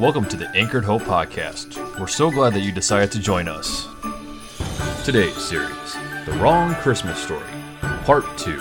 Welcome 0.00 0.24
to 0.28 0.36
the 0.38 0.48
Anchored 0.56 0.84
Hope 0.84 1.02
Podcast. 1.02 1.76
We're 2.00 2.06
so 2.06 2.30
glad 2.30 2.54
that 2.54 2.60
you 2.60 2.72
decided 2.72 3.12
to 3.12 3.18
join 3.18 3.48
us. 3.48 3.86
Today's 5.04 5.36
series 5.36 5.92
The 6.24 6.38
Wrong 6.40 6.74
Christmas 6.76 7.22
Story, 7.22 7.44
Part 7.82 8.24
2 8.38 8.52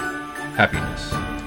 Happiness. 0.58 1.39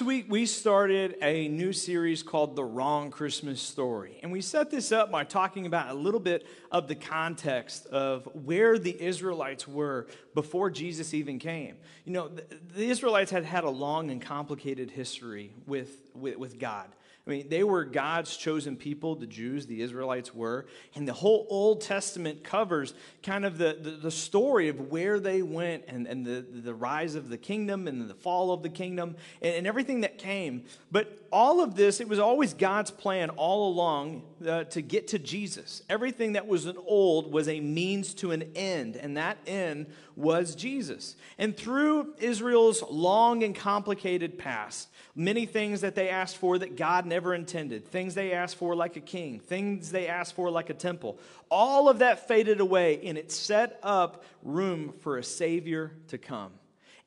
Last 0.00 0.06
week 0.06 0.24
we 0.30 0.46
started 0.46 1.14
a 1.20 1.46
new 1.48 1.74
series 1.74 2.22
called 2.22 2.56
The 2.56 2.64
Wrong 2.64 3.10
Christmas 3.10 3.60
Story. 3.60 4.18
And 4.22 4.32
we 4.32 4.40
set 4.40 4.70
this 4.70 4.92
up 4.92 5.10
by 5.10 5.24
talking 5.24 5.66
about 5.66 5.90
a 5.90 5.94
little 5.94 6.20
bit 6.20 6.46
of 6.72 6.88
the 6.88 6.94
context 6.94 7.84
of 7.88 8.26
where 8.32 8.78
the 8.78 8.98
Israelites 8.98 9.68
were 9.68 10.06
before 10.34 10.70
Jesus 10.70 11.12
even 11.12 11.38
came. 11.38 11.76
You 12.06 12.14
know, 12.14 12.28
the, 12.28 12.44
the 12.74 12.88
Israelites 12.88 13.30
had 13.30 13.44
had 13.44 13.64
a 13.64 13.68
long 13.68 14.10
and 14.10 14.22
complicated 14.22 14.90
history 14.90 15.52
with, 15.66 15.90
with, 16.14 16.38
with 16.38 16.58
God. 16.58 16.88
I 17.26 17.30
mean, 17.30 17.48
they 17.48 17.62
were 17.62 17.84
God's 17.84 18.36
chosen 18.36 18.76
people, 18.76 19.14
the 19.14 19.26
Jews, 19.26 19.66
the 19.66 19.82
Israelites 19.82 20.34
were. 20.34 20.66
And 20.94 21.06
the 21.06 21.12
whole 21.12 21.46
Old 21.50 21.82
Testament 21.82 22.42
covers 22.42 22.94
kind 23.22 23.44
of 23.44 23.58
the, 23.58 23.78
the, 23.80 23.90
the, 23.90 24.10
story 24.10 24.68
of 24.68 24.90
where 24.90 25.20
they 25.20 25.42
went 25.42 25.84
and, 25.86 26.06
and 26.06 26.24
the, 26.24 26.40
the 26.40 26.74
rise 26.74 27.14
of 27.14 27.28
the 27.28 27.36
kingdom 27.36 27.86
and 27.88 28.08
the 28.08 28.14
fall 28.14 28.52
of 28.52 28.62
the 28.62 28.70
kingdom 28.70 29.16
and, 29.42 29.54
and 29.54 29.66
everything 29.66 30.00
that 30.00 30.18
came. 30.18 30.64
But 30.90 31.18
all 31.30 31.62
of 31.62 31.74
this, 31.74 32.00
it 32.00 32.08
was 32.08 32.18
always 32.18 32.54
God's 32.54 32.90
plan 32.90 33.30
all 33.30 33.68
along 33.68 34.22
uh, 34.46 34.64
to 34.64 34.82
get 34.82 35.08
to 35.08 35.18
Jesus. 35.18 35.82
Everything 35.88 36.32
that 36.32 36.46
was 36.46 36.66
an 36.66 36.76
old 36.86 37.32
was 37.32 37.48
a 37.48 37.60
means 37.60 38.14
to 38.14 38.30
an 38.30 38.44
end, 38.54 38.96
and 38.96 39.16
that 39.16 39.38
end 39.46 39.86
was 40.16 40.54
Jesus. 40.54 41.16
And 41.38 41.56
through 41.56 42.14
Israel's 42.18 42.82
long 42.82 43.42
and 43.42 43.54
complicated 43.54 44.38
past, 44.38 44.88
many 45.14 45.46
things 45.46 45.80
that 45.80 45.94
they 45.94 46.08
asked 46.08 46.36
for 46.36 46.58
that 46.58 46.76
God 46.76 47.06
never 47.06 47.34
intended, 47.34 47.86
things 47.86 48.14
they 48.14 48.32
asked 48.32 48.56
for 48.56 48.74
like 48.74 48.96
a 48.96 49.00
king, 49.00 49.40
things 49.40 49.90
they 49.90 50.06
asked 50.06 50.34
for 50.34 50.50
like 50.50 50.70
a 50.70 50.74
temple, 50.74 51.18
all 51.50 51.88
of 51.88 51.98
that 51.98 52.28
faded 52.28 52.60
away, 52.60 53.00
and 53.04 53.18
it 53.18 53.32
set 53.32 53.78
up 53.82 54.24
room 54.42 54.92
for 55.00 55.18
a 55.18 55.24
Savior 55.24 55.92
to 56.08 56.18
come. 56.18 56.52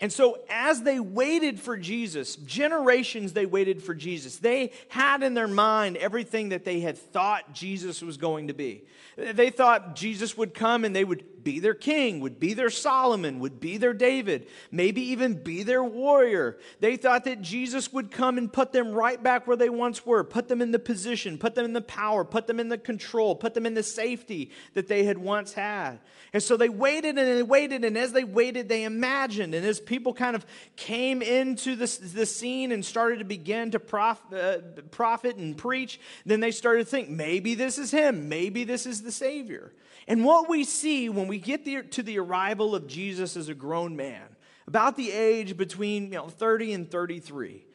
And 0.04 0.12
so, 0.12 0.40
as 0.50 0.82
they 0.82 1.00
waited 1.00 1.62
for 1.62 1.78
Jesus, 1.78 2.36
generations 2.36 3.32
they 3.32 3.46
waited 3.46 3.82
for 3.82 3.94
Jesus, 3.94 4.36
they 4.36 4.73
had 4.90 5.23
in 5.23 5.34
their 5.34 5.48
mind 5.48 5.95
everything 5.95 6.50
that 6.50 6.66
they 6.66 6.82
had 6.82 6.98
thought 6.98 7.54
Jesus 7.54 8.02
was 8.02 8.18
going 8.18 8.50
to 8.50 8.54
be. 8.54 8.84
They 9.16 9.50
thought 9.50 9.95
Jesus 9.95 10.36
would 10.36 10.54
come 10.54 10.84
and 10.84 10.94
they 10.94 11.06
would 11.06 11.23
be 11.44 11.59
their 11.59 11.73
king, 11.73 12.19
would 12.19 12.39
be 12.39 12.53
their 12.53 12.69
Solomon, 12.69 13.39
would 13.39 13.59
be 13.59 13.77
their 13.77 13.94
David, 13.94 14.47
maybe 14.72 15.02
even 15.02 15.33
be 15.33 15.63
their 15.63 15.83
warrior. 15.83 16.58
They 16.80 16.97
thought 16.97 17.25
that 17.25 17.41
Jesus 17.41 17.91
would 17.94 18.11
come 18.11 18.38
and 18.38 18.52
put 18.52 18.72
them 18.72 18.91
right 18.91 19.22
back 19.22 19.47
where 19.47 19.58
they 19.58 19.69
once 19.69 20.05
were, 20.05 20.23
put 20.23 20.47
them 20.47 20.61
in 20.61 20.71
the 20.71 20.80
position, 20.80 21.38
put 21.38 21.55
them 21.55 21.66
in 21.66 21.73
the 21.73 21.81
power, 21.81 22.23
put 22.23 22.47
them 22.47 22.59
in 22.59 22.69
the 22.69 22.77
control, 22.77 23.36
put 23.36 23.53
them 23.53 23.66
in 23.66 23.73
the 23.73 23.83
safety 23.83 24.52
that 24.73 24.88
they 24.88 25.03
had 25.03 25.17
once 25.17 25.53
had. 25.53 25.99
And 26.33 26.41
so 26.41 26.58
they 26.58 26.69
waited 26.69 27.17
and 27.17 27.38
they 27.38 27.44
waited, 27.44 27.86
and 27.86 27.97
as 27.97 28.11
they 28.11 28.23
waited, 28.23 28.67
they 28.67 28.83
imagined. 28.83 29.53
And 29.53 29.66
as 29.66 29.80
people 29.80 30.14
kind 30.14 30.36
of 30.36 30.45
came 30.75 31.21
into 31.21 31.75
the, 31.75 31.86
the 32.14 32.25
scene 32.25 32.71
and 32.71 32.83
started 32.83 33.19
to 33.19 33.25
begin 33.25 33.71
to 33.71 33.80
prof, 33.80 34.21
uh, 34.33 34.58
prophet 34.91 35.36
and 35.36 35.55
preach, 35.55 35.99
then 36.25 36.39
they 36.39 36.52
started 36.52 36.86
to 36.86 36.89
think 36.89 37.09
maybe 37.09 37.55
this 37.55 37.77
is 37.77 37.91
him, 37.91 38.30
maybe 38.30 38.64
this 38.64 38.86
is 38.86 39.03
the 39.03 39.11
Savior. 39.11 39.73
And 40.08 40.26
what 40.26 40.50
we 40.50 40.64
see 40.64 41.09
when 41.09 41.28
we 41.28 41.40
get 41.40 41.66
the, 41.66 41.84
to 41.84 42.04
the 42.04 42.20
arrival 42.20 42.76
of 42.76 42.88
Jesus 42.88 43.38
as 43.38 43.50
a 43.50 43.54
grown 43.54 43.96
man, 43.96 44.23
about 44.67 44.95
the 44.95 45.11
age 45.11 45.58
between 45.58 46.05
you 46.05 46.17
know, 46.17 46.27
30 46.27 46.73
and 46.73 46.92
33, 46.92 47.66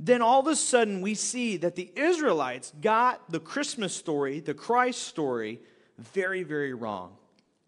then 0.00 0.22
all 0.22 0.40
of 0.40 0.46
a 0.46 0.56
sudden 0.56 1.00
we 1.00 1.14
see 1.14 1.56
that 1.58 1.76
the 1.76 1.90
Israelites 1.96 2.72
got 2.80 3.30
the 3.30 3.40
Christmas 3.40 3.94
story, 3.94 4.40
the 4.40 4.54
Christ 4.54 5.02
story, 5.02 5.60
very, 5.98 6.42
very 6.42 6.72
wrong. 6.72 7.16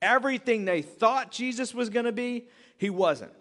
Everything 0.01 0.65
they 0.65 0.83
thought 0.83 1.33
Jesus 1.33 1.75
was 1.75 1.91
going 1.91 2.07
to 2.07 2.13
be, 2.13 2.47
he 2.79 2.89
wasn't. 2.89 3.33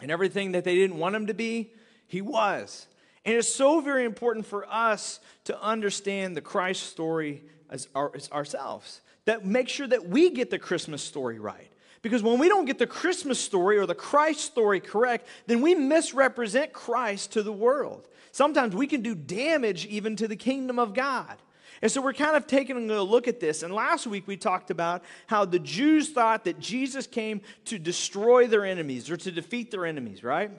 And 0.00 0.10
everything 0.10 0.52
that 0.52 0.64
they 0.64 0.74
didn't 0.74 0.98
want 0.98 1.14
him 1.14 1.26
to 1.26 1.34
be, 1.34 1.72
he 2.06 2.20
was. 2.20 2.86
And 3.24 3.36
it's 3.36 3.52
so 3.52 3.80
very 3.80 4.04
important 4.04 4.46
for 4.46 4.66
us 4.70 5.20
to 5.44 5.60
understand 5.60 6.36
the 6.36 6.40
Christ 6.40 6.84
story 6.84 7.44
as, 7.70 7.88
our, 7.94 8.10
as 8.14 8.30
ourselves 8.30 9.00
that 9.26 9.44
make 9.44 9.68
sure 9.68 9.86
that 9.86 10.08
we 10.08 10.30
get 10.30 10.50
the 10.50 10.58
Christmas 10.58 11.02
story 11.02 11.38
right. 11.38 11.70
Because 12.02 12.22
when 12.22 12.38
we 12.38 12.48
don't 12.48 12.66
get 12.66 12.78
the 12.78 12.86
Christmas 12.86 13.40
story 13.40 13.78
or 13.78 13.86
the 13.86 13.94
Christ 13.94 14.40
story 14.40 14.78
correct, 14.78 15.26
then 15.46 15.62
we 15.62 15.74
misrepresent 15.74 16.72
Christ 16.72 17.32
to 17.32 17.42
the 17.42 17.52
world. 17.52 18.08
Sometimes 18.30 18.74
we 18.74 18.86
can 18.86 19.00
do 19.00 19.14
damage 19.14 19.86
even 19.86 20.16
to 20.16 20.28
the 20.28 20.36
kingdom 20.36 20.78
of 20.78 20.92
God. 20.92 21.36
And 21.80 21.90
so 21.90 22.02
we're 22.02 22.12
kind 22.12 22.36
of 22.36 22.46
taking 22.46 22.90
a 22.90 23.02
look 23.02 23.28
at 23.28 23.40
this. 23.40 23.62
And 23.62 23.72
last 23.72 24.06
week 24.06 24.26
we 24.26 24.36
talked 24.36 24.70
about 24.70 25.02
how 25.26 25.44
the 25.44 25.58
Jews 25.58 26.10
thought 26.10 26.44
that 26.44 26.58
Jesus 26.60 27.06
came 27.06 27.40
to 27.66 27.78
destroy 27.78 28.46
their 28.46 28.64
enemies 28.64 29.10
or 29.10 29.16
to 29.16 29.30
defeat 29.30 29.70
their 29.70 29.86
enemies, 29.86 30.22
right? 30.22 30.50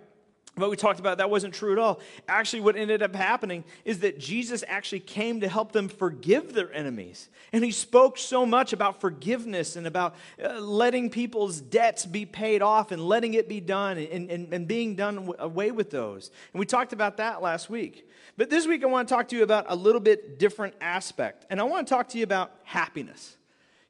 But 0.58 0.70
we 0.70 0.78
talked 0.78 1.02
about 1.02 1.18
that 1.18 1.30
wasn't 1.30 1.54
true 1.54 1.74
at 1.74 1.80
all. 1.80 2.00
Actually, 2.30 2.62
what 2.62 2.78
ended 2.78 3.04
up 3.04 3.14
happening 3.14 3.66
is 3.84 4.00
that 4.00 4.18
Jesus 4.18 4.64
actually 4.68 5.02
came 5.02 5.42
to 5.42 5.50
help 5.50 5.74
them 5.74 5.90
forgive 5.90 6.54
their 6.54 6.74
enemies. 6.74 7.28
And 7.52 7.64
he 7.64 7.72
spoke 7.72 8.18
so 8.18 8.46
much 8.46 8.72
about 8.72 9.02
forgiveness 9.02 9.76
and 9.76 9.86
about 9.86 10.16
uh, 10.42 10.60
letting 10.60 11.10
people's 11.10 11.60
debts 11.60 12.06
be 12.06 12.26
paid 12.26 12.62
off 12.62 12.94
and 12.94 13.06
letting 13.06 13.34
it 13.34 13.50
be 13.50 13.60
done 13.60 13.98
and, 13.98 14.32
and, 14.32 14.54
and 14.54 14.66
being 14.66 14.96
done 14.96 15.34
away 15.40 15.72
with 15.72 15.90
those. 15.90 16.32
And 16.54 16.60
we 16.60 16.66
talked 16.66 16.94
about 16.94 17.18
that 17.18 17.42
last 17.42 17.70
week. 17.70 18.10
But 18.38 18.50
this 18.50 18.66
week, 18.66 18.82
I 18.84 18.88
want 18.88 19.10
to 19.10 19.14
talk 19.14 19.28
to 19.30 19.36
you 19.36 19.44
about 19.44 19.66
a 19.68 19.76
little 19.76 20.02
bit 20.02 20.40
different 20.40 20.74
aspect. 20.80 21.46
And 21.50 21.60
I 21.60 21.64
want 21.64 21.86
to 21.86 21.94
talk 21.94 22.08
to 22.10 22.18
you 22.18 22.24
about 22.24 22.52
happiness. 22.64 23.36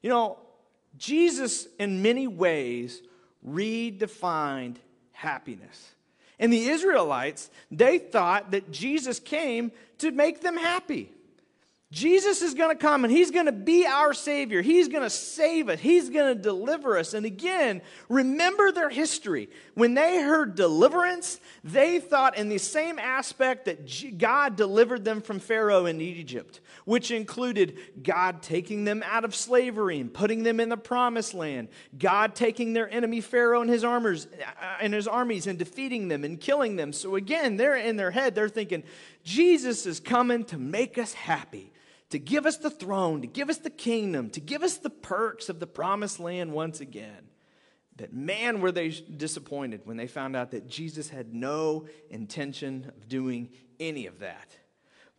You 0.02 0.10
know, 0.10 0.38
Jesus, 0.98 1.68
in 1.78 2.02
many 2.02 2.26
ways, 2.26 3.02
redefined 3.48 4.76
happiness. 5.12 5.92
And 6.38 6.52
the 6.52 6.68
Israelites, 6.68 7.50
they 7.70 7.98
thought 7.98 8.50
that 8.50 8.70
Jesus 8.70 9.18
came 9.18 9.72
to 9.98 10.10
make 10.10 10.42
them 10.42 10.56
happy. 10.56 11.10
Jesus 11.96 12.42
is 12.42 12.52
going 12.52 12.76
to 12.76 12.78
come 12.78 13.04
and 13.04 13.12
he's 13.12 13.30
going 13.30 13.46
to 13.46 13.52
be 13.52 13.86
our 13.86 14.12
Savior. 14.12 14.60
He's 14.60 14.88
going 14.88 15.02
to 15.02 15.08
save 15.08 15.70
us. 15.70 15.80
He's 15.80 16.10
going 16.10 16.36
to 16.36 16.40
deliver 16.40 16.98
us. 16.98 17.14
And 17.14 17.24
again, 17.24 17.80
remember 18.10 18.70
their 18.70 18.90
history. 18.90 19.48
When 19.72 19.94
they 19.94 20.20
heard 20.22 20.56
deliverance, 20.56 21.40
they 21.64 21.98
thought 21.98 22.36
in 22.36 22.50
the 22.50 22.58
same 22.58 22.98
aspect 22.98 23.64
that 23.64 24.18
God 24.18 24.56
delivered 24.56 25.06
them 25.06 25.22
from 25.22 25.38
Pharaoh 25.38 25.86
in 25.86 26.02
Egypt, 26.02 26.60
which 26.84 27.10
included 27.10 27.78
God 28.02 28.42
taking 28.42 28.84
them 28.84 29.02
out 29.06 29.24
of 29.24 29.34
slavery 29.34 29.98
and 29.98 30.12
putting 30.12 30.42
them 30.42 30.60
in 30.60 30.68
the 30.68 30.76
promised 30.76 31.32
land, 31.32 31.68
God 31.98 32.34
taking 32.34 32.74
their 32.74 32.90
enemy 32.90 33.22
Pharaoh 33.22 33.62
and 33.62 33.70
his 33.70 33.84
armors 33.84 34.26
uh, 34.26 34.76
and 34.82 34.92
his 34.92 35.08
armies 35.08 35.46
and 35.46 35.58
defeating 35.58 36.08
them 36.08 36.24
and 36.24 36.42
killing 36.42 36.76
them. 36.76 36.92
So 36.92 37.16
again, 37.16 37.56
they're 37.56 37.74
in 37.74 37.96
their 37.96 38.10
head, 38.10 38.34
they're 38.34 38.50
thinking, 38.50 38.82
Jesus 39.24 39.86
is 39.86 39.98
coming 39.98 40.44
to 40.44 40.58
make 40.58 40.98
us 40.98 41.14
happy 41.14 41.72
to 42.10 42.18
give 42.18 42.46
us 42.46 42.56
the 42.56 42.70
throne, 42.70 43.20
to 43.22 43.26
give 43.26 43.50
us 43.50 43.58
the 43.58 43.70
kingdom, 43.70 44.30
to 44.30 44.40
give 44.40 44.62
us 44.62 44.76
the 44.76 44.90
perks 44.90 45.48
of 45.48 45.60
the 45.60 45.66
promised 45.66 46.20
land 46.20 46.52
once 46.52 46.80
again. 46.80 47.28
But 47.96 48.12
man, 48.12 48.60
were 48.60 48.72
they 48.72 48.90
disappointed 48.90 49.80
when 49.84 49.96
they 49.96 50.06
found 50.06 50.36
out 50.36 50.50
that 50.50 50.68
Jesus 50.68 51.08
had 51.08 51.34
no 51.34 51.86
intention 52.10 52.92
of 52.96 53.08
doing 53.08 53.48
any 53.80 54.06
of 54.06 54.20
that. 54.20 54.56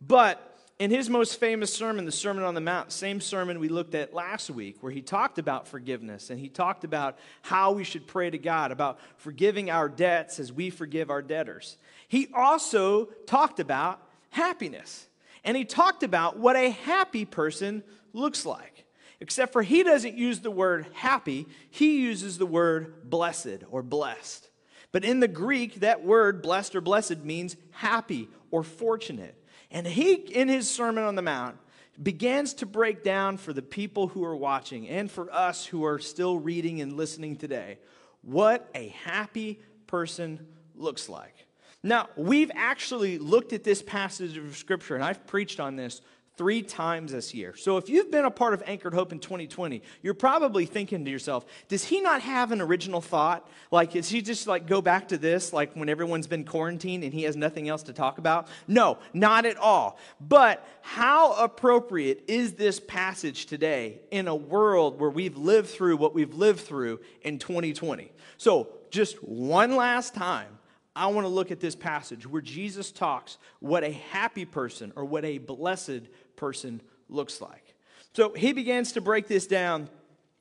But 0.00 0.56
in 0.78 0.92
his 0.92 1.10
most 1.10 1.40
famous 1.40 1.74
sermon, 1.74 2.04
the 2.04 2.12
Sermon 2.12 2.44
on 2.44 2.54
the 2.54 2.60
Mount, 2.60 2.92
same 2.92 3.20
sermon 3.20 3.58
we 3.58 3.68
looked 3.68 3.96
at 3.96 4.14
last 4.14 4.48
week, 4.48 4.80
where 4.80 4.92
he 4.92 5.02
talked 5.02 5.40
about 5.40 5.66
forgiveness 5.66 6.30
and 6.30 6.38
he 6.38 6.48
talked 6.48 6.84
about 6.84 7.18
how 7.42 7.72
we 7.72 7.82
should 7.82 8.06
pray 8.06 8.30
to 8.30 8.38
God, 8.38 8.70
about 8.70 9.00
forgiving 9.16 9.70
our 9.70 9.88
debts 9.88 10.38
as 10.38 10.52
we 10.52 10.70
forgive 10.70 11.10
our 11.10 11.22
debtors. 11.22 11.76
He 12.06 12.28
also 12.32 13.06
talked 13.26 13.58
about 13.58 14.00
happiness 14.30 15.08
and 15.44 15.56
he 15.56 15.64
talked 15.64 16.02
about 16.02 16.38
what 16.38 16.56
a 16.56 16.70
happy 16.70 17.24
person 17.24 17.82
looks 18.12 18.44
like. 18.46 18.84
Except 19.20 19.52
for 19.52 19.62
he 19.62 19.82
doesn't 19.82 20.16
use 20.16 20.40
the 20.40 20.50
word 20.50 20.86
happy, 20.92 21.46
he 21.70 22.00
uses 22.02 22.38
the 22.38 22.46
word 22.46 23.10
blessed 23.10 23.64
or 23.70 23.82
blessed. 23.82 24.48
But 24.92 25.04
in 25.04 25.20
the 25.20 25.28
Greek, 25.28 25.80
that 25.80 26.04
word, 26.04 26.40
blessed 26.40 26.76
or 26.76 26.80
blessed, 26.80 27.18
means 27.18 27.56
happy 27.72 28.28
or 28.50 28.62
fortunate. 28.62 29.34
And 29.70 29.86
he, 29.86 30.14
in 30.14 30.48
his 30.48 30.70
Sermon 30.70 31.04
on 31.04 31.14
the 31.14 31.22
Mount, 31.22 31.58
begins 32.00 32.54
to 32.54 32.66
break 32.66 33.02
down 33.02 33.36
for 33.36 33.52
the 33.52 33.60
people 33.62 34.08
who 34.08 34.24
are 34.24 34.36
watching 34.36 34.88
and 34.88 35.10
for 35.10 35.32
us 35.32 35.66
who 35.66 35.84
are 35.84 35.98
still 35.98 36.38
reading 36.38 36.80
and 36.80 36.96
listening 36.96 37.36
today 37.36 37.78
what 38.22 38.68
a 38.74 38.88
happy 38.88 39.60
person 39.86 40.46
looks 40.74 41.08
like. 41.08 41.47
Now, 41.82 42.08
we've 42.16 42.50
actually 42.54 43.18
looked 43.18 43.52
at 43.52 43.62
this 43.62 43.82
passage 43.82 44.36
of 44.36 44.56
Scripture, 44.56 44.96
and 44.96 45.04
I've 45.04 45.26
preached 45.26 45.60
on 45.60 45.76
this 45.76 46.00
three 46.38 46.62
times 46.62 47.10
this 47.10 47.34
year. 47.34 47.54
So 47.56 47.78
if 47.78 47.88
you've 47.88 48.12
been 48.12 48.24
a 48.24 48.30
part 48.30 48.54
of 48.54 48.62
Anchored 48.64 48.94
Hope 48.94 49.10
in 49.10 49.18
2020, 49.18 49.82
you're 50.02 50.14
probably 50.14 50.66
thinking 50.66 51.04
to 51.04 51.10
yourself, 51.10 51.44
does 51.66 51.84
he 51.84 52.00
not 52.00 52.22
have 52.22 52.52
an 52.52 52.60
original 52.60 53.00
thought? 53.00 53.48
Like, 53.72 53.96
is 53.96 54.08
he 54.08 54.22
just 54.22 54.46
like 54.46 54.68
go 54.68 54.80
back 54.80 55.08
to 55.08 55.18
this, 55.18 55.52
like 55.52 55.74
when 55.74 55.88
everyone's 55.88 56.28
been 56.28 56.44
quarantined 56.44 57.02
and 57.02 57.12
he 57.12 57.24
has 57.24 57.34
nothing 57.34 57.68
else 57.68 57.82
to 57.84 57.92
talk 57.92 58.18
about? 58.18 58.46
No, 58.68 58.98
not 59.12 59.46
at 59.46 59.56
all. 59.56 59.98
But 60.20 60.64
how 60.80 61.32
appropriate 61.34 62.24
is 62.28 62.52
this 62.52 62.78
passage 62.78 63.46
today 63.46 64.00
in 64.12 64.28
a 64.28 64.36
world 64.36 65.00
where 65.00 65.10
we've 65.10 65.36
lived 65.36 65.70
through 65.70 65.96
what 65.96 66.14
we've 66.14 66.34
lived 66.34 66.60
through 66.60 67.00
in 67.22 67.40
2020? 67.40 68.12
So, 68.36 68.68
just 68.90 69.22
one 69.22 69.76
last 69.76 70.14
time, 70.14 70.57
I 70.98 71.06
want 71.06 71.24
to 71.24 71.28
look 71.28 71.50
at 71.50 71.60
this 71.60 71.76
passage 71.76 72.26
where 72.26 72.42
Jesus 72.42 72.90
talks 72.90 73.38
what 73.60 73.84
a 73.84 73.92
happy 73.92 74.44
person 74.44 74.92
or 74.96 75.04
what 75.04 75.24
a 75.24 75.38
blessed 75.38 76.02
person 76.36 76.80
looks 77.08 77.40
like. 77.40 77.74
So 78.14 78.32
he 78.34 78.52
begins 78.52 78.92
to 78.92 79.00
break 79.00 79.28
this 79.28 79.46
down 79.46 79.88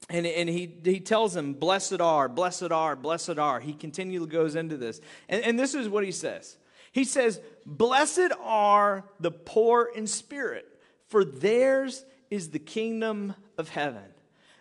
and, 0.09 0.25
and 0.25 0.47
he, 0.47 0.73
he 0.83 0.99
tells 0.99 1.33
them, 1.33 1.53
Blessed 1.53 1.99
are, 1.99 2.29
blessed 2.29 2.71
are, 2.71 2.95
blessed 2.95 3.37
are. 3.37 3.59
He 3.59 3.73
continually 3.73 4.27
goes 4.27 4.55
into 4.55 4.77
this. 4.77 5.01
And, 5.27 5.43
and 5.43 5.59
this 5.59 5.75
is 5.75 5.89
what 5.89 6.03
he 6.03 6.11
says 6.11 6.57
He 6.91 7.03
says, 7.03 7.41
Blessed 7.65 8.31
are 8.41 9.03
the 9.19 9.31
poor 9.31 9.91
in 9.93 10.07
spirit, 10.07 10.65
for 11.07 11.25
theirs 11.25 12.05
is 12.29 12.49
the 12.49 12.59
kingdom 12.59 13.35
of 13.57 13.69
heaven. 13.69 14.03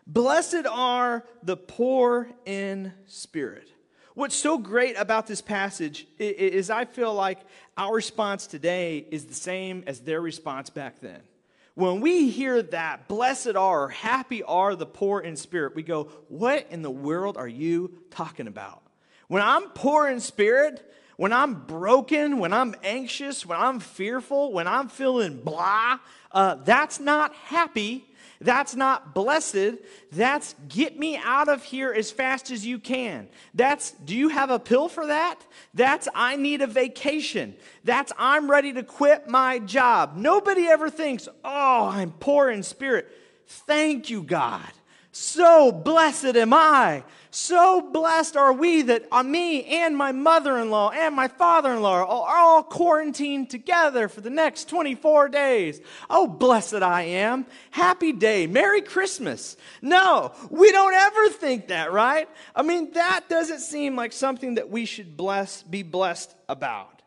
Blessed 0.06 0.66
are 0.70 1.24
the 1.42 1.56
poor 1.56 2.28
in 2.44 2.92
spirit. 3.06 3.68
What's 4.16 4.34
so 4.34 4.56
great 4.56 4.96
about 4.96 5.26
this 5.26 5.42
passage 5.42 6.06
is 6.18 6.70
I 6.70 6.86
feel 6.86 7.12
like 7.12 7.38
our 7.76 7.94
response 7.94 8.46
today 8.46 9.06
is 9.10 9.26
the 9.26 9.34
same 9.34 9.84
as 9.86 10.00
their 10.00 10.22
response 10.22 10.70
back 10.70 11.00
then. 11.00 11.20
When 11.74 12.00
we 12.00 12.30
hear 12.30 12.62
that, 12.62 13.08
blessed 13.08 13.56
are, 13.56 13.82
or 13.82 13.88
happy 13.90 14.42
are 14.42 14.74
the 14.74 14.86
poor 14.86 15.20
in 15.20 15.36
spirit, 15.36 15.76
we 15.76 15.82
go, 15.82 16.04
What 16.28 16.66
in 16.70 16.80
the 16.80 16.90
world 16.90 17.36
are 17.36 17.46
you 17.46 17.92
talking 18.10 18.46
about? 18.46 18.80
When 19.28 19.42
I'm 19.42 19.68
poor 19.74 20.08
in 20.08 20.20
spirit, 20.20 20.90
when 21.18 21.34
I'm 21.34 21.66
broken, 21.66 22.38
when 22.38 22.54
I'm 22.54 22.74
anxious, 22.82 23.44
when 23.44 23.60
I'm 23.60 23.80
fearful, 23.80 24.50
when 24.50 24.66
I'm 24.66 24.88
feeling 24.88 25.42
blah, 25.42 25.98
uh, 26.32 26.54
that's 26.54 26.98
not 26.98 27.34
happy. 27.34 28.06
That's 28.40 28.74
not 28.74 29.14
blessed. 29.14 29.78
That's 30.12 30.54
get 30.68 30.98
me 30.98 31.16
out 31.16 31.48
of 31.48 31.62
here 31.62 31.92
as 31.92 32.10
fast 32.10 32.50
as 32.50 32.66
you 32.66 32.78
can. 32.78 33.28
That's 33.54 33.92
do 33.92 34.14
you 34.14 34.28
have 34.28 34.50
a 34.50 34.58
pill 34.58 34.88
for 34.88 35.06
that? 35.06 35.40
That's 35.74 36.08
I 36.14 36.36
need 36.36 36.62
a 36.62 36.66
vacation. 36.66 37.56
That's 37.84 38.12
I'm 38.18 38.50
ready 38.50 38.72
to 38.74 38.82
quit 38.82 39.28
my 39.28 39.58
job. 39.58 40.16
Nobody 40.16 40.66
ever 40.66 40.90
thinks, 40.90 41.28
oh, 41.44 41.88
I'm 41.88 42.12
poor 42.12 42.50
in 42.50 42.62
spirit. 42.62 43.10
Thank 43.46 44.10
you, 44.10 44.22
God. 44.22 44.70
So 45.18 45.72
blessed 45.72 46.36
am 46.36 46.52
I. 46.52 47.02
So 47.30 47.80
blessed 47.80 48.36
are 48.36 48.52
we 48.52 48.82
that 48.82 49.06
on 49.10 49.26
uh, 49.26 49.30
me 49.30 49.64
and 49.64 49.96
my 49.96 50.12
mother 50.12 50.58
in 50.58 50.68
law 50.68 50.90
and 50.90 51.16
my 51.16 51.26
father 51.26 51.72
in 51.72 51.80
law 51.80 52.04
are 52.04 52.36
all 52.36 52.62
quarantined 52.62 53.48
together 53.48 54.08
for 54.08 54.20
the 54.20 54.28
next 54.28 54.68
24 54.68 55.30
days. 55.30 55.80
Oh, 56.10 56.26
blessed 56.26 56.82
I 56.82 57.02
am. 57.02 57.46
Happy 57.70 58.12
day. 58.12 58.46
Merry 58.46 58.82
Christmas. 58.82 59.56
No, 59.80 60.32
we 60.50 60.70
don't 60.70 60.92
ever 60.92 61.30
think 61.30 61.68
that, 61.68 61.92
right? 61.92 62.28
I 62.54 62.60
mean, 62.60 62.92
that 62.92 63.26
doesn't 63.30 63.60
seem 63.60 63.96
like 63.96 64.12
something 64.12 64.56
that 64.56 64.68
we 64.68 64.84
should 64.84 65.16
bless, 65.16 65.62
be 65.62 65.82
blessed 65.82 66.34
about. 66.46 67.00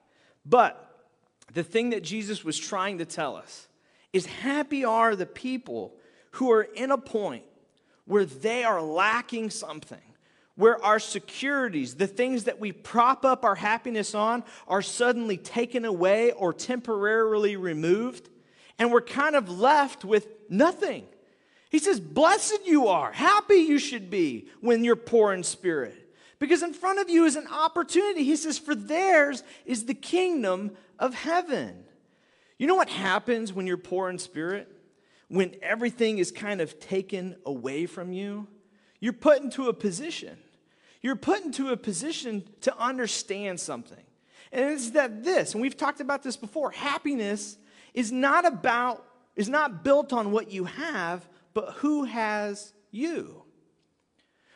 But 0.48 1.08
the 1.54 1.64
thing 1.64 1.92
that 1.92 2.04
Jesus 2.04 2.44
was 2.44 2.58
trying 2.58 2.98
to 2.98 3.06
tell 3.06 3.36
us 3.36 3.68
is 4.14 4.26
happy 4.26 4.84
are 4.84 5.16
the 5.16 5.28
people 5.28 5.94
who 6.32 6.52
are 6.52 6.64
in 6.64 6.90
a 6.90 6.98
point 6.98 7.44
where 8.10 8.26
they 8.26 8.64
are 8.64 8.82
lacking 8.82 9.52
something, 9.52 10.02
where 10.56 10.84
our 10.84 10.98
securities, 10.98 11.94
the 11.94 12.08
things 12.08 12.46
that 12.46 12.60
we 12.60 12.72
prop 12.72 13.24
up 13.24 13.46
our 13.46 13.54
happiness 13.54 14.16
on, 14.16 14.44
are 14.68 14.82
suddenly 14.82 15.38
taken 15.38 15.86
away 15.86 16.32
or 16.32 16.52
temporarily 16.52 17.56
removed, 17.56 18.28
and 18.80 18.92
we're 18.92 19.00
kind 19.00 19.36
of 19.36 19.60
left 19.60 20.04
with 20.04 20.28
nothing. 20.50 21.06
He 21.70 21.78
says, 21.78 22.00
Blessed 22.00 22.62
you 22.66 22.88
are, 22.88 23.12
happy 23.12 23.58
you 23.58 23.78
should 23.78 24.10
be 24.10 24.48
when 24.60 24.84
you're 24.84 24.96
poor 24.96 25.32
in 25.32 25.44
spirit. 25.44 26.12
Because 26.40 26.64
in 26.64 26.74
front 26.74 26.98
of 26.98 27.12
you 27.12 27.26
is 27.26 27.36
an 27.36 27.46
opportunity. 27.46 28.24
He 28.24 28.38
says, 28.38 28.58
For 28.58 28.74
theirs 28.74 29.44
is 29.68 29.86
the 29.86 29.94
kingdom 29.94 30.72
of 30.98 31.14
heaven. 31.14 31.84
You 32.58 32.66
know 32.66 32.76
what 32.76 32.90
happens 32.90 33.54
when 33.54 33.68
you're 33.68 33.78
poor 33.78 34.10
in 34.10 34.18
spirit? 34.18 34.68
When 35.30 35.56
everything 35.62 36.18
is 36.18 36.32
kind 36.32 36.60
of 36.60 36.80
taken 36.80 37.36
away 37.46 37.86
from 37.86 38.12
you, 38.12 38.48
you're 39.00 39.14
put 39.14 39.42
into 39.42 39.70
a 39.70 39.74
position. 39.74 40.38
You're 41.02 41.16
put 41.16 41.44
into 41.46 41.70
a 41.70 41.78
position 41.78 42.44
to 42.62 42.78
understand 42.78 43.60
something. 43.60 44.04
And 44.52 44.72
it's 44.72 44.92
that 44.92 45.24
this, 45.24 45.54
and 45.54 45.62
we've 45.62 45.78
talked 45.78 46.02
about 46.02 46.24
this 46.24 46.36
before, 46.36 46.72
happiness 46.72 47.58
is 47.94 48.12
not 48.12 48.46
about, 48.46 49.06
is 49.36 49.48
not 49.48 49.84
built 49.84 50.12
on 50.12 50.32
what 50.32 50.52
you 50.52 50.66
have, 50.66 51.28
but 51.54 51.76
who 51.76 52.04
has 52.04 52.74
you. 52.92 53.44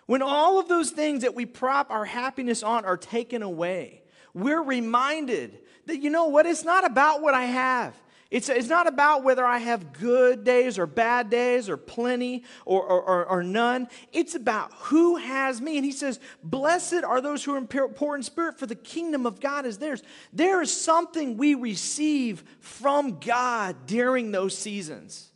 When 0.06 0.22
all 0.22 0.60
of 0.60 0.68
those 0.68 0.90
things 0.90 1.22
that 1.22 1.36
we 1.36 1.46
prop 1.46 1.92
our 1.92 2.06
happiness 2.06 2.64
on 2.64 2.84
are 2.84 2.98
taken 2.98 3.42
away, 3.42 4.04
we're 4.34 4.62
reminded 4.62 5.60
that, 5.86 6.02
you 6.02 6.10
know 6.10 6.26
what, 6.26 6.46
it's 6.46 6.66
not 6.66 6.86
about 6.86 7.22
what 7.22 7.34
I 7.34 7.46
have. 7.46 7.96
It's, 8.34 8.50
it's 8.50 8.68
not 8.68 8.88
about 8.88 9.24
whether 9.24 9.46
I 9.46 9.60
have 9.60 9.94
good 9.94 10.44
days 10.44 10.80
or 10.80 10.88
bad 10.88 11.30
days 11.30 11.70
or 11.70 11.78
plenty 11.78 12.44
or, 12.66 12.82
or, 12.82 13.02
or, 13.04 13.26
or 13.28 13.44
none. 13.44 13.88
It's 14.12 14.34
about 14.34 14.74
who 14.74 15.18
has 15.18 15.62
me. 15.62 15.78
And 15.78 15.86
he 15.86 15.92
says, 15.92 16.20
Blessed 16.44 17.04
are 17.04 17.22
those 17.22 17.44
who 17.44 17.54
are 17.54 17.62
poor 17.62 18.16
in 18.16 18.24
spirit, 18.24 18.58
for 18.58 18.66
the 18.66 18.74
kingdom 18.74 19.28
of 19.28 19.40
God 19.40 19.68
is 19.68 19.78
theirs. 19.78 20.02
There 20.34 20.64
is 20.64 20.76
something 20.76 21.38
we 21.38 21.54
receive 21.54 22.44
from 22.60 23.20
God 23.20 23.86
during 23.86 24.32
those 24.32 24.58
seasons 24.58 25.32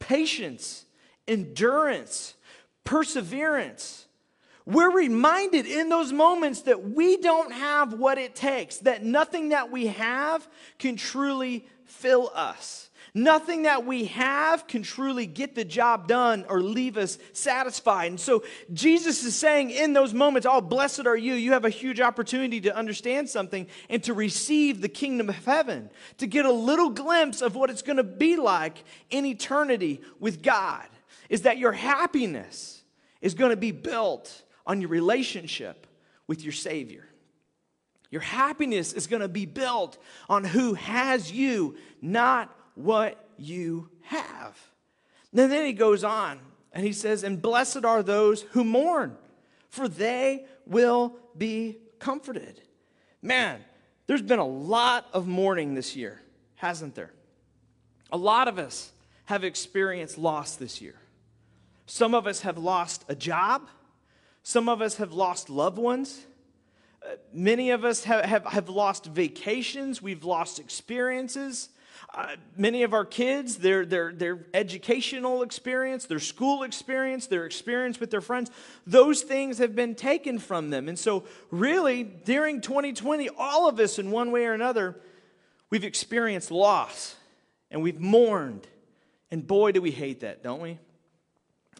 patience, 0.00 0.84
endurance, 1.28 2.34
perseverance. 2.82 4.08
We're 4.66 4.90
reminded 4.90 5.66
in 5.66 5.88
those 5.88 6.12
moments 6.12 6.62
that 6.62 6.90
we 6.90 7.18
don't 7.18 7.52
have 7.52 7.92
what 7.92 8.18
it 8.18 8.34
takes, 8.34 8.78
that 8.78 9.04
nothing 9.04 9.50
that 9.50 9.70
we 9.70 9.86
have 9.86 10.48
can 10.78 10.96
truly 10.96 11.66
fill 11.92 12.30
us. 12.34 12.90
Nothing 13.14 13.64
that 13.64 13.84
we 13.84 14.06
have 14.06 14.66
can 14.66 14.82
truly 14.82 15.26
get 15.26 15.54
the 15.54 15.66
job 15.66 16.08
done 16.08 16.46
or 16.48 16.62
leave 16.62 16.96
us 16.96 17.18
satisfied. 17.34 18.06
And 18.06 18.18
so 18.18 18.42
Jesus 18.72 19.22
is 19.22 19.34
saying 19.34 19.70
in 19.70 19.92
those 19.92 20.14
moments, 20.14 20.46
Oh, 20.50 20.62
blessed 20.62 21.06
are 21.06 21.16
you. 21.16 21.34
You 21.34 21.52
have 21.52 21.66
a 21.66 21.70
huge 21.70 22.00
opportunity 22.00 22.62
to 22.62 22.74
understand 22.74 23.28
something 23.28 23.66
and 23.90 24.02
to 24.04 24.14
receive 24.14 24.80
the 24.80 24.88
kingdom 24.88 25.28
of 25.28 25.44
heaven, 25.44 25.90
to 26.18 26.26
get 26.26 26.46
a 26.46 26.52
little 26.52 26.88
glimpse 26.88 27.42
of 27.42 27.54
what 27.54 27.68
it's 27.68 27.82
going 27.82 27.98
to 27.98 28.02
be 28.02 28.36
like 28.36 28.82
in 29.10 29.26
eternity 29.26 30.00
with 30.18 30.42
God. 30.42 30.86
Is 31.28 31.42
that 31.42 31.58
your 31.58 31.72
happiness 31.72 32.82
is 33.20 33.34
going 33.34 33.50
to 33.50 33.56
be 33.56 33.72
built 33.72 34.42
on 34.66 34.80
your 34.80 34.90
relationship 34.90 35.86
with 36.26 36.42
your 36.42 36.52
Savior. 36.52 37.06
Your 38.12 38.20
happiness 38.20 38.92
is 38.92 39.06
going 39.06 39.22
to 39.22 39.28
be 39.28 39.46
built 39.46 39.96
on 40.28 40.44
who 40.44 40.74
has 40.74 41.32
you, 41.32 41.76
not 42.02 42.54
what 42.74 43.26
you 43.38 43.88
have. 44.02 44.56
And 45.32 45.50
then 45.50 45.64
he 45.64 45.72
goes 45.72 46.04
on 46.04 46.38
and 46.74 46.84
he 46.84 46.92
says, 46.92 47.24
And 47.24 47.40
blessed 47.40 47.86
are 47.86 48.02
those 48.02 48.42
who 48.52 48.64
mourn, 48.64 49.16
for 49.70 49.88
they 49.88 50.44
will 50.66 51.16
be 51.36 51.78
comforted. 51.98 52.60
Man, 53.22 53.60
there's 54.06 54.20
been 54.20 54.38
a 54.38 54.46
lot 54.46 55.08
of 55.14 55.26
mourning 55.26 55.72
this 55.72 55.96
year, 55.96 56.20
hasn't 56.56 56.94
there? 56.94 57.12
A 58.12 58.18
lot 58.18 58.46
of 58.46 58.58
us 58.58 58.92
have 59.24 59.42
experienced 59.42 60.18
loss 60.18 60.56
this 60.56 60.82
year. 60.82 60.96
Some 61.86 62.14
of 62.14 62.26
us 62.26 62.40
have 62.40 62.58
lost 62.58 63.06
a 63.08 63.14
job, 63.14 63.68
some 64.42 64.68
of 64.68 64.82
us 64.82 64.96
have 64.96 65.14
lost 65.14 65.48
loved 65.48 65.78
ones 65.78 66.26
many 67.32 67.70
of 67.70 67.84
us 67.84 68.04
have, 68.04 68.24
have, 68.24 68.46
have, 68.46 68.68
lost 68.68 69.06
vacations, 69.06 70.00
we've 70.00 70.24
lost 70.24 70.58
experiences. 70.58 71.68
Uh, 72.14 72.36
many 72.56 72.82
of 72.82 72.92
our 72.92 73.04
kids, 73.04 73.56
their, 73.56 73.86
their, 73.86 74.12
their 74.12 74.46
educational 74.52 75.42
experience, 75.42 76.04
their 76.06 76.18
school 76.18 76.62
experience, 76.62 77.26
their 77.26 77.46
experience 77.46 77.98
with 78.00 78.10
their 78.10 78.20
friends, 78.20 78.50
those 78.86 79.22
things 79.22 79.58
have 79.58 79.74
been 79.74 79.94
taken 79.94 80.38
from 80.38 80.70
them. 80.70 80.88
And 80.88 80.98
so, 80.98 81.24
really, 81.50 82.02
during 82.02 82.60
2020, 82.60 83.30
all 83.38 83.68
of 83.68 83.80
us, 83.80 83.98
in 83.98 84.10
one 84.10 84.30
way 84.30 84.44
or 84.44 84.52
another, 84.52 85.00
we've 85.70 85.84
experienced 85.84 86.50
loss 86.50 87.16
and 87.70 87.82
we've 87.82 88.00
mourned. 88.00 88.66
And 89.30 89.46
boy, 89.46 89.72
do 89.72 89.80
we 89.80 89.90
hate 89.90 90.20
that, 90.20 90.42
don't 90.42 90.60
we? 90.60 90.78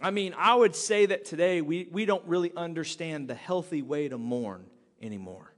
I 0.00 0.10
mean, 0.10 0.34
I 0.36 0.54
would 0.54 0.74
say 0.74 1.06
that 1.06 1.26
today 1.26 1.60
we, 1.60 1.88
we 1.92 2.06
don't 2.06 2.26
really 2.26 2.52
understand 2.56 3.28
the 3.28 3.34
healthy 3.34 3.82
way 3.82 4.08
to 4.08 4.16
mourn 4.16 4.64
anymore. 5.02 5.52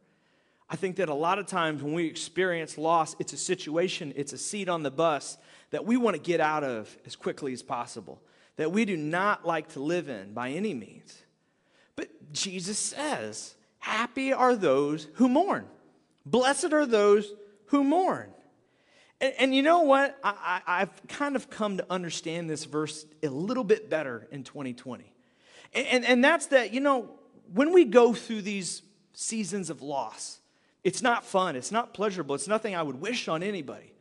I 0.69 0.77
think 0.77 0.97
that 0.97 1.09
a 1.09 1.15
lot 1.15 1.39
of 1.39 1.47
times 1.47 1.83
when 1.83 1.93
we 1.93 2.07
experience 2.07 2.79
loss, 2.79 3.15
it's 3.19 3.33
a 3.33 3.37
situation, 3.37 4.13
it's 4.17 4.33
a 4.33 4.39
seat 4.39 4.69
on 4.69 4.83
the 4.83 4.91
bus 4.91 5.39
that 5.71 5.85
we 5.85 5.97
want 5.97 6.17
to 6.17 6.23
get 6.23 6.41
out 6.41 6.65
of 6.65 6.97
as 7.07 7.17
quickly 7.17 7.53
as 7.53 7.63
possible, 7.63 8.23
that 8.57 8.73
we 8.73 8.85
do 8.85 8.97
not 8.97 9.47
like 9.47 9.69
to 9.71 9.81
live 9.81 10.09
in 10.09 10.33
by 10.33 10.51
any 10.51 10.75
means. 10.75 11.23
But 11.97 12.33
Jesus 12.33 12.79
says, 12.79 13.55
Happy 13.79 14.33
are 14.33 14.57
those 14.57 15.09
who 15.15 15.29
mourn. 15.29 15.67
Blessed 16.25 16.73
are 16.73 16.87
those 16.87 17.35
who 17.67 17.85
mourn. 17.85 18.31
And, 19.21 19.35
and 19.39 19.55
you 19.55 19.63
know 19.63 19.83
what? 19.83 20.19
I, 20.25 20.63
I, 20.67 20.81
I've 20.81 21.07
kind 21.09 21.37
of 21.37 21.51
come 21.51 21.77
to 21.77 21.87
understand 21.91 22.49
this 22.49 22.65
verse 22.65 23.05
a 23.23 23.29
little 23.29 23.65
bit 23.65 23.91
better 23.91 24.27
in 24.31 24.43
2020. 24.43 25.13
And, 25.75 25.87
and, 25.87 26.05
and 26.05 26.25
that's 26.25 26.47
that, 26.47 26.73
you 26.73 26.81
know, 26.81 27.11
when 27.53 27.75
we 27.75 27.85
go 27.85 28.15
through 28.15 28.43
these 28.43 28.83
seasons 29.15 29.71
of 29.71 29.83
loss, 29.83 30.41
it's 30.83 31.03
not 31.03 31.25
fun, 31.25 31.57
it's 31.57 31.73
not 31.73 31.95
pleasurable, 31.95 32.35
it's 32.35 32.49
nothing 32.49 32.77
I 32.77 32.83
would 32.83 33.01
wish 33.01 33.27
on 33.29 33.43
anybody. 33.43 33.93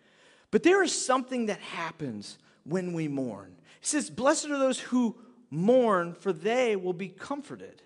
But 0.52 0.64
there 0.64 0.84
is 0.84 0.94
something 0.94 1.48
that 1.48 1.60
happens 1.60 2.38
when 2.66 2.94
we 2.94 3.08
mourn. 3.08 3.56
He 3.80 3.88
says, 3.88 4.10
Blessed 4.10 4.46
are 4.46 4.60
those 4.60 4.80
who 4.80 5.16
mourn, 5.50 6.14
for 6.14 6.34
they 6.34 6.76
will 6.76 6.94
be 6.94 7.08
comforted. 7.08 7.82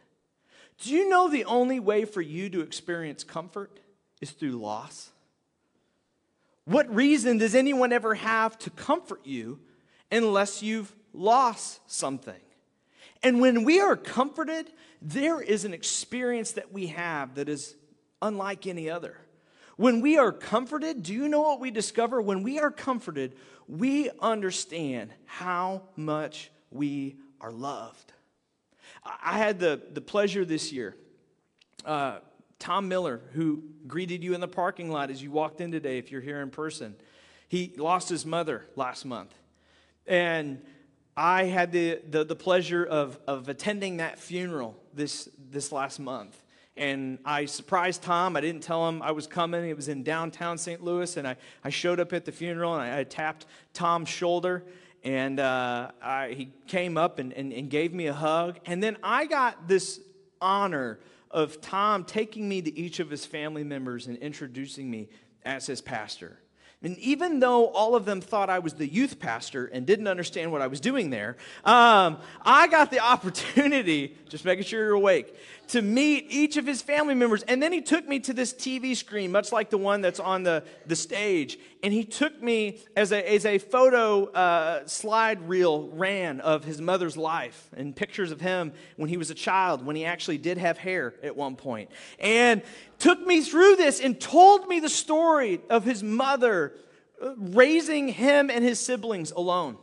Do 0.79 0.91
you 0.91 1.09
know 1.09 1.29
the 1.29 1.45
only 1.45 1.79
way 1.79 2.05
for 2.05 2.21
you 2.21 2.49
to 2.49 2.61
experience 2.61 3.23
comfort 3.23 3.79
is 4.21 4.31
through 4.31 4.51
loss? 4.51 5.11
What 6.65 6.93
reason 6.93 7.37
does 7.37 7.55
anyone 7.55 7.93
ever 7.93 8.15
have 8.15 8.57
to 8.59 8.69
comfort 8.69 9.21
you 9.25 9.59
unless 10.11 10.61
you've 10.61 10.93
lost 11.13 11.79
something? 11.89 12.35
And 13.23 13.39
when 13.39 13.63
we 13.63 13.79
are 13.79 13.95
comforted, 13.95 14.69
there 15.01 15.41
is 15.41 15.65
an 15.65 15.73
experience 15.73 16.53
that 16.53 16.71
we 16.73 16.87
have 16.87 17.35
that 17.35 17.49
is 17.49 17.75
unlike 18.21 18.67
any 18.67 18.89
other. 18.89 19.17
When 19.75 20.01
we 20.01 20.17
are 20.17 20.31
comforted, 20.31 21.03
do 21.03 21.13
you 21.13 21.27
know 21.27 21.41
what 21.41 21.59
we 21.59 21.69
discover? 21.69 22.19
When 22.19 22.41
we 22.41 22.59
are 22.59 22.71
comforted, 22.71 23.35
we 23.67 24.09
understand 24.21 25.11
how 25.25 25.83
much 25.95 26.51
we 26.71 27.17
are 27.39 27.51
loved. 27.51 28.13
I 29.03 29.37
had 29.37 29.59
the, 29.59 29.81
the 29.91 30.01
pleasure 30.01 30.43
this 30.45 30.71
year. 30.71 30.95
Uh, 31.85 32.19
Tom 32.59 32.87
Miller, 32.87 33.21
who 33.33 33.63
greeted 33.85 34.23
you 34.23 34.33
in 34.33 34.41
the 34.41 34.47
parking 34.47 34.91
lot 34.91 35.11
as 35.11 35.21
you 35.21 35.29
walked 35.29 35.61
in 35.61 35.71
today, 35.71 35.99
if 35.99 36.11
you're 36.11 36.21
here 36.21 36.41
in 36.41 36.49
person, 36.49 36.95
he 37.47 37.73
lost 37.77 38.09
his 38.09 38.25
mother 38.25 38.65
last 38.75 39.05
month. 39.05 39.33
And 40.07 40.61
I 41.15 41.45
had 41.45 41.71
the, 41.71 41.99
the, 42.09 42.23
the 42.23 42.35
pleasure 42.35 42.83
of, 42.83 43.19
of 43.27 43.47
attending 43.47 43.97
that 43.97 44.19
funeral 44.19 44.75
this, 44.97 45.29
this 45.49 45.71
last 45.71 45.99
month. 45.99 46.43
And 46.75 47.17
I 47.25 47.45
surprised 47.45 48.03
Tom. 48.03 48.35
I 48.35 48.41
didn't 48.41 48.61
tell 48.61 48.87
him 48.87 49.01
I 49.01 49.11
was 49.11 49.25
coming. 49.25 49.67
It 49.67 49.75
was 49.75 49.87
in 49.87 50.03
downtown 50.03 50.57
St. 50.57 50.83
Louis. 50.83 51.17
And 51.17 51.27
I, 51.27 51.35
I 51.63 51.69
showed 51.69 51.99
up 51.99 52.13
at 52.13 52.25
the 52.25 52.31
funeral 52.31 52.73
and 52.75 52.83
I, 52.83 52.99
I 52.99 53.03
tapped 53.03 53.45
Tom's 53.73 54.09
shoulder. 54.09 54.63
And 55.03 55.39
uh, 55.39 55.91
I, 56.01 56.29
he 56.29 56.51
came 56.67 56.97
up 56.97 57.17
and, 57.17 57.33
and, 57.33 57.53
and 57.53 57.69
gave 57.69 57.93
me 57.93 58.07
a 58.07 58.13
hug. 58.13 58.59
And 58.65 58.83
then 58.83 58.97
I 59.01 59.25
got 59.25 59.67
this 59.67 59.99
honor 60.41 60.99
of 61.31 61.61
Tom 61.61 62.03
taking 62.03 62.47
me 62.47 62.61
to 62.61 62.77
each 62.77 62.99
of 62.99 63.09
his 63.09 63.25
family 63.25 63.63
members 63.63 64.07
and 64.07 64.17
introducing 64.17 64.89
me 64.89 65.09
as 65.43 65.65
his 65.65 65.81
pastor. 65.81 66.39
And 66.83 66.95
even 66.99 67.39
though 67.39 67.67
all 67.69 67.95
of 67.95 68.05
them 68.05 68.21
thought 68.21 68.51
I 68.51 68.59
was 68.59 68.75
the 68.75 68.87
youth 68.87 69.17
pastor 69.17 69.65
and 69.65 69.87
didn't 69.87 70.07
understand 70.07 70.51
what 70.51 70.61
I 70.61 70.67
was 70.67 70.79
doing 70.79 71.09
there, 71.09 71.35
um, 71.65 72.19
I 72.43 72.67
got 72.67 72.91
the 72.91 72.99
opportunity, 73.03 74.15
just 74.29 74.45
making 74.45 74.65
sure 74.65 74.83
you're 74.85 74.93
awake, 74.93 75.35
to 75.69 75.81
meet 75.81 76.27
each 76.29 76.55
of 76.55 76.67
his 76.67 76.83
family 76.83 77.15
members. 77.15 77.41
And 77.43 77.61
then 77.61 77.73
he 77.73 77.81
took 77.81 78.07
me 78.07 78.19
to 78.21 78.33
this 78.33 78.53
TV 78.53 78.95
screen, 78.95 79.31
much 79.31 79.51
like 79.51 79.71
the 79.71 79.77
one 79.77 80.01
that's 80.01 80.19
on 80.19 80.43
the, 80.43 80.63
the 80.85 80.95
stage. 80.95 81.57
And 81.81 81.91
he 81.91 82.03
took 82.03 82.41
me 82.41 82.79
as 82.95 83.11
a, 83.11 83.33
as 83.33 83.45
a 83.45 83.57
photo 83.57 84.25
uh, 84.25 84.85
slide 84.85 85.47
reel 85.49 85.89
ran 85.89 86.41
of 86.41 86.63
his 86.63 86.79
mother's 86.79 87.17
life 87.17 87.69
and 87.75 87.95
pictures 87.95 88.31
of 88.31 88.39
him 88.39 88.71
when 88.97 89.09
he 89.09 89.17
was 89.17 89.31
a 89.31 89.35
child, 89.35 89.83
when 89.83 89.95
he 89.95 90.05
actually 90.05 90.37
did 90.37 90.59
have 90.59 90.77
hair 90.77 91.15
at 91.23 91.35
one 91.35 91.55
point. 91.55 91.89
And 92.19 92.61
took 92.99 93.25
me 93.25 93.41
through 93.41 93.75
this 93.75 93.99
and 93.99 94.19
told 94.19 94.67
me 94.67 94.79
the 94.79 94.89
story 94.89 95.61
of 95.69 95.83
his 95.83 96.03
mother 96.03 96.73
uh, 97.21 97.33
raising 97.37 98.07
him 98.07 98.49
and 98.49 98.63
his 98.63 98.79
siblings 98.79 99.31
alone 99.31 99.77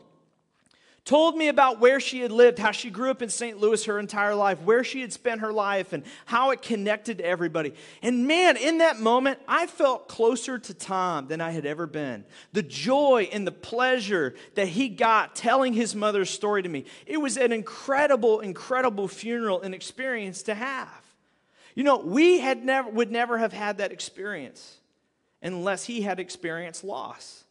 told 1.04 1.36
me 1.36 1.48
about 1.48 1.80
where 1.80 2.00
she 2.00 2.20
had 2.20 2.32
lived, 2.32 2.58
how 2.58 2.70
she 2.70 2.88
grew 2.88 3.10
up 3.10 3.20
in 3.20 3.28
St. 3.28 3.58
Louis 3.58 3.84
her 3.84 3.98
entire 3.98 4.34
life, 4.34 4.60
where 4.62 4.82
she 4.82 5.02
had 5.02 5.12
spent 5.12 5.42
her 5.42 5.52
life, 5.52 5.92
and 5.92 6.02
how 6.24 6.50
it 6.50 6.62
connected 6.62 7.18
to 7.18 7.26
everybody. 7.26 7.74
And 8.02 8.26
man, 8.26 8.56
in 8.56 8.78
that 8.78 8.98
moment, 8.98 9.38
I 9.46 9.66
felt 9.66 10.08
closer 10.08 10.58
to 10.58 10.74
Tom 10.74 11.28
than 11.28 11.40
I 11.40 11.50
had 11.50 11.66
ever 11.66 11.86
been. 11.86 12.24
The 12.52 12.62
joy 12.62 13.28
and 13.32 13.46
the 13.46 13.52
pleasure 13.52 14.34
that 14.54 14.68
he 14.68 14.88
got 14.88 15.36
telling 15.36 15.74
his 15.74 15.94
mother's 15.94 16.30
story 16.30 16.62
to 16.62 16.68
me, 16.68 16.86
it 17.06 17.18
was 17.18 17.36
an 17.36 17.52
incredible, 17.52 18.40
incredible 18.40 19.08
funeral 19.08 19.60
and 19.60 19.74
experience 19.74 20.42
to 20.44 20.54
have. 20.54 21.03
You 21.74 21.82
know, 21.84 21.98
we 21.98 22.38
had 22.38 22.64
never, 22.64 22.90
would 22.90 23.10
never 23.10 23.38
have 23.38 23.52
had 23.52 23.78
that 23.78 23.92
experience 23.92 24.78
unless 25.42 25.84
he 25.84 26.02
had 26.02 26.20
experienced 26.20 26.84
loss. 26.84 27.44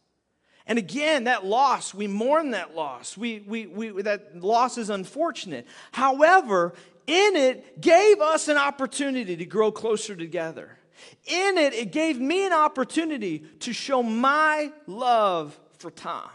And 0.66 0.78
again, 0.78 1.24
that 1.24 1.44
loss, 1.44 1.92
we 1.92 2.06
mourn 2.06 2.52
that 2.52 2.74
loss. 2.74 3.16
We, 3.16 3.44
we, 3.46 3.66
we, 3.66 4.02
that 4.02 4.42
loss 4.42 4.78
is 4.78 4.88
unfortunate. 4.88 5.66
However, 5.92 6.72
in 7.06 7.36
it 7.36 7.80
gave 7.82 8.20
us 8.20 8.48
an 8.48 8.56
opportunity 8.56 9.36
to 9.36 9.44
grow 9.44 9.70
closer 9.70 10.16
together. 10.16 10.78
In 11.26 11.58
it, 11.58 11.74
it 11.74 11.92
gave 11.92 12.18
me 12.18 12.46
an 12.46 12.54
opportunity 12.54 13.40
to 13.60 13.74
show 13.74 14.02
my 14.02 14.72
love 14.86 15.58
for 15.78 15.90
Tom 15.90 16.30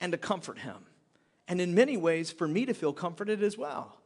and 0.00 0.12
to 0.12 0.18
comfort 0.18 0.58
him. 0.58 0.76
And 1.48 1.60
in 1.60 1.74
many 1.74 1.96
ways, 1.96 2.30
for 2.30 2.46
me 2.46 2.66
to 2.66 2.74
feel 2.74 2.92
comforted 2.92 3.42
as 3.42 3.58
well. 3.58 3.98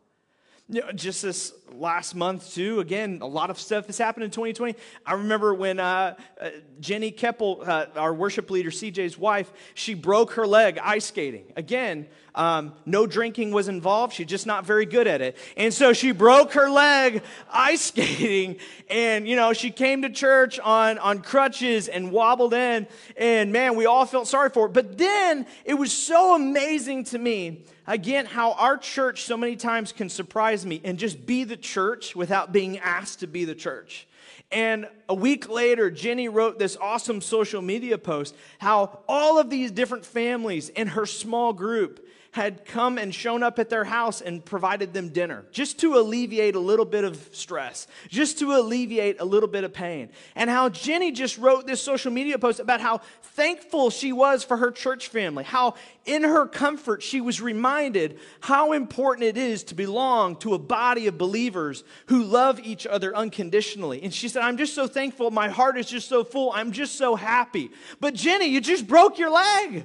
You 0.72 0.82
know, 0.82 0.92
just 0.92 1.22
this 1.22 1.52
last 1.72 2.14
month, 2.14 2.54
too, 2.54 2.78
again, 2.78 3.18
a 3.22 3.26
lot 3.26 3.50
of 3.50 3.58
stuff 3.58 3.86
has 3.86 3.98
happened 3.98 4.22
in 4.22 4.30
2020. 4.30 4.76
I 5.04 5.14
remember 5.14 5.52
when 5.52 5.80
uh, 5.80 6.14
uh, 6.40 6.50
Jenny 6.78 7.10
Keppel, 7.10 7.64
uh, 7.66 7.86
our 7.96 8.14
worship 8.14 8.52
leader, 8.52 8.70
CJ's 8.70 9.18
wife, 9.18 9.52
she 9.74 9.94
broke 9.94 10.34
her 10.34 10.46
leg 10.46 10.78
ice 10.80 11.06
skating. 11.06 11.52
Again, 11.56 12.06
um, 12.36 12.74
no 12.86 13.04
drinking 13.06 13.50
was 13.50 13.66
involved. 13.66 14.14
She's 14.14 14.28
just 14.28 14.46
not 14.46 14.64
very 14.64 14.86
good 14.86 15.08
at 15.08 15.20
it. 15.20 15.36
And 15.56 15.74
so 15.74 15.92
she 15.92 16.12
broke 16.12 16.52
her 16.52 16.70
leg 16.70 17.22
ice 17.50 17.80
skating. 17.86 18.58
And, 18.88 19.26
you 19.26 19.34
know, 19.34 19.52
she 19.52 19.72
came 19.72 20.02
to 20.02 20.10
church 20.10 20.60
on, 20.60 20.98
on 20.98 21.20
crutches 21.20 21.88
and 21.88 22.12
wobbled 22.12 22.54
in. 22.54 22.86
And 23.16 23.52
man, 23.52 23.74
we 23.74 23.86
all 23.86 24.06
felt 24.06 24.28
sorry 24.28 24.50
for 24.50 24.68
her. 24.68 24.72
But 24.72 24.98
then 24.98 25.46
it 25.64 25.74
was 25.74 25.92
so 25.92 26.36
amazing 26.36 27.04
to 27.04 27.18
me, 27.18 27.64
again, 27.90 28.24
how 28.24 28.52
our 28.52 28.78
church 28.78 29.24
so 29.24 29.36
many 29.36 29.56
times 29.56 29.92
can 29.92 30.08
surprise 30.08 30.64
me 30.64 30.80
and 30.84 30.98
just 30.98 31.26
be 31.26 31.42
the 31.44 31.56
church 31.56 32.14
without 32.14 32.52
being 32.52 32.78
asked 32.78 33.20
to 33.20 33.26
be 33.26 33.44
the 33.44 33.54
church. 33.54 34.06
And 34.52 34.88
a 35.08 35.14
week 35.14 35.48
later, 35.48 35.90
Jenny 35.90 36.28
wrote 36.28 36.58
this 36.58 36.76
awesome 36.76 37.20
social 37.20 37.60
media 37.60 37.98
post 37.98 38.34
how 38.58 39.00
all 39.08 39.38
of 39.38 39.50
these 39.50 39.70
different 39.70 40.06
families 40.06 40.68
in 40.68 40.88
her 40.88 41.04
small 41.04 41.52
group 41.52 42.06
had 42.32 42.64
come 42.64 42.96
and 42.96 43.12
shown 43.12 43.42
up 43.42 43.58
at 43.58 43.68
their 43.68 43.84
house 43.84 44.20
and 44.20 44.44
provided 44.44 44.92
them 44.92 45.08
dinner 45.08 45.44
just 45.50 45.80
to 45.80 45.96
alleviate 45.96 46.54
a 46.54 46.60
little 46.60 46.84
bit 46.84 47.02
of 47.02 47.28
stress, 47.32 47.88
just 48.08 48.38
to 48.38 48.52
alleviate 48.52 49.20
a 49.20 49.24
little 49.24 49.48
bit 49.48 49.64
of 49.64 49.72
pain. 49.72 50.08
And 50.36 50.48
how 50.48 50.68
Jenny 50.68 51.10
just 51.10 51.38
wrote 51.38 51.66
this 51.66 51.82
social 51.82 52.12
media 52.12 52.38
post 52.38 52.60
about 52.60 52.80
how 52.80 52.98
thankful 53.22 53.90
she 53.90 54.12
was 54.12 54.44
for 54.44 54.56
her 54.56 54.70
church 54.70 55.08
family, 55.08 55.42
how 55.42 55.74
in 56.04 56.22
her 56.22 56.46
comfort 56.46 57.02
she 57.02 57.20
was 57.20 57.40
reminded 57.40 58.18
how 58.40 58.72
important 58.72 59.24
it 59.24 59.36
is 59.36 59.64
to 59.64 59.74
belong 59.74 60.36
to 60.36 60.54
a 60.54 60.58
body 60.58 61.08
of 61.08 61.18
believers 61.18 61.82
who 62.06 62.22
love 62.22 62.60
each 62.60 62.86
other 62.86 63.14
unconditionally. 63.16 64.02
And 64.02 64.14
she 64.14 64.28
said, 64.28 64.42
I'm 64.42 64.56
just 64.56 64.74
so 64.74 64.86
thankful. 64.86 65.32
My 65.32 65.48
heart 65.48 65.76
is 65.78 65.86
just 65.86 66.08
so 66.08 66.22
full. 66.22 66.52
I'm 66.52 66.70
just 66.70 66.94
so 66.94 67.16
happy. 67.16 67.70
But 67.98 68.14
Jenny, 68.14 68.46
you 68.46 68.60
just 68.60 68.86
broke 68.86 69.18
your 69.18 69.30
leg. 69.30 69.84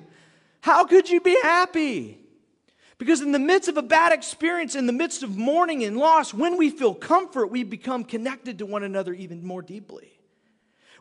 How 0.61 0.85
could 0.85 1.09
you 1.09 1.21
be 1.21 1.39
happy? 1.41 2.24
Because 2.97 3.21
in 3.21 3.31
the 3.31 3.39
midst 3.39 3.67
of 3.67 3.77
a 3.77 3.81
bad 3.81 4.13
experience, 4.13 4.75
in 4.75 4.85
the 4.85 4.93
midst 4.93 5.21
of 5.21 5.35
mourning 5.37 5.83
and 5.83 5.97
loss, 5.97 6.33
when 6.33 6.57
we 6.57 6.69
feel 6.69 6.93
comfort, 6.93 7.47
we 7.47 7.63
become 7.63 8.03
connected 8.03 8.59
to 8.59 8.65
one 8.65 8.83
another 8.83 9.13
even 9.13 9.45
more 9.45 9.61
deeply. 9.61 10.11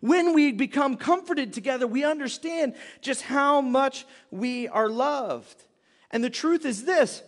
When 0.00 0.34
we 0.34 0.52
become 0.52 0.96
comforted 0.96 1.52
together, 1.52 1.86
we 1.86 2.04
understand 2.04 2.74
just 3.00 3.22
how 3.22 3.60
much 3.60 4.06
we 4.30 4.68
are 4.68 4.88
loved. 4.88 5.64
And 6.10 6.22
the 6.22 6.30
truth 6.30 6.66
is 6.66 6.84
this 6.84 7.22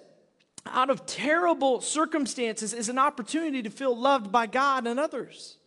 out 0.66 0.90
of 0.90 1.06
terrible 1.06 1.80
circumstances 1.80 2.72
is 2.72 2.88
an 2.88 2.98
opportunity 2.98 3.62
to 3.62 3.70
feel 3.70 3.96
loved 3.96 4.32
by 4.32 4.46
God 4.46 4.86
and 4.86 4.98
others. 4.98 5.58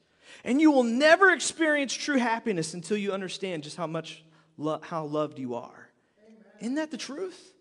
And 0.44 0.62
you 0.62 0.72
will 0.72 0.84
never 0.84 1.32
experience 1.32 1.94
true 1.94 2.18
happiness 2.18 2.74
until 2.74 2.98
you 2.98 3.12
understand 3.12 3.64
just 3.64 3.78
how 3.78 3.88
much 3.88 4.24
lo- 4.58 4.82
how 4.82 5.06
loved 5.06 5.40
you 5.40 5.56
are. 5.56 5.90
Amen. 6.28 6.44
Isn't 6.60 6.76
that 6.76 6.92
the 6.92 6.98
truth? 6.98 7.54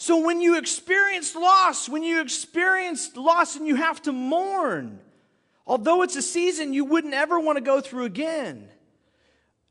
So 0.00 0.24
when 0.24 0.40
you 0.40 0.56
experience 0.56 1.34
loss, 1.34 1.88
when 1.88 2.02
you 2.02 2.20
experience 2.20 3.14
loss 3.16 3.56
and 3.56 3.66
you 3.66 3.76
have 3.76 4.02
to 4.02 4.12
mourn, 4.12 5.00
Although 5.70 6.02
it's 6.02 6.16
a 6.16 6.22
season 6.22 6.72
you 6.72 6.84
wouldn't 6.84 7.14
ever 7.14 7.38
want 7.38 7.56
to 7.56 7.62
go 7.62 7.80
through 7.80 8.02
again. 8.02 8.68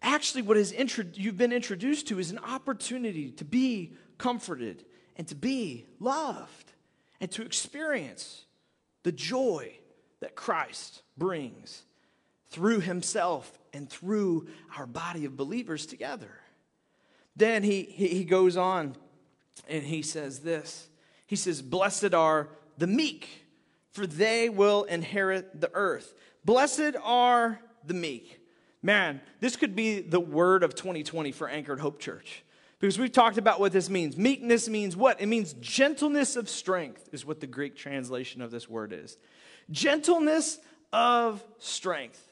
Actually, 0.01 0.43
what 0.43 0.55
is 0.55 0.71
intro- 0.71 1.03
you've 1.13 1.36
been 1.36 1.51
introduced 1.51 2.07
to 2.07 2.19
is 2.19 2.31
an 2.31 2.39
opportunity 2.39 3.31
to 3.31 3.43
be 3.43 3.91
comforted 4.17 4.86
and 5.17 5.27
to 5.27 5.36
be 5.36 5.86
loved 6.00 6.71
and 7.19 7.29
to 7.31 7.41
experience 7.41 8.45
the 9.03 9.12
joy 9.12 9.74
that 10.21 10.36
Christ 10.36 11.01
brings 11.17 11.83
through 12.50 12.79
himself 12.79 13.59
and 13.74 13.89
through 13.89 14.48
our 14.77 14.86
body 14.86 15.25
of 15.25 15.36
believers 15.36 15.86
together. 15.86 16.31
Then 17.36 17.62
he, 17.62 17.83
he, 17.83 18.24
goes 18.24 18.55
on 18.55 18.95
and 19.67 19.83
he 19.83 20.01
says 20.01 20.39
this 20.39 20.87
He 21.27 21.35
says, 21.35 21.61
Blessed 21.61 22.13
are 22.13 22.49
the 22.77 22.87
meek, 22.87 23.45
for 23.91 24.07
they 24.07 24.49
will 24.49 24.83
inherit 24.83 25.59
the 25.59 25.71
earth. 25.73 26.13
Blessed 26.45 26.95
are 27.03 27.59
the 27.85 27.93
meek. 27.93 28.39
Man, 28.81 29.19
this 29.41 29.55
could 29.55 29.75
be 29.75 29.99
the 29.99 30.19
word 30.19 30.63
of 30.63 30.73
2020 30.73 31.31
for 31.33 31.49
Anchored 31.49 31.81
Hope 31.81 31.99
Church. 31.99 32.43
Because 32.79 32.97
we've 32.97 33.11
talked 33.11 33.37
about 33.37 33.59
what 33.59 33.73
this 33.73 33.89
means. 33.89 34.15
Meekness 34.15 34.69
means 34.69 34.95
what? 34.95 35.19
It 35.19 35.25
means 35.25 35.51
gentleness 35.59 36.37
of 36.37 36.47
strength, 36.47 37.09
is 37.11 37.25
what 37.25 37.41
the 37.41 37.47
Greek 37.47 37.75
translation 37.75 38.41
of 38.41 38.51
this 38.51 38.69
word 38.69 38.93
is. 38.93 39.17
Gentleness 39.69 40.59
of 40.93 41.43
strength. 41.57 42.25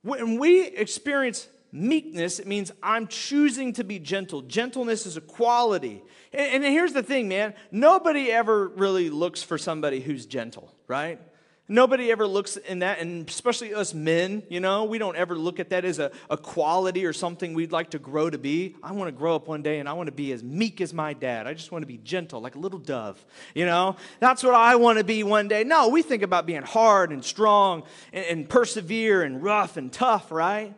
When 0.00 0.38
we 0.38 0.66
experience 0.68 1.48
meekness, 1.74 2.38
it 2.38 2.46
means 2.46 2.70
I'm 2.82 3.08
choosing 3.08 3.72
to 3.74 3.84
be 3.84 3.98
gentle. 3.98 4.42
Gentleness 4.42 5.06
is 5.06 5.16
a 5.16 5.20
quality. 5.20 6.02
And, 6.32 6.64
and, 6.64 6.64
here's 6.64 6.92
the 6.92 7.02
thing, 7.02 7.28
man 7.28 7.54
nobody 7.70 8.30
ever 8.30 8.68
really 8.68 9.10
looks 9.10 9.42
for 9.42 9.58
somebody 9.58 10.00
who's 10.00 10.24
gentle, 10.24 10.72
right? 10.86 11.20
Nobody 11.66 12.12
ever 12.12 12.26
looks 12.26 12.58
in 12.58 12.80
that, 12.80 12.98
and 12.98 13.26
especially 13.26 13.72
us 13.72 13.94
men, 13.94 14.42
you 14.50 14.60
know, 14.60 14.84
we 14.84 14.98
don't 14.98 15.16
ever 15.16 15.34
look 15.34 15.58
at 15.58 15.70
that 15.70 15.86
as 15.86 15.98
a, 15.98 16.12
a 16.28 16.36
quality 16.36 17.06
or 17.06 17.14
something 17.14 17.54
we'd 17.54 17.72
like 17.72 17.90
to 17.90 17.98
grow 17.98 18.28
to 18.28 18.36
be. 18.36 18.76
I 18.82 18.92
want 18.92 19.08
to 19.08 19.12
grow 19.12 19.34
up 19.34 19.48
one 19.48 19.62
day 19.62 19.78
and 19.78 19.88
I 19.88 19.94
want 19.94 20.08
to 20.08 20.12
be 20.12 20.30
as 20.32 20.44
meek 20.44 20.82
as 20.82 20.92
my 20.92 21.14
dad. 21.14 21.46
I 21.46 21.54
just 21.54 21.72
want 21.72 21.80
to 21.80 21.86
be 21.86 21.96
gentle, 21.96 22.42
like 22.42 22.54
a 22.54 22.58
little 22.58 22.78
dove, 22.78 23.24
you 23.54 23.64
know? 23.64 23.96
That's 24.20 24.42
what 24.42 24.54
I 24.54 24.76
want 24.76 24.98
to 24.98 25.04
be 25.04 25.22
one 25.22 25.48
day. 25.48 25.64
No, 25.64 25.88
we 25.88 26.02
think 26.02 26.22
about 26.22 26.44
being 26.44 26.62
hard 26.62 27.12
and 27.12 27.24
strong 27.24 27.84
and, 28.12 28.26
and 28.26 28.48
persevere 28.48 29.22
and 29.22 29.42
rough 29.42 29.78
and 29.78 29.90
tough, 29.90 30.30
right? 30.30 30.74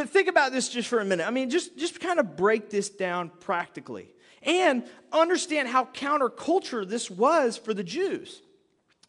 But 0.00 0.08
think 0.08 0.28
about 0.28 0.50
this 0.52 0.70
just 0.70 0.88
for 0.88 1.00
a 1.00 1.04
minute. 1.04 1.26
I 1.26 1.30
mean, 1.30 1.50
just, 1.50 1.76
just 1.76 2.00
kind 2.00 2.18
of 2.18 2.34
break 2.34 2.70
this 2.70 2.88
down 2.88 3.30
practically 3.40 4.08
and 4.42 4.82
understand 5.12 5.68
how 5.68 5.84
counterculture 5.92 6.88
this 6.88 7.10
was 7.10 7.58
for 7.58 7.74
the 7.74 7.84
Jews. 7.84 8.40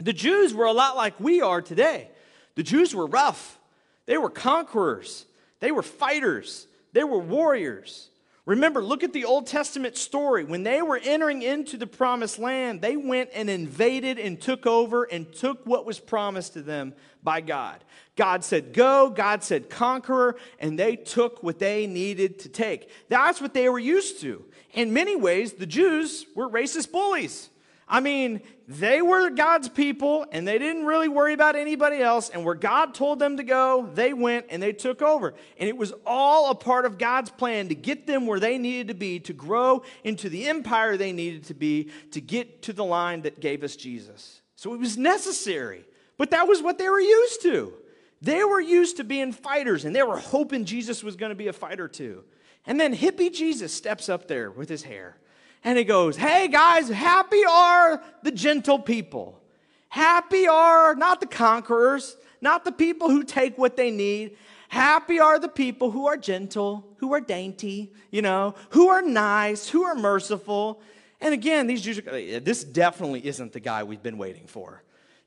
The 0.02 0.12
Jews 0.12 0.54
were 0.54 0.66
a 0.66 0.74
lot 0.74 0.98
like 0.98 1.18
we 1.18 1.40
are 1.40 1.62
today. 1.62 2.10
The 2.56 2.64
Jews 2.64 2.94
were 2.94 3.08
rough, 3.08 3.58
they 4.06 4.18
were 4.18 4.30
conquerors, 4.30 5.28
they 5.62 5.72
were 5.72 5.82
fighters, 5.82 6.68
they 6.92 7.06
were 7.06 7.20
warriors. 7.20 8.10
Remember, 8.46 8.84
look 8.84 9.02
at 9.02 9.14
the 9.14 9.24
Old 9.24 9.48
Testament 9.48 9.96
story. 9.96 10.44
When 10.44 10.64
they 10.64 10.82
were 10.82 11.00
entering 11.02 11.42
into 11.42 11.78
the 11.78 11.88
promised 11.88 12.38
land, 12.38 12.82
they 12.82 12.98
went 12.98 13.30
and 13.34 13.50
invaded 13.50 14.20
and 14.20 14.42
took 14.42 14.66
over 14.66 15.06
and 15.06 15.32
took 15.32 15.66
what 15.66 15.86
was 15.86 16.00
promised 16.00 16.52
to 16.54 16.62
them 16.62 16.96
by 17.24 17.42
God. 17.42 17.84
God 18.16 18.44
said, 18.44 18.74
Go, 18.74 19.10
God 19.10 19.44
said, 19.44 19.70
Conqueror, 19.70 20.36
and 20.60 20.78
they 20.78 20.96
took 20.96 21.44
what 21.44 21.60
they 21.60 21.88
needed 21.88 22.40
to 22.40 22.50
take. 22.50 22.90
That's 23.10 23.42
what 23.42 23.54
they 23.54 23.70
were 23.70 23.80
used 23.80 24.22
to. 24.22 24.46
In 24.74 24.94
many 24.94 25.16
ways, 25.16 25.54
the 25.54 25.66
Jews 25.66 26.26
were 26.36 26.50
racist 26.50 26.92
bullies. 26.92 27.50
I 27.92 28.00
mean, 28.00 28.40
they 28.70 29.02
were 29.02 29.30
God's 29.30 29.68
people 29.68 30.26
and 30.32 30.48
they 30.48 30.58
didn't 30.58 30.86
really 30.86 31.10
worry 31.10 31.34
about 31.34 31.58
anybody 31.58 31.98
else. 31.98 32.30
And 32.30 32.46
where 32.46 32.56
God 32.56 32.94
told 32.94 33.20
them 33.20 33.36
to 33.36 33.44
go, 33.44 33.90
they 33.94 34.14
went 34.14 34.46
and 34.50 34.64
they 34.64 34.72
took 34.72 35.02
over. 35.02 35.34
And 35.58 35.68
it 35.68 35.76
was 35.76 35.92
all 36.06 36.52
a 36.52 36.56
part 36.56 36.86
of 36.86 36.98
God's 36.98 37.30
plan 37.30 37.68
to 37.68 37.76
get 37.76 38.08
them 38.08 38.28
where 38.28 38.40
they 38.40 38.58
needed 38.58 38.88
to 38.88 38.94
be, 38.94 39.20
to 39.22 39.34
grow 39.34 39.84
into 40.06 40.30
the 40.30 40.48
empire 40.48 40.96
they 40.96 41.12
needed 41.12 41.44
to 41.46 41.54
be, 41.54 41.90
to 42.12 42.22
get 42.22 42.62
to 42.64 42.74
the 42.74 42.86
line 42.86 43.24
that 43.24 43.42
gave 43.42 43.62
us 43.62 43.76
Jesus. 43.76 44.42
So 44.56 44.74
it 44.74 44.80
was 44.80 44.98
necessary. 44.98 45.84
But 46.18 46.32
that 46.32 46.48
was 46.48 46.62
what 46.62 46.78
they 46.78 46.90
were 46.90 47.00
used 47.00 47.42
to. 47.44 47.74
They 48.22 48.44
were 48.44 48.62
used 48.62 48.98
to 48.98 49.04
being 49.04 49.32
fighters 49.32 49.86
and 49.86 49.96
they 49.96 50.04
were 50.04 50.20
hoping 50.20 50.66
Jesus 50.66 51.04
was 51.04 51.16
going 51.16 51.32
to 51.32 51.36
be 51.36 51.48
a 51.48 51.54
fighter 51.54 51.88
too. 51.88 52.24
And 52.68 52.80
then 52.80 52.96
hippie 52.96 53.34
Jesus 53.34 53.74
steps 53.74 54.10
up 54.10 54.28
there 54.28 54.52
with 54.52 54.70
his 54.70 54.84
hair 54.84 55.18
and 55.64 55.78
he 55.78 55.84
goes, 55.84 56.18
Hey 56.18 56.48
guys, 56.48 56.90
happy 56.90 57.44
are 57.50 58.02
the 58.24 58.32
gentle 58.32 58.80
people. 58.80 59.42
Happy 59.90 60.48
are 60.48 60.96
not 60.96 61.20
the 61.20 61.26
conquerors, 61.28 62.16
not 62.40 62.64
the 62.64 62.72
people 62.72 63.10
who 63.10 63.24
take 63.24 63.58
what 63.58 63.76
they 63.76 63.92
need. 63.92 64.38
Happy 64.70 65.20
are 65.20 65.38
the 65.38 65.50
people 65.50 65.92
who 65.92 66.08
are 66.08 66.16
gentle, 66.16 66.88
who 66.98 67.14
are 67.14 67.20
dainty, 67.20 67.92
you 68.10 68.22
know, 68.22 68.56
who 68.70 68.88
are 68.88 69.02
nice, 69.02 69.68
who 69.68 69.84
are 69.84 69.96
merciful. 69.96 70.82
And 71.20 71.34
again, 71.34 71.68
these 71.68 71.82
Jews, 71.82 72.00
this 72.42 72.64
definitely 72.64 73.26
isn't 73.28 73.52
the 73.52 73.60
guy 73.60 73.84
we've 73.84 74.02
been 74.02 74.18
waiting 74.18 74.48
for. 74.48 74.82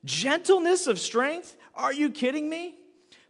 Gentleness 0.05 0.87
of 0.87 0.99
strength? 0.99 1.57
Are 1.73 1.91
you 1.91 2.09
kidding 2.09 2.47
me? 2.49 2.75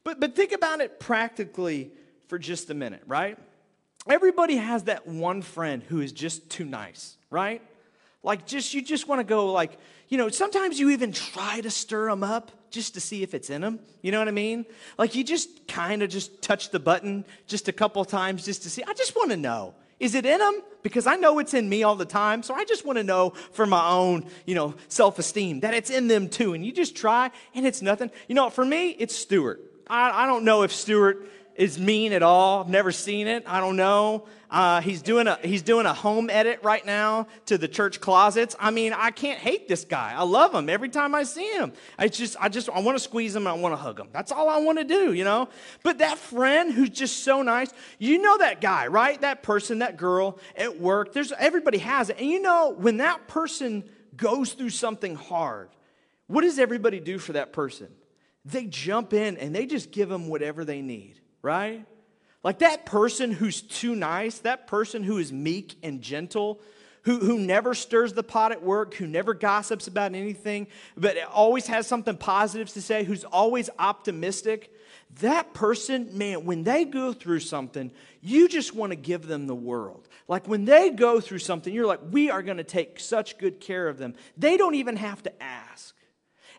But, 0.04 0.20
but 0.20 0.36
think 0.36 0.52
about 0.52 0.82
it 0.82 1.00
practically 1.00 1.92
for 2.28 2.38
just 2.38 2.70
a 2.70 2.74
minute, 2.74 3.02
right? 3.08 3.38
Everybody 4.08 4.58
has 4.58 4.84
that 4.84 5.08
one 5.08 5.42
friend 5.42 5.82
who 5.82 6.00
is 6.02 6.12
just 6.12 6.50
too 6.50 6.66
nice, 6.66 7.18
right? 7.32 7.62
Like 8.22 8.46
just 8.46 8.74
you 8.74 8.82
just 8.82 9.08
want 9.08 9.20
to 9.20 9.24
go 9.24 9.52
like, 9.52 9.78
you 10.10 10.18
know, 10.18 10.30
sometimes 10.30 10.80
you 10.80 10.92
even 10.92 11.12
try 11.12 11.62
to 11.62 11.72
stir 11.72 12.10
them 12.10 12.24
up 12.24 12.52
just 12.70 12.94
to 12.96 13.00
see 13.00 13.24
if 13.24 13.34
it's 13.34 13.50
in 13.50 13.62
them. 13.62 13.80
You 14.02 14.12
know 14.12 14.20
what 14.20 14.28
I 14.28 14.32
mean? 14.32 14.66
Like 14.98 15.16
you 15.16 15.24
just 15.24 15.68
kind 15.68 16.04
of 16.04 16.10
just 16.10 16.42
touch 16.42 16.70
the 16.70 16.80
button 16.80 17.26
just 17.48 17.68
a 17.68 17.72
couple 17.72 18.04
times 18.06 18.46
just 18.46 18.64
to 18.64 18.70
see. 18.70 18.84
I 18.84 18.94
just 18.94 19.16
want 19.16 19.32
to 19.32 19.38
know. 19.38 19.74
Is 19.99 20.15
it 20.15 20.25
in 20.25 20.39
them? 20.39 20.62
Because 20.84 21.08
I 21.08 21.15
know 21.15 21.39
it's 21.39 21.53
in 21.53 21.67
me 21.69 21.84
all 21.84 21.95
the 21.95 22.05
time. 22.05 22.43
So 22.43 22.53
I 22.53 22.65
just 22.65 22.86
want 22.86 22.97
to 22.97 23.03
know 23.03 23.31
for 23.51 23.65
my 23.65 23.89
own, 23.89 24.25
you 24.45 24.53
know, 24.53 24.75
self-esteem 24.88 25.62
that 25.62 25.73
it's 25.73 25.89
in 25.89 26.08
them 26.08 26.29
too. 26.29 26.53
And 26.53 26.65
you 26.65 26.71
just 26.71 26.95
try 26.95 27.31
and 27.53 27.65
it's 27.65 27.81
nothing. 27.81 28.12
You 28.27 28.36
know, 28.36 28.49
for 28.49 28.65
me, 28.65 28.89
it's 28.89 29.15
Stuart. 29.15 29.62
I, 29.88 30.23
I 30.23 30.25
don't 30.27 30.43
know 30.43 30.63
if 30.63 30.71
Stuart 30.73 31.27
is 31.56 31.80
mean 31.80 32.13
at 32.13 32.22
all. 32.22 32.62
I've 32.62 32.70
never 32.70 32.91
seen 32.91 33.28
it. 33.28 33.44
I 33.48 33.60
don't 33.60 33.78
know. 33.78 34.28
Uh, 34.52 34.80
he's 34.82 35.02
doing 35.02 35.28
a 35.28 35.38
he's 35.41 35.62
doing 35.62 35.86
a 35.86 35.94
home 35.94 36.30
edit 36.30 36.60
right 36.63 36.86
now 36.86 37.28
to 37.46 37.58
the 37.58 37.68
church 37.68 38.00
closets. 38.00 38.56
I 38.60 38.72
mean, 38.72 38.94
I 38.94 39.12
can't 39.12 39.39
hate 39.39 39.68
this 39.68 39.86
guy. 39.86 40.13
I 40.15 40.24
love 40.24 40.54
him 40.54 40.70
every 40.70 40.89
time 40.89 41.15
I 41.15 41.24
see 41.24 41.50
him. 41.54 41.74
I 41.98 42.08
just 42.08 42.38
I 42.39 42.50
just 42.50 42.70
I 42.70 42.80
want 42.82 42.98
to 42.98 43.04
squeeze 43.04 43.36
him. 43.36 43.48
I 43.48 43.54
want 43.54 43.74
to 43.74 43.78
hug 43.78 44.00
him. 44.00 44.08
That's 44.12 44.32
all 44.32 44.50
I 44.50 44.58
want 44.58 44.78
to 44.78 44.84
do, 44.84 45.13
you 45.13 45.24
know. 45.24 45.50
But 45.84 45.98
that 45.98 46.18
friend 46.18 46.72
who's 46.74 46.89
just 46.89 47.24
so 47.24 47.41
nice, 47.41 47.74
you 48.00 48.22
know 48.22 48.38
that 48.38 48.62
guy, 48.62 48.88
right? 48.88 49.20
That 49.22 49.41
person, 49.41 49.80
that 49.80 49.98
girl 49.98 50.39
at 50.56 50.80
work. 50.80 51.13
There's 51.13 51.32
everybody 51.34 51.80
has 51.80 52.10
it, 52.10 52.18
and 52.20 52.30
you 52.30 52.41
know 52.41 52.76
when 52.78 52.98
that 52.98 53.28
person 53.28 53.84
goes 54.15 54.54
through 54.54 54.70
something 54.70 55.15
hard, 55.15 55.70
what 56.28 56.41
does 56.41 56.60
everybody 56.60 57.00
do 57.00 57.18
for 57.18 57.34
that 57.34 57.52
person? 57.52 57.88
They 58.46 58.65
jump 58.65 59.12
in 59.13 59.38
and 59.38 59.56
they 59.56 59.65
just 59.65 59.91
give 59.91 60.08
them 60.08 60.28
whatever 60.28 60.63
they 60.63 60.82
need 60.82 61.20
right? 61.45 61.86
Like 62.43 62.60
that 62.60 62.86
person 62.86 63.31
who's 63.31 63.62
too 63.62 63.95
nice, 63.95 64.39
that 64.39 64.67
person 64.67 65.03
who 65.03 65.19
is 65.19 65.31
meek 65.31 65.75
and 65.84 66.01
gentle, 66.01 66.60
who, 67.03 67.19
who 67.19 67.38
never 67.38 67.73
stirs 67.75 68.13
the 68.13 68.23
pot 68.23 68.51
at 68.51 68.63
work, 68.63 68.95
who 68.95 69.05
never 69.05 69.34
gossips 69.36 69.88
about 69.88 70.15
anything, 70.15 70.67
but 70.97 71.17
always 71.31 71.67
has 71.67 71.86
something 71.86 72.17
positive 72.17 72.69
to 72.69 72.81
say, 72.81 73.03
who's 73.03 73.23
always 73.23 73.69
optimistic, 73.77 74.73
that 75.19 75.53
person, 75.53 76.17
man, 76.17 76.45
when 76.45 76.63
they 76.63 76.84
go 76.84 77.13
through 77.13 77.41
something, 77.41 77.91
you 78.21 78.49
just 78.49 78.73
want 78.75 78.91
to 78.91 78.95
give 78.95 79.27
them 79.27 79.45
the 79.45 79.55
world. 79.55 80.08
Like 80.27 80.47
when 80.47 80.65
they 80.65 80.89
go 80.89 81.21
through 81.21 81.39
something, 81.39 81.71
you're 81.71 81.86
like, 81.86 82.01
we 82.10 82.31
are 82.31 82.41
going 82.41 82.58
to 82.58 82.63
take 82.63 82.99
such 82.99 83.38
good 83.38 83.60
care 83.60 83.88
of 83.88 83.99
them. 83.99 84.15
They 84.36 84.58
don't 84.58 84.75
even 84.75 84.95
have 84.97 85.21
to 85.23 85.43
ask. 85.43 85.95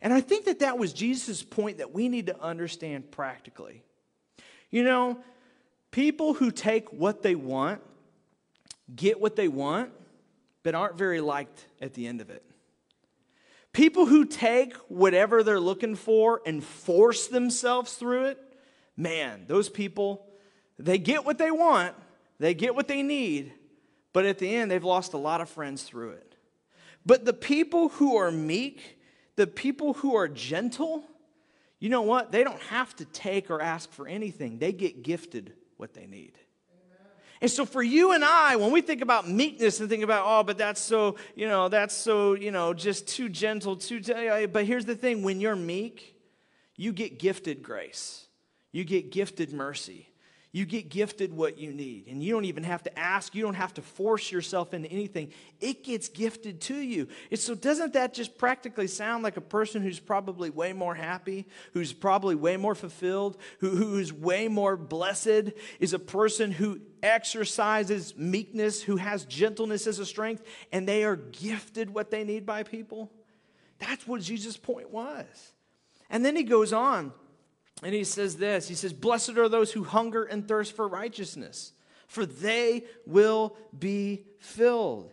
And 0.01 0.13
I 0.13 0.21
think 0.21 0.45
that 0.45 0.61
that 0.61 0.79
was 0.79 0.93
Jesus' 0.93 1.43
point 1.43 1.79
that 1.79 1.93
we 1.93 2.09
need 2.09 2.27
to 2.27 2.41
understand 2.41 3.11
practically. 3.11 3.83
You 4.71 4.85
know, 4.85 5.19
people 5.91 6.35
who 6.35 6.51
take 6.51 6.93
what 6.93 7.23
they 7.23 7.35
want, 7.35 7.81
get 8.95 9.21
what 9.21 9.37
they 9.37 9.49
want, 9.49 9.91
but 10.63 10.75
aren't 10.75 10.99
very 10.99 11.21
liked 11.21 11.67
at 11.81 11.95
the 11.95 12.07
end 12.07 12.21
of 12.21 12.31
it. 12.31 12.43
People 13.73 14.07
who 14.07 14.25
take 14.25 14.75
whatever 14.89 15.43
they're 15.43 15.61
looking 15.61 15.95
for 15.95 16.41
and 16.47 16.65
force 16.65 17.27
themselves 17.27 17.95
through 17.95 18.25
it, 18.25 18.39
man, 18.97 19.45
those 19.49 19.69
people, 19.69 20.27
they 20.79 20.99
get 20.99 21.25
what 21.25 21.39
they 21.39 21.51
want, 21.51 21.95
they 22.39 22.55
get 22.55 22.75
what 22.75 22.89
they 22.89 23.03
need, 23.03 23.53
but 24.13 24.25
at 24.25 24.39
the 24.39 24.55
end, 24.57 24.71
they've 24.71 24.83
lost 24.83 25.13
a 25.13 25.19
lot 25.19 25.43
of 25.43 25.49
friends 25.49 25.83
through 25.83 26.11
it. 26.11 26.37
But 27.05 27.25
the 27.25 27.35
people 27.35 27.91
who 27.91 28.17
are 28.17 28.31
meek, 28.31 28.99
the 29.37 29.47
people 29.47 29.93
who 29.93 30.17
are 30.17 30.27
gentle, 30.27 31.05
you 31.79 31.89
know 31.89 32.03
what? 32.03 32.33
They 32.33 32.45
don't 32.45 32.61
have 32.63 32.95
to 32.97 33.05
take 33.05 33.51
or 33.51 33.61
ask 33.61 33.91
for 33.93 34.09
anything, 34.09 34.59
they 34.59 34.73
get 34.73 35.03
gifted 35.03 35.53
what 35.77 35.95
they 35.95 36.07
need. 36.07 36.39
And 37.43 37.51
so 37.51 37.67
for 37.67 37.83
you 37.83 38.13
and 38.13 38.25
I, 38.25 38.57
when 38.57 38.73
we 38.73 38.81
think 38.81 39.03
about 39.03 39.29
meekness 39.29 39.81
and 39.81 39.91
think 39.91 40.03
about, 40.03 40.25
oh, 40.27 40.43
but 40.43 40.57
that's 40.57 40.81
so, 40.81 41.17
you 41.35 41.47
know, 41.47 41.69
that's 41.69 41.95
so, 41.95 42.33
you 42.33 42.51
know, 42.51 42.73
just 42.73 43.07
too 43.07 43.29
gentle, 43.29 43.77
too, 43.77 44.01
but 44.51 44.65
here's 44.65 44.87
the 44.87 44.95
thing 44.95 45.23
when 45.23 45.41
you're 45.41 45.57
meek, 45.57 46.17
you 46.77 46.93
get 46.93 47.19
gifted 47.19 47.63
grace, 47.63 48.27
you 48.73 48.85
get 48.85 49.11
gifted 49.13 49.53
mercy. 49.53 50.09
You 50.57 50.65
get 50.65 50.89
gifted 50.89 51.35
what 51.35 51.59
you 51.59 51.71
need, 51.71 52.07
and 52.09 52.23
you 52.23 52.33
don't 52.33 52.47
even 52.47 52.65
have 52.65 52.83
to 52.85 52.99
ask. 52.99 53.35
You 53.35 53.43
don't 53.43 53.57
have 53.57 53.75
to 53.75 53.83
force 53.83 54.33
yourself 54.33 54.73
into 54.73 54.91
anything. 54.91 55.31
It 55.61 55.85
gets 55.85 56.09
gifted 56.09 56.63
to 56.63 56.75
you. 56.75 57.09
So, 57.35 57.55
doesn't 57.55 57.93
that 57.93 58.15
just 58.15 58.39
practically 58.39 58.87
sound 58.87 59.23
like 59.23 59.37
a 59.37 59.43
person 59.43 59.83
who's 59.83 60.01
probably 60.01 60.49
way 60.49 60.73
more 60.73 60.95
happy, 60.95 61.47
who's 61.75 61.93
probably 61.93 62.37
way 62.37 62.57
more 62.57 62.75
fulfilled, 62.75 63.37
who, 63.59 63.69
who's 63.69 64.15
way 64.15 64.49
more 64.49 64.79
blessed, 64.79 65.53
is 65.79 65.93
a 65.93 65.99
person 65.99 66.53
who 66.53 66.81
exercises 67.03 68.17
meekness, 68.17 68.81
who 68.81 68.97
has 68.97 69.27
gentleness 69.27 69.87
as 69.87 69.99
a 69.99 70.07
strength, 70.07 70.43
and 70.73 70.89
they 70.89 71.05
are 71.05 71.17
gifted 71.17 71.91
what 71.91 72.11
they 72.11 72.25
need 72.25 72.47
by 72.47 72.63
people? 72.63 73.13
That's 73.79 74.09
what 74.09 74.23
Jesus' 74.23 74.57
point 74.57 74.89
was. 74.89 75.27
And 76.09 76.25
then 76.25 76.35
he 76.35 76.45
goes 76.45 76.73
on 76.73 77.13
and 77.83 77.95
he 77.95 78.05
says 78.05 78.37
this 78.37 78.69
He 78.69 78.75
says, 78.75 78.93
Blessed 78.93 79.37
are 79.37 79.49
those 79.49 79.73
who 79.73 79.85
hunger 79.85 80.25
and 80.25 80.47
thirst 80.47 80.75
for 80.75 80.89
righteousness, 80.89 81.73
for 82.07 82.25
they 82.25 82.85
will 83.07 83.57
be 83.77 84.25
filled. 84.39 85.13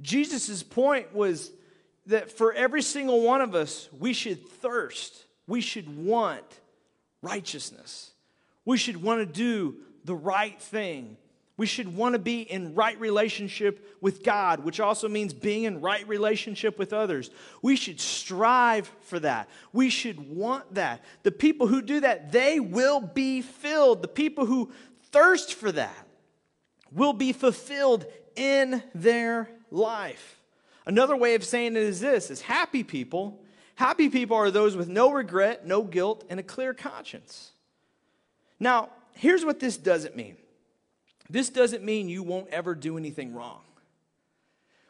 Jesus' 0.00 0.62
point 0.62 1.14
was 1.14 1.50
that 2.06 2.30
for 2.30 2.52
every 2.52 2.82
single 2.82 3.22
one 3.22 3.40
of 3.40 3.54
us, 3.54 3.88
we 3.98 4.12
should 4.12 4.48
thirst, 4.48 5.26
we 5.46 5.60
should 5.60 6.04
want 6.04 6.44
righteousness, 7.22 8.12
we 8.64 8.78
should 8.78 9.02
want 9.02 9.20
to 9.20 9.26
do 9.26 9.76
the 10.04 10.14
right 10.14 10.60
thing. 10.60 11.16
We 11.60 11.66
should 11.66 11.94
want 11.94 12.14
to 12.14 12.18
be 12.18 12.40
in 12.40 12.74
right 12.74 12.98
relationship 12.98 13.98
with 14.00 14.22
God, 14.22 14.64
which 14.64 14.80
also 14.80 15.10
means 15.10 15.34
being 15.34 15.64
in 15.64 15.82
right 15.82 16.08
relationship 16.08 16.78
with 16.78 16.94
others. 16.94 17.28
We 17.60 17.76
should 17.76 18.00
strive 18.00 18.90
for 19.02 19.20
that. 19.20 19.46
We 19.70 19.90
should 19.90 20.34
want 20.34 20.76
that. 20.76 21.04
The 21.22 21.30
people 21.30 21.66
who 21.66 21.82
do 21.82 22.00
that, 22.00 22.32
they 22.32 22.60
will 22.60 23.02
be 23.02 23.42
filled. 23.42 24.00
The 24.00 24.08
people 24.08 24.46
who 24.46 24.72
thirst 25.12 25.52
for 25.52 25.70
that 25.72 26.06
will 26.92 27.12
be 27.12 27.34
fulfilled 27.34 28.06
in 28.36 28.82
their 28.94 29.50
life. 29.70 30.40
Another 30.86 31.14
way 31.14 31.34
of 31.34 31.44
saying 31.44 31.76
it 31.76 31.82
is 31.82 32.00
this 32.00 32.30
is 32.30 32.40
happy 32.40 32.82
people. 32.82 33.44
Happy 33.74 34.08
people 34.08 34.38
are 34.38 34.50
those 34.50 34.76
with 34.78 34.88
no 34.88 35.12
regret, 35.12 35.66
no 35.66 35.82
guilt, 35.82 36.24
and 36.30 36.40
a 36.40 36.42
clear 36.42 36.72
conscience. 36.72 37.50
Now, 38.58 38.88
here's 39.12 39.44
what 39.44 39.60
this 39.60 39.76
doesn't 39.76 40.16
mean. 40.16 40.38
This 41.30 41.48
doesn't 41.48 41.84
mean 41.84 42.08
you 42.08 42.24
won't 42.24 42.48
ever 42.48 42.74
do 42.74 42.98
anything 42.98 43.34
wrong. 43.34 43.60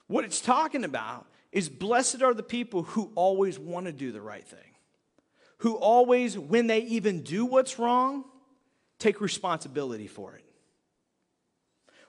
What 0.06 0.24
it's 0.24 0.40
talking 0.40 0.84
about 0.84 1.26
is 1.52 1.68
blessed 1.68 2.22
are 2.22 2.32
the 2.32 2.42
people 2.42 2.82
who 2.82 3.12
always 3.14 3.58
want 3.58 3.86
to 3.86 3.92
do 3.92 4.10
the 4.10 4.22
right 4.22 4.46
thing, 4.46 4.58
who 5.58 5.74
always, 5.74 6.38
when 6.38 6.66
they 6.66 6.80
even 6.80 7.22
do 7.22 7.44
what's 7.44 7.78
wrong, 7.78 8.24
take 8.98 9.20
responsibility 9.20 10.06
for 10.06 10.34
it. 10.34 10.44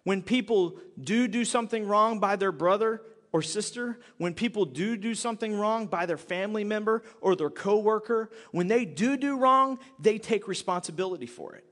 When 0.04 0.22
people 0.22 0.80
do 1.00 1.28
do 1.28 1.44
something 1.44 1.86
wrong 1.86 2.20
by 2.20 2.38
their 2.38 2.52
brother 2.52 3.02
or 3.34 3.41
sister, 3.41 4.00
when 4.17 4.34
people 4.34 4.65
do 4.65 4.96
do 4.96 5.13
something 5.13 5.60
wrong 5.60 5.88
by 5.88 6.06
their 6.06 6.17
family 6.17 6.63
member 6.63 7.04
or 7.20 7.36
their 7.36 7.50
coworker, 7.50 8.32
when 8.52 8.67
they 8.67 8.86
do 8.86 9.17
do 9.17 9.38
wrong, 9.38 9.78
they 10.00 10.17
take 10.17 10.48
responsibility 10.48 11.28
for 11.28 11.56
it 11.56 11.65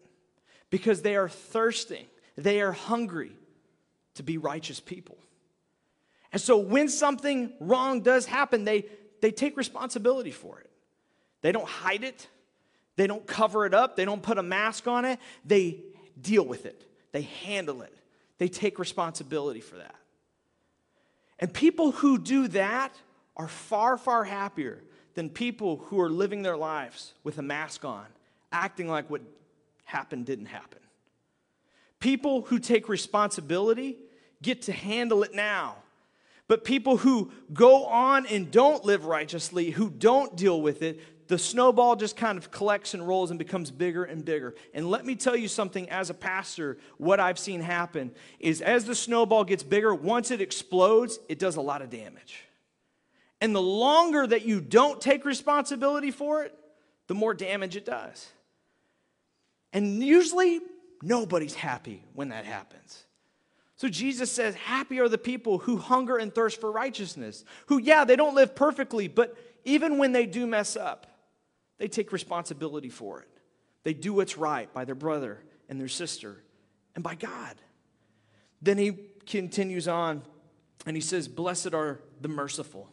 because 0.69 1.01
they 1.01 1.15
are 1.15 1.29
thirsting 1.29 2.05
they 2.43 2.61
are 2.61 2.71
hungry 2.71 3.31
to 4.15 4.23
be 4.23 4.37
righteous 4.37 4.79
people. 4.79 5.17
And 6.31 6.41
so 6.41 6.57
when 6.57 6.89
something 6.89 7.53
wrong 7.59 8.01
does 8.01 8.25
happen, 8.25 8.63
they, 8.63 8.85
they 9.21 9.31
take 9.31 9.57
responsibility 9.57 10.31
for 10.31 10.59
it. 10.59 10.69
They 11.41 11.51
don't 11.51 11.67
hide 11.67 12.03
it, 12.03 12.27
they 12.97 13.07
don't 13.07 13.25
cover 13.25 13.65
it 13.65 13.73
up, 13.73 13.95
they 13.95 14.05
don't 14.05 14.21
put 14.21 14.37
a 14.37 14.43
mask 14.43 14.87
on 14.87 15.05
it. 15.05 15.19
They 15.45 15.79
deal 16.19 16.45
with 16.45 16.65
it, 16.65 16.85
they 17.11 17.21
handle 17.21 17.81
it, 17.81 17.95
they 18.37 18.49
take 18.49 18.77
responsibility 18.77 19.61
for 19.61 19.77
that. 19.77 19.95
And 21.39 21.53
people 21.53 21.91
who 21.91 22.17
do 22.17 22.49
that 22.49 22.93
are 23.37 23.47
far, 23.47 23.97
far 23.97 24.25
happier 24.25 24.83
than 25.15 25.29
people 25.29 25.77
who 25.77 26.01
are 26.01 26.09
living 26.09 26.41
their 26.41 26.57
lives 26.57 27.13
with 27.23 27.37
a 27.37 27.41
mask 27.41 27.85
on, 27.85 28.05
acting 28.51 28.89
like 28.89 29.09
what 29.09 29.21
happened 29.85 30.25
didn't 30.25 30.47
happen. 30.47 30.79
People 31.99 32.43
who 32.43 32.59
take 32.59 32.87
responsibility 32.87 33.97
get 34.41 34.63
to 34.63 34.71
handle 34.71 35.23
it 35.23 35.33
now. 35.33 35.75
But 36.47 36.63
people 36.63 36.97
who 36.97 37.31
go 37.53 37.85
on 37.85 38.25
and 38.25 38.49
don't 38.49 38.83
live 38.83 39.05
righteously, 39.05 39.69
who 39.69 39.89
don't 39.89 40.35
deal 40.35 40.61
with 40.61 40.81
it, 40.81 40.99
the 41.27 41.37
snowball 41.37 41.95
just 41.95 42.17
kind 42.17 42.39
of 42.39 42.49
collects 42.49 42.95
and 42.95 43.07
rolls 43.07 43.29
and 43.29 43.37
becomes 43.37 43.69
bigger 43.69 44.03
and 44.03 44.25
bigger. 44.25 44.55
And 44.73 44.89
let 44.89 45.05
me 45.05 45.15
tell 45.15 45.35
you 45.35 45.47
something 45.47 45.87
as 45.91 46.09
a 46.09 46.15
pastor, 46.15 46.79
what 46.97 47.19
I've 47.19 47.37
seen 47.37 47.61
happen 47.61 48.11
is 48.39 48.61
as 48.61 48.85
the 48.85 48.95
snowball 48.95 49.43
gets 49.43 49.61
bigger, 49.61 49.93
once 49.93 50.31
it 50.31 50.41
explodes, 50.41 51.19
it 51.29 51.37
does 51.37 51.55
a 51.55 51.61
lot 51.61 51.83
of 51.83 51.91
damage. 51.91 52.45
And 53.41 53.53
the 53.53 53.61
longer 53.61 54.25
that 54.25 54.43
you 54.43 54.59
don't 54.59 54.99
take 54.99 55.23
responsibility 55.23 56.09
for 56.09 56.43
it, 56.43 56.57
the 57.05 57.13
more 57.13 57.35
damage 57.35 57.75
it 57.75 57.85
does. 57.85 58.27
And 59.71 60.03
usually 60.03 60.61
Nobody's 61.01 61.55
happy 61.55 62.03
when 62.13 62.29
that 62.29 62.45
happens. 62.45 63.05
So 63.75 63.87
Jesus 63.87 64.29
says, 64.31 64.55
Happy 64.55 64.99
are 64.99 65.07
the 65.07 65.17
people 65.17 65.59
who 65.59 65.77
hunger 65.77 66.17
and 66.17 66.33
thirst 66.33 66.59
for 66.59 66.71
righteousness, 66.71 67.45
who, 67.67 67.77
yeah, 67.77 68.03
they 68.03 68.17
don't 68.17 68.35
live 68.35 68.53
perfectly, 68.53 69.07
but 69.07 69.37
even 69.63 69.97
when 69.97 70.11
they 70.11 70.25
do 70.25 70.45
mess 70.45 70.75
up, 70.75 71.07
they 71.77 71.87
take 71.87 72.11
responsibility 72.11 72.89
for 72.89 73.21
it. 73.21 73.29
They 73.83 73.93
do 73.93 74.13
what's 74.13 74.37
right 74.37 74.71
by 74.73 74.83
their 74.83 74.95
brother 74.95 75.41
and 75.69 75.79
their 75.79 75.87
sister 75.87 76.43
and 76.93 77.03
by 77.03 77.15
God. 77.15 77.55
Then 78.61 78.77
he 78.77 78.97
continues 79.25 79.87
on 79.87 80.23
and 80.85 80.97
he 80.97 81.01
says, 81.01 81.29
Blessed 81.29 81.73
are 81.73 82.01
the 82.19 82.27
merciful, 82.27 82.89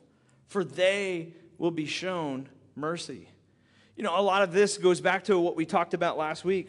for 0.46 0.62
they 0.62 1.34
will 1.58 1.72
be 1.72 1.86
shown 1.86 2.48
mercy. 2.76 3.28
You 3.96 4.04
know, 4.04 4.16
a 4.16 4.22
lot 4.22 4.42
of 4.42 4.52
this 4.52 4.78
goes 4.78 5.00
back 5.00 5.24
to 5.24 5.38
what 5.38 5.56
we 5.56 5.66
talked 5.66 5.94
about 5.94 6.16
last 6.16 6.44
week 6.44 6.68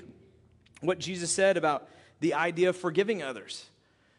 what 0.82 1.00
Jesus 1.00 1.32
said 1.32 1.58
about 1.58 1.90
the 2.20 2.34
idea 2.34 2.70
of 2.70 2.76
forgiving 2.76 3.22
others. 3.22 3.70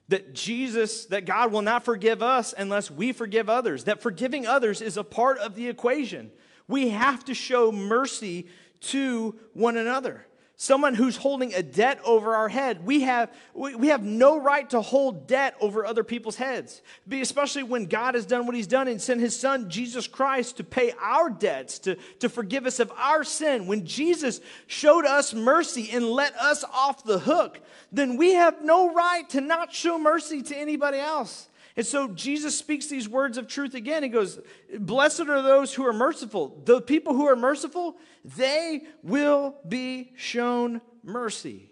That 0.09 0.35
Jesus, 0.35 1.07
that 1.07 1.27
God 1.27 1.53
will 1.53 1.63
not 1.63 1.85
forgive 1.85 2.23
us 2.23 2.55
unless 2.57 2.91
we 2.91 3.13
forgive 3.13 3.49
others. 3.51 3.85
That 3.85 4.01
forgiving 4.01 4.47
others 4.47 4.81
is 4.81 4.97
a 4.97 5.05
part 5.05 5.39
of 5.39 5.55
the 5.55 5.69
equation. 5.69 6.31
We 6.67 6.91
have 6.91 7.25
to 7.27 7.35
show 7.35 7.73
mercy 7.73 8.47
to 8.81 9.35
one 9.53 9.77
another 9.77 10.25
someone 10.61 10.93
who's 10.93 11.17
holding 11.17 11.55
a 11.55 11.63
debt 11.63 12.01
over 12.05 12.35
our 12.35 12.49
head. 12.49 12.85
We 12.85 13.03
have, 13.03 13.33
we 13.55 13.89
have 13.89 14.03
no 14.03 14.41
right 14.41 14.69
to 14.71 14.81
hold 14.81 15.29
debt 15.29 15.55
over 15.61 15.87
other 15.87 16.03
people's 16.03 16.35
heads, 16.35 16.83
especially 17.11 17.63
when 17.63 17.87
God 17.87 18.17
has 18.17 18.27
done 18.27 18.45
what 18.45 18.57
he's 18.57 18.67
done 18.67 18.89
and 18.89 19.01
sent 19.01 19.21
his 19.21 19.39
son, 19.39 19.71
Jesus 19.71 20.09
Christ, 20.09 20.57
to 20.57 20.65
pay 20.65 20.93
our 21.01 21.31
debts, 21.31 21.79
to, 21.81 21.95
to 22.19 22.29
forgive 22.29 22.67
us 22.67 22.81
of 22.81 22.91
our 22.97 23.23
sin. 23.23 23.69
When 23.69 23.87
Jesus 23.87 24.41
showed 24.67 25.07
us 25.07 25.33
mercy 25.33 25.91
and 25.93 26.05
let 26.05 26.35
us 26.35 26.65
off 26.65 27.05
the 27.05 27.21
hook, 27.21 27.61
then 27.93 28.17
we 28.17 28.33
have 28.33 28.65
no 28.65 28.93
right 28.93 29.31
to 29.31 29.41
not 29.41 29.73
show 29.73 29.97
mercy 29.97 30.43
to 30.43 30.57
anybody 30.57 30.99
else. 30.99 31.49
And 31.79 31.87
so 31.87 32.09
Jesus 32.09 32.59
speaks 32.59 32.89
these 32.89 33.09
words 33.09 33.39
of 33.39 33.47
truth 33.47 33.75
again. 33.75 34.03
He 34.03 34.09
goes, 34.09 34.41
Blessed 34.81 35.21
are 35.21 35.43
those 35.43 35.73
who 35.73 35.87
are 35.87 35.93
merciful. 35.93 36.61
The 36.65 36.83
people 36.83 37.15
who 37.15 37.29
are 37.29 37.37
merciful, 37.37 37.99
they 38.25 38.83
will 39.05 39.55
be 39.67 40.11
shown 40.17 40.81
mercy. 41.05 41.71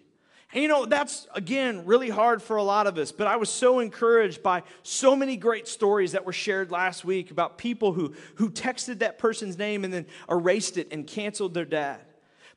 And 0.53 0.63
you 0.63 0.69
know, 0.69 0.87
that's 0.87 1.27
again 1.35 1.87
really 1.87 2.09
hard 2.09 2.41
for 2.41 2.55
a 2.55 2.63
lot 2.63 2.87
of 2.87 2.99
us, 2.99 3.11
but 3.11 3.27
I 3.27 3.35
was 3.35 3.51
so 3.51 3.81
encouraged 3.81 4.45
by 4.45 4.63
so 4.85 5.17
many 5.17 5.37
great 5.37 5.67
stories 5.67 6.13
that 6.13 6.25
were 6.25 6.33
shared 6.33 6.71
last 6.71 7.05
week 7.05 7.33
about 7.33 7.59
people 7.59 7.93
who, 7.93 8.15
who 8.37 8.49
texted 8.49 9.01
that 9.01 9.19
person's 9.19 9.59
name 9.59 9.83
and 9.83 9.93
then 9.93 10.07
erased 10.31 10.79
it 10.79 10.87
and 10.93 11.05
canceled 11.05 11.53
their 11.53 11.65
dad. 11.65 11.99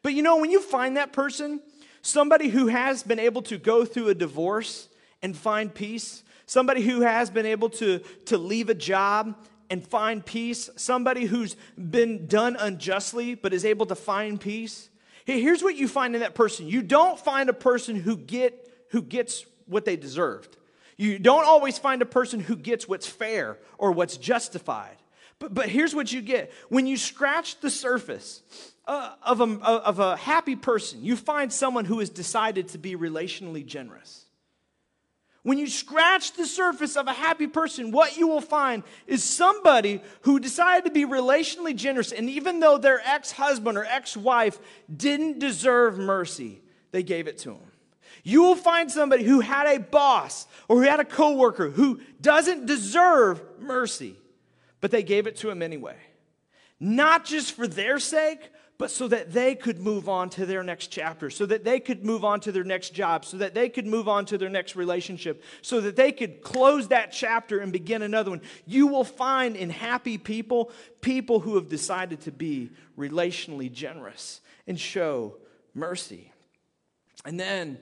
But 0.04 0.14
you 0.14 0.22
know, 0.22 0.38
when 0.38 0.52
you 0.52 0.62
find 0.62 0.98
that 0.98 1.14
person, 1.14 1.62
somebody 2.04 2.50
who 2.50 2.68
has 2.68 3.02
been 3.02 3.18
able 3.18 3.42
to 3.42 3.58
go 3.58 3.86
through 3.86 4.10
a 4.10 4.16
divorce 4.16 4.88
and 5.24 5.36
find 5.36 5.74
peace, 5.74 6.24
somebody 6.50 6.82
who 6.82 7.02
has 7.02 7.30
been 7.30 7.46
able 7.46 7.70
to, 7.70 8.00
to 8.26 8.38
leave 8.38 8.70
a 8.70 8.74
job 8.74 9.36
and 9.70 9.86
find 9.86 10.26
peace, 10.26 10.68
somebody 10.76 11.26
who's 11.26 11.56
been 11.78 12.26
done 12.26 12.56
unjustly 12.60 13.36
but 13.36 13.54
is 13.54 13.64
able 13.64 13.86
to 13.86 13.96
find 13.96 14.42
peace. 14.42 14.90
Here's 15.26 15.62
what 15.62 15.76
you 15.76 15.88
find 15.88 16.16
in 16.16 16.22
that 16.22 16.34
person. 16.34 16.68
You 16.68 16.82
don't 16.82 17.20
find 17.20 17.50
a 17.50 17.54
person 17.54 17.96
who 17.96 18.18
get 18.18 18.66
who 18.90 19.04
gets 19.04 19.46
what 19.68 19.86
they 19.86 19.96
deserved. 19.96 20.58
You 20.98 21.20
don't 21.20 21.46
always 21.46 21.78
find 21.78 22.02
a 22.02 22.08
person 22.08 22.40
who 22.40 22.56
gets 22.56 22.88
what's 22.88 23.06
fair 23.06 23.60
or 23.78 23.92
what's 23.92 24.18
justified. 24.18 24.98
But, 25.38 25.54
but 25.54 25.70
here's 25.70 25.94
what 25.94 26.12
you 26.12 26.24
get. 26.24 26.52
When 26.70 26.88
you 26.88 26.98
scratch 26.98 27.60
the 27.60 27.70
surface 27.70 28.42
uh, 28.88 29.14
of, 29.22 29.40
a, 29.40 29.46
of 29.64 30.00
a 30.00 30.18
happy 30.18 30.56
person, 30.56 31.04
you 31.04 31.16
find 31.16 31.54
someone 31.54 31.86
who 31.86 32.00
has 32.00 32.10
decided 32.10 32.70
to 32.70 32.80
be 32.80 32.96
relationally 32.96 33.64
generous. 33.64 34.26
When 35.44 35.58
you 35.58 35.68
scratch 35.68 36.34
the 36.34 36.46
surface 36.46 36.98
of 36.98 37.08
a 37.08 37.14
happy 37.14 37.48
person, 37.48 37.92
what 37.92 38.18
you 38.18 38.28
will 38.28 38.42
find 38.42 38.84
is 39.08 39.24
somebody 39.24 40.02
who 40.22 40.40
decided 40.40 40.86
to 40.86 40.92
be 40.92 41.06
relationally 41.06 41.76
generous, 41.76 42.12
and 42.12 42.30
even 42.30 42.60
though 42.60 42.78
their 42.78 43.02
ex 43.06 43.32
husband 43.32 43.78
or 43.78 43.86
ex 43.86 44.18
wife 44.18 44.60
didn't 44.94 45.40
deserve 45.40 45.98
mercy, 45.98 46.62
they 46.92 47.04
gave 47.04 47.28
it 47.28 47.38
to 47.40 47.52
him. 47.52 47.72
You 48.24 48.42
will 48.44 48.56
find 48.56 48.92
somebody 48.92 49.24
who 49.24 49.40
had 49.40 49.66
a 49.66 49.80
boss 49.80 50.46
or 50.68 50.78
who 50.78 50.82
had 50.84 51.00
a 51.00 51.06
coworker 51.06 51.70
who 51.70 52.02
doesn't 52.20 52.66
deserve 52.66 53.42
mercy, 53.60 54.16
but 54.82 54.92
they 54.92 55.04
gave 55.04 55.26
it 55.26 55.38
to 55.38 55.50
him 55.50 55.62
anyway. 55.62 55.96
Not 56.82 57.24
just 57.26 57.56
for 57.56 57.68
their 57.68 57.98
sake, 58.00 58.52
but 58.80 58.90
so 58.90 59.10
that 59.10 59.34
they 59.34 59.56
could 59.56 59.78
move 59.78 60.08
on 60.08 60.30
to 60.30 60.46
their 60.46 60.64
next 60.64 60.88
chapter, 60.88 61.30
so 61.30 61.46
that 61.46 61.66
they 61.66 61.82
could 61.82 62.06
move 62.06 62.24
on 62.24 62.40
to 62.40 62.52
their 62.52 62.64
next 62.64 62.92
job, 62.92 63.26
so 63.26 63.36
that 63.36 63.54
they 63.54 63.68
could 63.68 63.86
move 63.86 64.08
on 64.08 64.26
to 64.26 64.38
their 64.38 64.50
next 64.50 64.78
relationship, 64.78 65.44
so 65.62 65.82
that 65.82 65.98
they 65.98 66.14
could 66.14 66.42
close 66.42 66.88
that 66.88 67.12
chapter 67.12 67.60
and 67.60 67.74
begin 67.74 68.02
another 68.02 68.32
one. 68.32 68.42
You 68.66 68.88
will 68.88 69.04
find 69.04 69.58
in 69.58 69.70
happy 69.70 70.18
people, 70.18 70.72
people 71.02 71.42
who 71.42 71.56
have 71.56 71.68
decided 71.68 72.22
to 72.22 72.32
be 72.32 72.72
relationally 72.98 73.70
generous 73.70 74.40
and 74.66 74.80
show 74.80 75.36
mercy. 75.76 76.32
And 77.26 77.38
then 77.38 77.80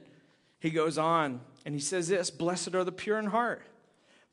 he 0.59 0.71
goes 0.71 0.97
on 0.97 1.41
and 1.63 1.75
he 1.75 1.79
says 1.79 2.07
this 2.07 2.31
Blessed 2.31 2.73
are 2.73 2.83
the 2.83 2.91
pure 2.91 3.19
in 3.19 3.27
heart, 3.27 3.61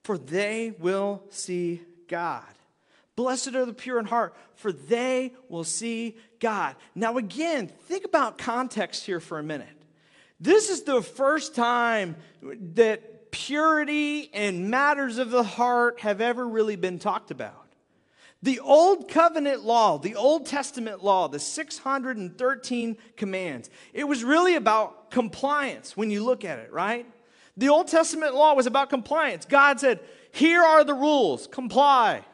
for 0.02 0.16
they 0.16 0.72
will 0.78 1.24
see 1.28 1.82
God. 2.08 2.53
Blessed 3.16 3.54
are 3.54 3.64
the 3.64 3.72
pure 3.72 3.98
in 3.98 4.06
heart, 4.06 4.34
for 4.54 4.72
they 4.72 5.34
will 5.48 5.64
see 5.64 6.16
God. 6.40 6.76
Now, 6.94 7.16
again, 7.16 7.68
think 7.68 8.04
about 8.04 8.38
context 8.38 9.06
here 9.06 9.20
for 9.20 9.38
a 9.38 9.42
minute. 9.42 9.68
This 10.40 10.68
is 10.68 10.82
the 10.82 11.00
first 11.00 11.54
time 11.54 12.16
that 12.42 13.30
purity 13.30 14.30
and 14.34 14.68
matters 14.70 15.18
of 15.18 15.30
the 15.30 15.44
heart 15.44 16.00
have 16.00 16.20
ever 16.20 16.46
really 16.46 16.76
been 16.76 16.98
talked 16.98 17.30
about. 17.30 17.64
The 18.42 18.60
Old 18.60 19.08
Covenant 19.08 19.64
law, 19.64 19.96
the 19.96 20.16
Old 20.16 20.44
Testament 20.44 21.02
law, 21.02 21.28
the 21.28 21.38
613 21.38 22.96
commands, 23.16 23.70
it 23.94 24.04
was 24.04 24.22
really 24.22 24.54
about 24.56 25.10
compliance 25.10 25.96
when 25.96 26.10
you 26.10 26.22
look 26.22 26.44
at 26.44 26.58
it, 26.58 26.70
right? 26.70 27.06
The 27.56 27.70
Old 27.70 27.88
Testament 27.88 28.34
law 28.34 28.54
was 28.54 28.66
about 28.66 28.90
compliance. 28.90 29.46
God 29.46 29.80
said, 29.80 30.00
Here 30.30 30.62
are 30.62 30.84
the 30.84 30.94
rules, 30.94 31.46
comply. 31.46 32.24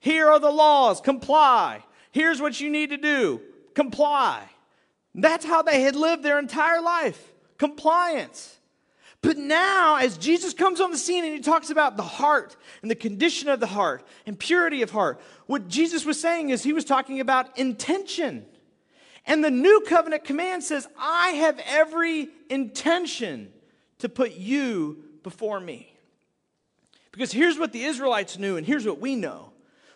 Here 0.00 0.28
are 0.28 0.38
the 0.38 0.50
laws, 0.50 1.00
comply. 1.00 1.84
Here's 2.12 2.40
what 2.40 2.60
you 2.60 2.70
need 2.70 2.90
to 2.90 2.96
do, 2.96 3.40
comply. 3.74 4.42
That's 5.14 5.44
how 5.44 5.62
they 5.62 5.82
had 5.82 5.96
lived 5.96 6.22
their 6.22 6.38
entire 6.38 6.80
life 6.80 7.32
compliance. 7.58 8.56
But 9.20 9.36
now, 9.36 9.96
as 9.96 10.16
Jesus 10.16 10.54
comes 10.54 10.80
on 10.80 10.92
the 10.92 10.96
scene 10.96 11.24
and 11.24 11.34
he 11.34 11.40
talks 11.40 11.70
about 11.70 11.96
the 11.96 12.04
heart 12.04 12.56
and 12.82 12.90
the 12.90 12.94
condition 12.94 13.48
of 13.48 13.58
the 13.58 13.66
heart 13.66 14.04
and 14.26 14.38
purity 14.38 14.82
of 14.82 14.92
heart, 14.92 15.20
what 15.46 15.66
Jesus 15.66 16.04
was 16.04 16.20
saying 16.20 16.50
is 16.50 16.62
he 16.62 16.72
was 16.72 16.84
talking 16.84 17.18
about 17.18 17.58
intention. 17.58 18.46
And 19.26 19.42
the 19.42 19.50
new 19.50 19.82
covenant 19.86 20.24
command 20.24 20.62
says, 20.62 20.86
I 20.96 21.30
have 21.30 21.60
every 21.66 22.28
intention 22.48 23.52
to 23.98 24.08
put 24.08 24.36
you 24.36 25.02
before 25.24 25.58
me. 25.58 25.92
Because 27.10 27.32
here's 27.32 27.58
what 27.58 27.72
the 27.72 27.82
Israelites 27.82 28.38
knew, 28.38 28.56
and 28.56 28.64
here's 28.64 28.86
what 28.86 29.00
we 29.00 29.16
know 29.16 29.50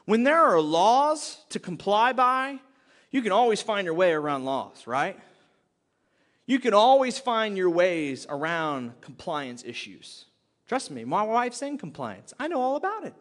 when 0.05 0.25
there 0.25 0.43
are 0.43 0.61
laws 0.61 1.39
to 1.51 1.59
comply 1.59 2.13
by, 2.13 2.59
you 3.11 3.23
can 3.23 3.33
always 3.33 3.63
find 3.63 3.85
your 3.85 3.95
way 3.95 4.13
around 4.13 4.45
laws, 4.45 4.87
right? 4.87 5.19
You 6.47 6.59
can 6.59 6.75
always 6.75 7.19
find 7.19 7.57
your 7.57 7.71
ways 7.71 8.27
around 8.29 9.01
compliance 9.01 9.63
issues. 9.65 10.25
Trust 10.67 10.91
me, 10.91 11.05
my 11.05 11.23
wife's 11.23 11.63
in 11.63 11.79
compliance. 11.79 12.33
I 12.39 12.49
know 12.49 12.61
all 12.61 12.77
about 12.77 13.05
it. 13.05 13.15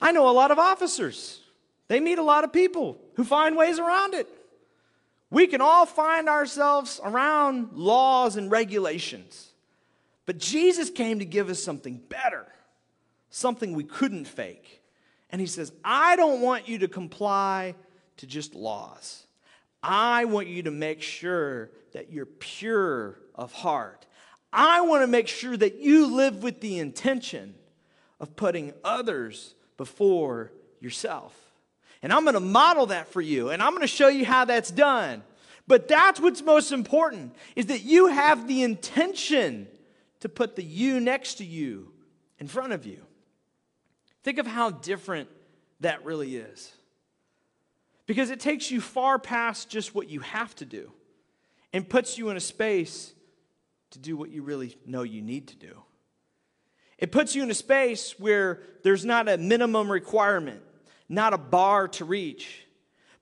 I 0.00 0.12
know 0.12 0.28
a 0.28 0.32
lot 0.32 0.50
of 0.50 0.58
officers. 0.58 1.40
They 1.88 2.00
meet 2.00 2.18
a 2.18 2.22
lot 2.22 2.44
of 2.44 2.52
people 2.52 3.00
who 3.14 3.24
find 3.24 3.56
ways 3.56 3.78
around 3.78 4.14
it. 4.14 4.28
We 5.30 5.46
can 5.46 5.62
all 5.62 5.86
find 5.86 6.28
ourselves 6.28 7.00
around 7.02 7.72
laws 7.72 8.36
and 8.36 8.50
regulations. 8.50 9.48
But 10.26 10.38
Jesus 10.38 10.90
came 10.90 11.18
to 11.20 11.24
give 11.24 11.48
us 11.48 11.62
something 11.62 12.00
better, 12.08 12.46
something 13.30 13.72
we 13.72 13.84
couldn't 13.84 14.26
fake. 14.26 14.81
And 15.32 15.40
he 15.40 15.46
says, 15.46 15.72
I 15.82 16.14
don't 16.16 16.42
want 16.42 16.68
you 16.68 16.78
to 16.78 16.88
comply 16.88 17.74
to 18.18 18.26
just 18.26 18.54
laws. 18.54 19.26
I 19.82 20.26
want 20.26 20.46
you 20.46 20.62
to 20.64 20.70
make 20.70 21.02
sure 21.02 21.70
that 21.92 22.12
you're 22.12 22.26
pure 22.26 23.18
of 23.34 23.52
heart. 23.52 24.06
I 24.52 24.82
want 24.82 25.02
to 25.02 25.06
make 25.06 25.26
sure 25.26 25.56
that 25.56 25.80
you 25.80 26.14
live 26.14 26.42
with 26.42 26.60
the 26.60 26.78
intention 26.78 27.54
of 28.20 28.36
putting 28.36 28.74
others 28.84 29.54
before 29.78 30.52
yourself. 30.80 31.34
And 32.02 32.12
I'm 32.12 32.24
going 32.24 32.34
to 32.34 32.40
model 32.40 32.86
that 32.86 33.08
for 33.08 33.20
you, 33.20 33.50
and 33.50 33.62
I'm 33.62 33.70
going 33.70 33.82
to 33.82 33.86
show 33.86 34.08
you 34.08 34.24
how 34.24 34.44
that's 34.44 34.70
done. 34.70 35.22
But 35.66 35.88
that's 35.88 36.20
what's 36.20 36.42
most 36.42 36.72
important 36.72 37.34
is 37.56 37.66
that 37.66 37.82
you 37.82 38.08
have 38.08 38.46
the 38.46 38.62
intention 38.62 39.68
to 40.20 40.28
put 40.28 40.56
the 40.56 40.62
you 40.62 41.00
next 41.00 41.34
to 41.34 41.44
you 41.44 41.92
in 42.38 42.48
front 42.48 42.72
of 42.72 42.84
you. 42.84 42.98
Think 44.22 44.38
of 44.38 44.46
how 44.46 44.70
different 44.70 45.28
that 45.80 46.04
really 46.04 46.36
is. 46.36 46.72
Because 48.06 48.30
it 48.30 48.40
takes 48.40 48.70
you 48.70 48.80
far 48.80 49.18
past 49.18 49.68
just 49.68 49.94
what 49.94 50.08
you 50.08 50.20
have 50.20 50.54
to 50.56 50.64
do 50.64 50.92
and 51.72 51.88
puts 51.88 52.18
you 52.18 52.28
in 52.30 52.36
a 52.36 52.40
space 52.40 53.12
to 53.90 53.98
do 53.98 54.16
what 54.16 54.30
you 54.30 54.42
really 54.42 54.76
know 54.86 55.02
you 55.02 55.22
need 55.22 55.48
to 55.48 55.56
do. 55.56 55.82
It 56.98 57.10
puts 57.10 57.34
you 57.34 57.42
in 57.42 57.50
a 57.50 57.54
space 57.54 58.18
where 58.18 58.60
there's 58.82 59.04
not 59.04 59.28
a 59.28 59.36
minimum 59.36 59.90
requirement, 59.90 60.62
not 61.08 61.32
a 61.32 61.38
bar 61.38 61.88
to 61.88 62.04
reach. 62.04 62.66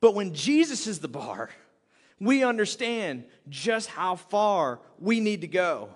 But 0.01 0.15
when 0.15 0.35
Jesus 0.35 0.87
is 0.87 0.99
the 0.99 1.09
bar, 1.09 1.51
we 2.19 2.45
understand 2.45 3.25
just 3.49 3.89
how 3.89 4.17
far 4.17 4.81
we 4.99 5.21
need 5.21 5.41
to 5.41 5.47
go 5.47 5.91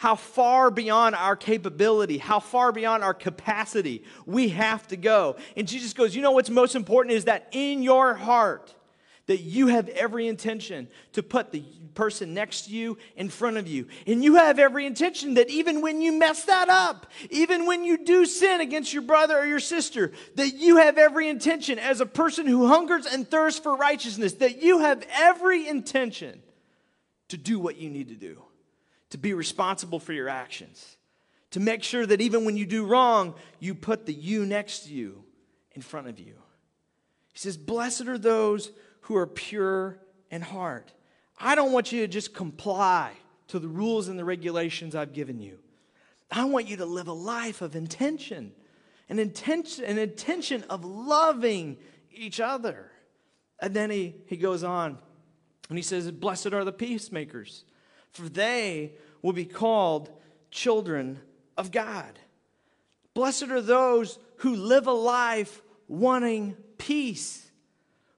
how 0.00 0.14
far 0.14 0.70
beyond 0.70 1.14
our 1.14 1.36
capability, 1.36 2.16
how 2.16 2.40
far 2.40 2.72
beyond 2.72 3.04
our 3.04 3.12
capacity 3.12 4.02
we 4.24 4.48
have 4.48 4.88
to 4.88 4.96
go. 4.96 5.36
And 5.58 5.68
Jesus 5.68 5.92
goes, 5.92 6.16
You 6.16 6.22
know 6.22 6.30
what's 6.30 6.48
most 6.48 6.74
important 6.74 7.16
is 7.16 7.26
that 7.26 7.48
in 7.52 7.82
your 7.82 8.14
heart, 8.14 8.74
that 9.26 9.40
you 9.40 9.66
have 9.66 9.90
every 9.90 10.26
intention 10.26 10.88
to 11.12 11.22
put 11.22 11.52
the 11.52 11.62
person 11.92 12.32
next 12.32 12.62
to 12.62 12.70
you 12.70 12.96
in 13.14 13.28
front 13.28 13.58
of 13.58 13.68
you. 13.68 13.88
And 14.06 14.24
you 14.24 14.36
have 14.36 14.58
every 14.58 14.86
intention 14.86 15.34
that 15.34 15.50
even 15.50 15.82
when 15.82 16.00
you 16.00 16.12
mess 16.12 16.44
that 16.46 16.70
up, 16.70 17.06
even 17.28 17.66
when 17.66 17.84
you 17.84 18.02
do 18.02 18.24
sin 18.24 18.62
against 18.62 18.94
your 18.94 19.02
brother 19.02 19.36
or 19.36 19.44
your 19.44 19.60
sister, 19.60 20.12
that 20.36 20.54
you 20.54 20.78
have 20.78 20.96
every 20.96 21.28
intention 21.28 21.78
as 21.78 22.00
a 22.00 22.06
person 22.06 22.46
who 22.46 22.68
hungers 22.68 23.04
and 23.04 23.28
thirsts 23.28 23.60
for 23.60 23.76
righteousness, 23.76 24.32
that 24.32 24.62
you 24.62 24.78
have 24.78 25.06
every 25.12 25.68
intention 25.68 26.40
to 27.28 27.36
do 27.36 27.58
what 27.58 27.76
you 27.76 27.90
need 27.90 28.08
to 28.08 28.16
do 28.16 28.40
to 29.10 29.18
be 29.18 29.34
responsible 29.34 29.98
for 29.98 30.12
your 30.12 30.28
actions, 30.28 30.96
to 31.50 31.60
make 31.60 31.82
sure 31.82 32.06
that 32.06 32.20
even 32.20 32.44
when 32.44 32.56
you 32.56 32.66
do 32.66 32.86
wrong, 32.86 33.34
you 33.58 33.74
put 33.74 34.06
the 34.06 34.14
you 34.14 34.46
next 34.46 34.80
to 34.80 34.92
you 34.92 35.24
in 35.72 35.82
front 35.82 36.08
of 36.08 36.18
you. 36.18 36.34
He 37.32 37.38
says, 37.38 37.56
Blessed 37.56 38.06
are 38.06 38.18
those 38.18 38.70
who 39.02 39.16
are 39.16 39.26
pure 39.26 39.98
in 40.30 40.42
heart. 40.42 40.92
I 41.38 41.54
don't 41.54 41.72
want 41.72 41.92
you 41.92 42.00
to 42.02 42.08
just 42.08 42.34
comply 42.34 43.12
to 43.48 43.58
the 43.58 43.68
rules 43.68 44.08
and 44.08 44.18
the 44.18 44.24
regulations 44.24 44.94
I've 44.94 45.12
given 45.12 45.40
you. 45.40 45.58
I 46.30 46.44
want 46.44 46.68
you 46.68 46.76
to 46.76 46.86
live 46.86 47.08
a 47.08 47.12
life 47.12 47.62
of 47.62 47.74
intention, 47.74 48.52
an 49.08 49.18
intention, 49.18 49.84
an 49.84 49.98
intention 49.98 50.64
of 50.70 50.84
loving 50.84 51.78
each 52.12 52.38
other. 52.38 52.90
And 53.58 53.74
then 53.74 53.90
he, 53.90 54.14
he 54.26 54.36
goes 54.36 54.62
on 54.62 54.98
and 55.68 55.78
he 55.78 55.82
says, 55.82 56.10
Blessed 56.12 56.52
are 56.52 56.64
the 56.64 56.72
peacemakers, 56.72 57.64
for 58.12 58.28
they 58.28 58.92
will 59.22 59.32
be 59.32 59.44
called 59.44 60.10
children 60.50 61.20
of 61.56 61.70
God. 61.70 62.18
Blessed 63.14 63.44
are 63.44 63.60
those 63.60 64.18
who 64.36 64.54
live 64.54 64.86
a 64.86 64.92
life 64.92 65.62
wanting 65.88 66.56
peace, 66.78 67.50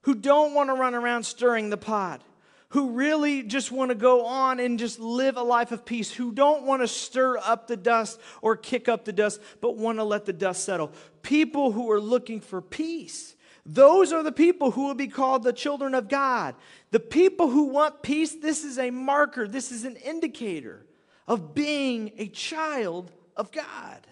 who 0.01 0.15
don't 0.15 0.53
want 0.53 0.69
to 0.69 0.73
run 0.73 0.95
around 0.95 1.23
stirring 1.23 1.69
the 1.69 1.77
pot, 1.77 2.21
who 2.69 2.91
really 2.91 3.43
just 3.43 3.71
want 3.71 3.89
to 3.89 3.95
go 3.95 4.25
on 4.25 4.59
and 4.59 4.79
just 4.79 4.99
live 4.99 5.37
a 5.37 5.43
life 5.43 5.71
of 5.71 5.85
peace, 5.85 6.11
who 6.11 6.31
don't 6.31 6.63
want 6.63 6.81
to 6.81 6.87
stir 6.87 7.37
up 7.37 7.67
the 7.67 7.77
dust 7.77 8.19
or 8.41 8.55
kick 8.55 8.87
up 8.89 9.05
the 9.05 9.13
dust, 9.13 9.39
but 9.61 9.77
want 9.77 9.99
to 9.99 10.03
let 10.03 10.25
the 10.25 10.33
dust 10.33 10.63
settle. 10.63 10.91
People 11.21 11.71
who 11.71 11.91
are 11.91 12.01
looking 12.01 12.39
for 12.39 12.61
peace. 12.61 13.35
Those 13.65 14.11
are 14.11 14.23
the 14.23 14.31
people 14.31 14.71
who 14.71 14.87
will 14.87 14.95
be 14.95 15.07
called 15.07 15.43
the 15.43 15.53
children 15.53 15.95
of 15.95 16.09
God. 16.09 16.55
The 16.93 16.99
people 16.99 17.49
who 17.49 17.63
want 17.63 18.03
peace, 18.03 18.35
this 18.35 18.63
is 18.63 18.77
a 18.77 18.91
marker, 18.91 19.47
this 19.47 19.71
is 19.71 19.83
an 19.83 19.95
indicator 19.95 20.85
of 21.27 21.55
being 21.55 22.11
a 22.19 22.27
child 22.27 23.11
of 23.35 23.51
God. 23.51 24.05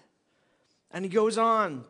And 0.89 1.05
he 1.05 1.09
goes 1.09 1.37
on 1.37 1.83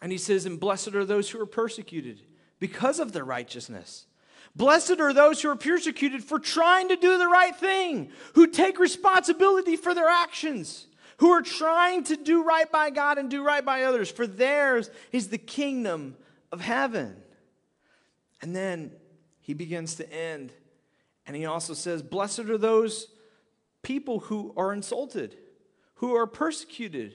and 0.00 0.10
he 0.10 0.16
says, 0.16 0.46
And 0.46 0.58
blessed 0.58 0.94
are 0.94 1.04
those 1.04 1.28
who 1.28 1.38
are 1.38 1.44
persecuted 1.44 2.22
because 2.58 2.98
of 2.98 3.12
their 3.12 3.26
righteousness. 3.26 4.06
Blessed 4.54 5.00
are 5.00 5.12
those 5.12 5.42
who 5.42 5.50
are 5.50 5.54
persecuted 5.54 6.24
for 6.24 6.38
trying 6.38 6.88
to 6.88 6.96
do 6.96 7.18
the 7.18 7.28
right 7.28 7.54
thing, 7.54 8.10
who 8.36 8.46
take 8.46 8.78
responsibility 8.78 9.76
for 9.76 9.92
their 9.94 10.08
actions, 10.08 10.86
who 11.18 11.28
are 11.28 11.42
trying 11.42 12.04
to 12.04 12.16
do 12.16 12.42
right 12.42 12.72
by 12.72 12.88
God 12.88 13.18
and 13.18 13.30
do 13.30 13.44
right 13.44 13.62
by 13.62 13.82
others, 13.82 14.10
for 14.10 14.26
theirs 14.26 14.88
is 15.12 15.28
the 15.28 15.36
kingdom 15.36 16.16
of 16.50 16.62
heaven. 16.62 17.16
And 18.40 18.56
then 18.56 18.92
he 19.46 19.54
begins 19.54 19.94
to 19.94 20.12
end, 20.12 20.52
and 21.24 21.36
he 21.36 21.46
also 21.46 21.72
says, 21.72 22.02
Blessed 22.02 22.40
are 22.40 22.58
those 22.58 23.06
people 23.80 24.18
who 24.18 24.52
are 24.56 24.72
insulted, 24.72 25.36
who 25.94 26.16
are 26.16 26.26
persecuted. 26.26 27.14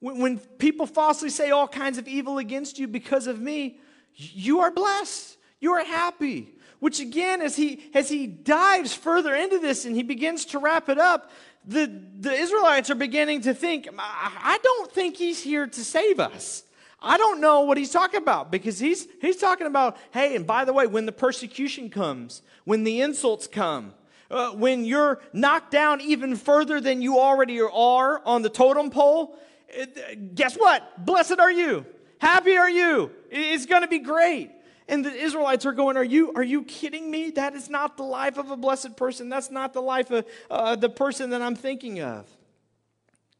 When, 0.00 0.18
when 0.18 0.38
people 0.38 0.86
falsely 0.86 1.30
say 1.30 1.52
all 1.52 1.68
kinds 1.68 1.98
of 1.98 2.08
evil 2.08 2.38
against 2.38 2.80
you 2.80 2.88
because 2.88 3.28
of 3.28 3.40
me, 3.40 3.78
you 4.12 4.58
are 4.58 4.72
blessed. 4.72 5.36
You 5.60 5.74
are 5.74 5.84
happy. 5.84 6.48
Which 6.80 6.98
again, 6.98 7.40
as 7.40 7.54
he 7.54 7.92
as 7.94 8.08
he 8.08 8.26
dives 8.26 8.92
further 8.92 9.32
into 9.32 9.60
this 9.60 9.84
and 9.84 9.94
he 9.94 10.02
begins 10.02 10.46
to 10.46 10.58
wrap 10.58 10.88
it 10.88 10.98
up, 10.98 11.30
the, 11.64 11.86
the 12.18 12.32
Israelites 12.32 12.90
are 12.90 12.96
beginning 12.96 13.42
to 13.42 13.54
think, 13.54 13.88
I 13.96 14.58
don't 14.64 14.90
think 14.90 15.16
he's 15.16 15.40
here 15.40 15.68
to 15.68 15.84
save 15.84 16.18
us. 16.18 16.64
I 17.02 17.18
don't 17.18 17.40
know 17.40 17.62
what 17.62 17.76
he's 17.76 17.90
talking 17.90 18.22
about 18.22 18.50
because 18.50 18.78
he's, 18.78 19.08
he's 19.20 19.36
talking 19.36 19.66
about, 19.66 19.96
hey, 20.12 20.36
and 20.36 20.46
by 20.46 20.64
the 20.64 20.72
way, 20.72 20.86
when 20.86 21.04
the 21.06 21.12
persecution 21.12 21.90
comes, 21.90 22.42
when 22.64 22.84
the 22.84 23.00
insults 23.00 23.46
come, 23.46 23.94
uh, 24.30 24.50
when 24.50 24.84
you're 24.84 25.20
knocked 25.32 25.70
down 25.70 26.00
even 26.00 26.36
further 26.36 26.80
than 26.80 27.02
you 27.02 27.18
already 27.18 27.60
are 27.60 28.22
on 28.24 28.42
the 28.42 28.48
totem 28.48 28.88
pole, 28.88 29.36
it, 29.68 30.34
guess 30.34 30.54
what? 30.54 31.04
Blessed 31.04 31.38
are 31.38 31.50
you. 31.50 31.84
Happy 32.18 32.56
are 32.56 32.70
you. 32.70 33.10
It's 33.30 33.66
going 33.66 33.82
to 33.82 33.88
be 33.88 33.98
great. 33.98 34.50
And 34.88 35.04
the 35.04 35.12
Israelites 35.12 35.66
are 35.66 35.72
going, 35.72 35.96
Are 35.96 36.04
you, 36.04 36.32
are 36.34 36.42
you 36.42 36.64
kidding 36.64 37.10
me? 37.10 37.30
That 37.30 37.54
is 37.54 37.68
not 37.68 37.96
the 37.96 38.02
life 38.02 38.38
of 38.38 38.50
a 38.50 38.56
blessed 38.56 38.96
person. 38.96 39.28
That's 39.28 39.50
not 39.50 39.72
the 39.72 39.82
life 39.82 40.10
of 40.10 40.26
uh, 40.50 40.76
the 40.76 40.88
person 40.88 41.30
that 41.30 41.42
I'm 41.42 41.56
thinking 41.56 42.00
of. 42.00 42.28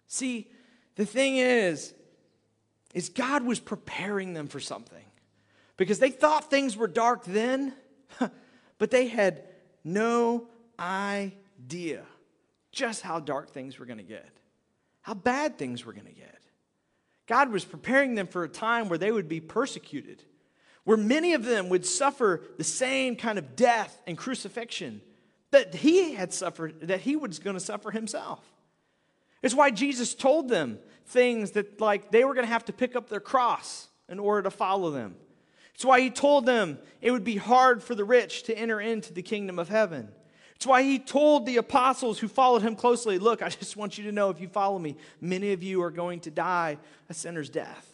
See, 0.09 0.51
the 0.97 1.07
thing 1.07 1.37
is, 1.37 1.95
is 2.93 3.09
God 3.09 3.45
was 3.45 3.61
preparing 3.61 4.35
them 4.35 4.49
for 4.49 4.61
something 4.61 5.05
because 5.77 5.99
they 5.99 6.11
thought 6.11 6.51
things 6.51 6.77
were 6.77 6.89
dark 6.89 7.25
then, 7.25 7.75
but 8.79 8.91
they 8.91 9.09
had 9.09 9.45
no 9.85 10.49
idea 10.79 12.05
just 12.71 13.03
how 13.03 13.21
dark 13.21 13.51
things 13.51 13.79
were 13.79 13.87
going 13.87 13.99
to 13.99 14.05
get, 14.05 14.29
how 15.03 15.15
bad 15.15 15.59
things 15.59 15.85
were 15.85 15.93
going 15.93 16.07
to 16.07 16.13
get. 16.13 16.39
God 17.27 17.51
was 17.51 17.65
preparing 17.65 18.15
them 18.15 18.27
for 18.27 18.45
a 18.45 18.49
time 18.49 18.89
where 18.89 18.99
they 18.99 19.13
would 19.13 19.29
be 19.29 19.41
persecuted 19.41 20.25
where 20.85 20.97
many 20.97 21.35
of 21.35 21.45
them 21.45 21.69
would 21.69 21.87
suffer 21.87 22.43
the 22.59 22.65
same 22.65 23.17
kind 23.17 23.39
of 23.39 23.55
death 23.55 24.01
and 24.07 24.19
crucifixion 24.19 25.01
that 25.51 25.75
he 25.75 26.15
had 26.15 26.33
suffered, 26.33 26.89
that 26.89 27.01
he 27.01 27.15
was 27.15 27.39
going 27.39 27.55
to 27.55 27.61
suffer 27.61 27.91
himself. 27.91 28.41
It's 29.43 29.55
why 29.55 29.71
Jesus 29.71 30.15
told 30.15 30.49
them 30.49 30.79
things 31.07 31.53
that, 31.53 31.81
like, 31.81 32.11
they 32.11 32.25
were 32.25 32.35
going 32.35 32.47
to 32.47 32.53
have 32.53 32.65
to 32.67 32.73
pick 32.73 32.97
up 32.97 33.09
their 33.09 33.21
cross 33.21 33.89
in 34.09 34.19
order 34.19 34.43
to 34.43 34.51
follow 34.51 34.91
them. 34.91 35.17
It's 35.75 35.85
why 35.85 36.01
he 36.01 36.11
told 36.11 36.47
them 36.47 36.79
it 37.01 37.11
would 37.11 37.25
be 37.25 37.37
hard 37.37 37.83
for 37.83 37.95
the 37.95 38.05
rich 38.05 38.45
to 38.45 38.57
enter 38.57 38.81
into 38.81 39.13
the 39.13 39.23
kingdom 39.23 39.59
of 39.59 39.69
heaven. 39.69 40.09
It's 40.55 40.67
why 40.67 40.83
he 40.85 41.01
told 41.01 41.45
the 41.45 41.57
apostles 41.57 42.21
who 42.21 42.29
followed 42.29 42.63
him 42.63 42.77
closely 42.77 43.19
Look, 43.19 43.43
I 43.43 43.49
just 43.61 43.77
want 43.77 43.99
you 43.99 44.05
to 44.05 44.13
know 44.13 44.31
if 44.31 44.41
you 44.41 44.49
follow 44.49 44.79
me, 44.79 44.97
many 45.21 45.53
of 45.53 45.63
you 45.63 45.83
are 45.83 45.91
going 45.91 46.21
to 46.21 46.31
die 46.31 46.79
a 47.09 47.15
sinner's 47.15 47.51
death 47.51 47.93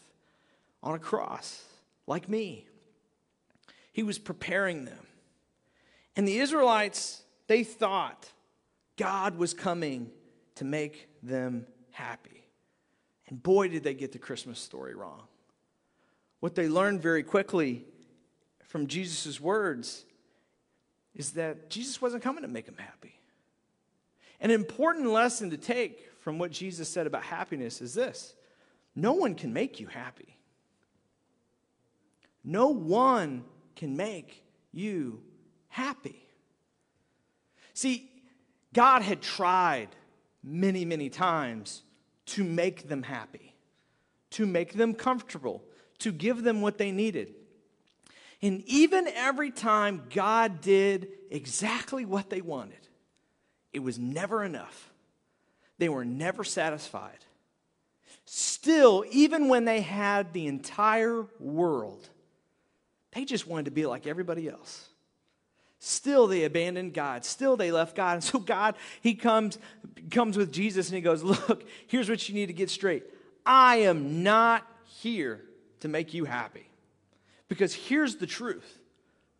on 0.83 0.94
a 0.94 0.99
cross, 0.99 1.64
like 2.07 2.29
me. 2.29 2.66
He 3.92 4.03
was 4.03 4.18
preparing 4.18 4.85
them. 4.85 5.07
And 6.14 6.27
the 6.27 6.38
Israelites, 6.38 7.23
they 7.47 7.64
thought 7.64 8.31
God 8.97 9.38
was 9.38 9.55
coming 9.55 10.11
to 10.57 10.64
make 10.64 11.09
them 11.23 11.66
happy. 11.90 12.47
And 13.28 13.42
boy, 13.42 13.68
did 13.68 13.82
they 13.82 13.94
get 13.94 14.12
the 14.12 14.18
Christmas 14.18 14.58
story 14.58 14.94
wrong. 14.94 15.22
What 16.40 16.54
they 16.54 16.68
learned 16.68 17.02
very 17.02 17.22
quickly 17.22 17.84
from 18.64 18.86
Jesus' 18.86 19.40
words 19.40 20.04
is 21.14 21.32
that 21.32 21.68
Jesus 21.68 22.00
wasn't 22.00 22.22
coming 22.22 22.42
to 22.42 22.48
make 22.48 22.66
them 22.66 22.76
happy. 22.78 23.18
An 24.40 24.50
important 24.50 25.06
lesson 25.06 25.50
to 25.50 25.56
take 25.56 26.08
from 26.20 26.38
what 26.38 26.52
Jesus 26.52 26.88
said 26.88 27.06
about 27.06 27.24
happiness 27.24 27.80
is 27.82 27.94
this 27.94 28.34
no 28.94 29.12
one 29.12 29.34
can 29.34 29.52
make 29.52 29.80
you 29.80 29.86
happy. 29.86 30.36
No 32.44 32.68
one 32.68 33.44
can 33.76 33.96
make 33.96 34.42
you 34.72 35.22
happy. 35.68 36.24
See, 37.74 38.10
God 38.72 39.02
had 39.02 39.20
tried 39.20 39.88
many, 40.42 40.84
many 40.84 41.10
times 41.10 41.82
to 42.28 42.44
make 42.44 42.88
them 42.88 43.02
happy, 43.02 43.54
to 44.30 44.46
make 44.46 44.74
them 44.74 44.94
comfortable, 44.94 45.62
to 45.98 46.12
give 46.12 46.42
them 46.42 46.60
what 46.60 46.78
they 46.78 46.90
needed. 46.90 47.34
And 48.40 48.62
even 48.66 49.08
every 49.08 49.50
time 49.50 50.04
God 50.14 50.60
did 50.60 51.08
exactly 51.30 52.04
what 52.04 52.30
they 52.30 52.40
wanted, 52.40 52.78
it 53.72 53.80
was 53.80 53.98
never 53.98 54.44
enough. 54.44 54.90
They 55.78 55.88
were 55.88 56.04
never 56.04 56.44
satisfied. 56.44 57.18
Still, 58.24 59.04
even 59.10 59.48
when 59.48 59.64
they 59.64 59.80
had 59.80 60.32
the 60.32 60.46
entire 60.46 61.26
world, 61.40 62.08
they 63.12 63.24
just 63.24 63.46
wanted 63.46 63.66
to 63.66 63.70
be 63.70 63.86
like 63.86 64.06
everybody 64.06 64.48
else. 64.48 64.88
Still, 65.80 66.26
they 66.26 66.44
abandoned 66.44 66.92
God. 66.92 67.24
Still, 67.24 67.56
they 67.56 67.70
left 67.70 67.94
God. 67.94 68.14
And 68.14 68.24
so, 68.24 68.38
God, 68.38 68.74
He 69.00 69.14
comes, 69.14 69.58
comes 70.10 70.36
with 70.36 70.52
Jesus 70.52 70.88
and 70.88 70.96
He 70.96 71.02
goes, 71.02 71.22
Look, 71.22 71.64
here's 71.86 72.10
what 72.10 72.28
you 72.28 72.34
need 72.34 72.46
to 72.46 72.52
get 72.52 72.70
straight. 72.70 73.04
I 73.46 73.76
am 73.76 74.22
not 74.22 74.66
here 74.84 75.42
to 75.80 75.88
make 75.88 76.12
you 76.12 76.24
happy. 76.24 76.68
Because 77.48 77.74
here's 77.74 78.16
the 78.16 78.26
truth 78.26 78.78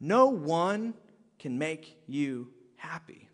no 0.01 0.29
one 0.29 0.95
can 1.39 1.59
make 1.59 1.97
you 2.07 2.49
happy. 2.77 3.29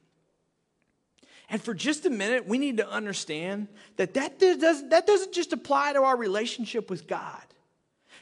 And 1.51 1.63
for 1.63 1.75
just 1.75 2.07
a 2.07 2.11
minute, 2.11 2.49
we 2.49 2.59
need 2.59 2.79
to 2.79 2.89
understand 2.89 3.69
that 3.97 4.15
that, 4.15 4.39
does, 4.39 4.89
that 4.89 5.07
doesn't 5.07 5.33
just 5.33 5.53
apply 5.53 5.93
to 5.93 6.03
our 6.03 6.17
relationship 6.17 6.89
with 6.89 7.07
God. 7.07 7.43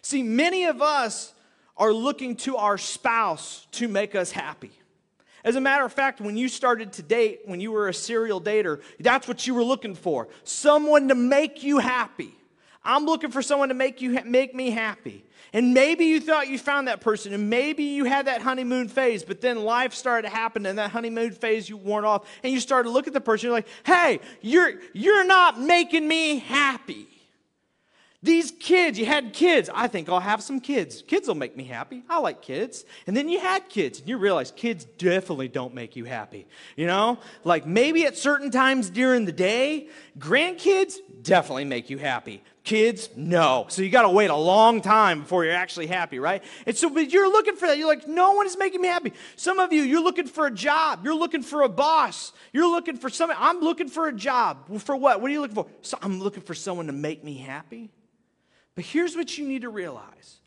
See, 0.02 0.24
many 0.24 0.64
of 0.64 0.82
us 0.82 1.32
are 1.76 1.92
looking 1.92 2.37
to 2.37 2.56
our 2.56 2.78
spouse 2.78 3.66
to 3.72 3.88
make 3.88 4.14
us 4.14 4.30
happy. 4.30 4.72
As 5.44 5.56
a 5.56 5.61
matter 5.61 5.85
of 5.85 5.92
fact, 5.92 6.20
when 6.20 6.37
you 6.37 6.48
started 6.48 6.92
to 6.94 7.02
date, 7.02 7.40
when 7.46 7.61
you 7.61 7.72
were 7.72 7.88
a 7.88 7.94
serial 7.94 8.40
dater, 8.40 8.80
that's 9.00 9.26
what 9.26 9.46
you 9.46 9.54
were 9.54 9.64
looking 9.64 9.94
for 9.94 10.28
someone 10.44 11.08
to 11.08 11.14
make 11.14 11.62
you 11.62 11.78
happy. 11.78 12.35
I'm 12.85 13.04
looking 13.04 13.30
for 13.30 13.42
someone 13.42 13.68
to 13.68 13.74
make 13.74 14.00
you 14.00 14.20
make 14.24 14.54
me 14.54 14.70
happy. 14.70 15.24
And 15.52 15.74
maybe 15.74 16.06
you 16.06 16.20
thought 16.20 16.48
you 16.48 16.58
found 16.58 16.88
that 16.88 17.00
person, 17.00 17.35
and 17.35 17.50
maybe 17.50 17.85
you 17.85 18.04
had 18.04 18.26
that 18.26 18.40
honeymoon 18.40 18.88
phase, 18.88 19.22
but 19.22 19.42
then 19.42 19.64
life 19.64 19.92
started 19.92 20.28
to 20.28 20.35
happen, 20.35 20.64
and 20.64 20.78
that 20.78 20.90
honeymoon 20.92 21.32
phase 21.32 21.68
you 21.68 21.76
worn 21.76 22.06
off, 22.06 22.26
and 22.42 22.52
you 22.52 22.58
started 22.58 22.88
to 22.88 22.92
look 22.92 23.06
at 23.06 23.12
the 23.12 23.20
person. 23.20 23.48
You're 23.48 23.56
like, 23.56 23.68
"Hey, 23.85 24.20
you're 24.40 24.74
you're 24.94 25.24
not 25.24 25.61
making 25.61 26.08
me 26.08 26.38
happy." 26.38 27.12
These 28.24 28.52
kids, 28.61 29.00
you 29.00 29.04
had 29.04 29.32
kids. 29.32 29.68
I 29.74 29.88
think 29.88 30.08
I'll 30.08 30.20
have 30.20 30.44
some 30.44 30.61
kids. 30.61 31.02
Kids 31.02 31.26
will 31.26 31.35
make 31.35 31.56
me 31.56 31.64
happy. 31.64 32.04
I 32.08 32.20
like 32.20 32.40
kids. 32.40 32.85
And 33.08 33.16
then 33.16 33.28
you 33.28 33.40
had 33.40 33.68
kids, 33.68 33.98
and 33.98 34.08
you 34.08 34.16
realize 34.16 34.52
kids 34.52 34.85
definitely 34.85 35.48
don't 35.48 35.74
make 35.74 35.96
you 35.96 36.04
happy. 36.04 36.46
You 36.76 36.87
know, 36.87 37.18
like 37.42 37.66
maybe 37.66 38.04
at 38.04 38.16
certain 38.16 38.52
times 38.52 38.90
during 38.90 39.24
the 39.24 39.32
day, 39.32 39.88
grandkids 40.16 40.98
definitely 41.22 41.64
make 41.64 41.90
you 41.90 41.98
happy. 41.98 42.44
Kids, 42.62 43.08
no. 43.16 43.66
So 43.68 43.82
you 43.82 43.90
got 43.90 44.02
to 44.02 44.08
wait 44.08 44.30
a 44.30 44.37
long 44.37 44.82
time 44.82 45.22
before 45.22 45.44
you're 45.44 45.54
actually 45.54 45.88
happy, 45.88 46.20
right? 46.20 46.44
And 46.64 46.76
so, 46.76 46.88
but 46.90 47.11
you're 47.11 47.30
looking 47.30 47.56
for 47.56 47.66
that. 47.66 47.76
You're 47.76 47.88
like, 47.88 48.06
no 48.06 48.35
one 48.35 48.46
is 48.46 48.56
making 48.56 48.80
me 48.80 48.87
happy. 48.87 49.14
Some 49.35 49.58
of 49.58 49.72
you, 49.72 49.82
you're 49.82 50.02
looking 50.02 50.28
for 50.28 50.46
a 50.46 50.50
job. 50.50 51.00
You're 51.02 51.16
looking 51.16 51.42
for 51.42 51.62
a 51.62 51.68
boss. 51.68 52.32
You're 52.52 52.70
looking 52.70 52.98
for 52.98 53.11
something. 53.11 53.37
I'm 53.40 53.58
looking 53.58 53.88
for 53.88 54.06
a 54.06 54.12
job. 54.12 54.78
For 54.78 54.94
what? 54.94 55.20
What 55.20 55.28
are 55.28 55.35
you 55.35 55.40
looking 55.40 55.56
for? 55.56 55.66
So 55.80 55.98
I'm 56.00 56.20
looking 56.20 56.44
for 56.44 56.54
someone 56.54 56.87
to 56.87 56.92
make 56.92 57.24
me 57.24 57.37
happy. 57.37 57.90
But 58.74 58.85
here's 58.85 59.16
what 59.16 59.37
you 59.37 59.46
need 59.46 59.62
to 59.62 59.68
realize 59.68 60.40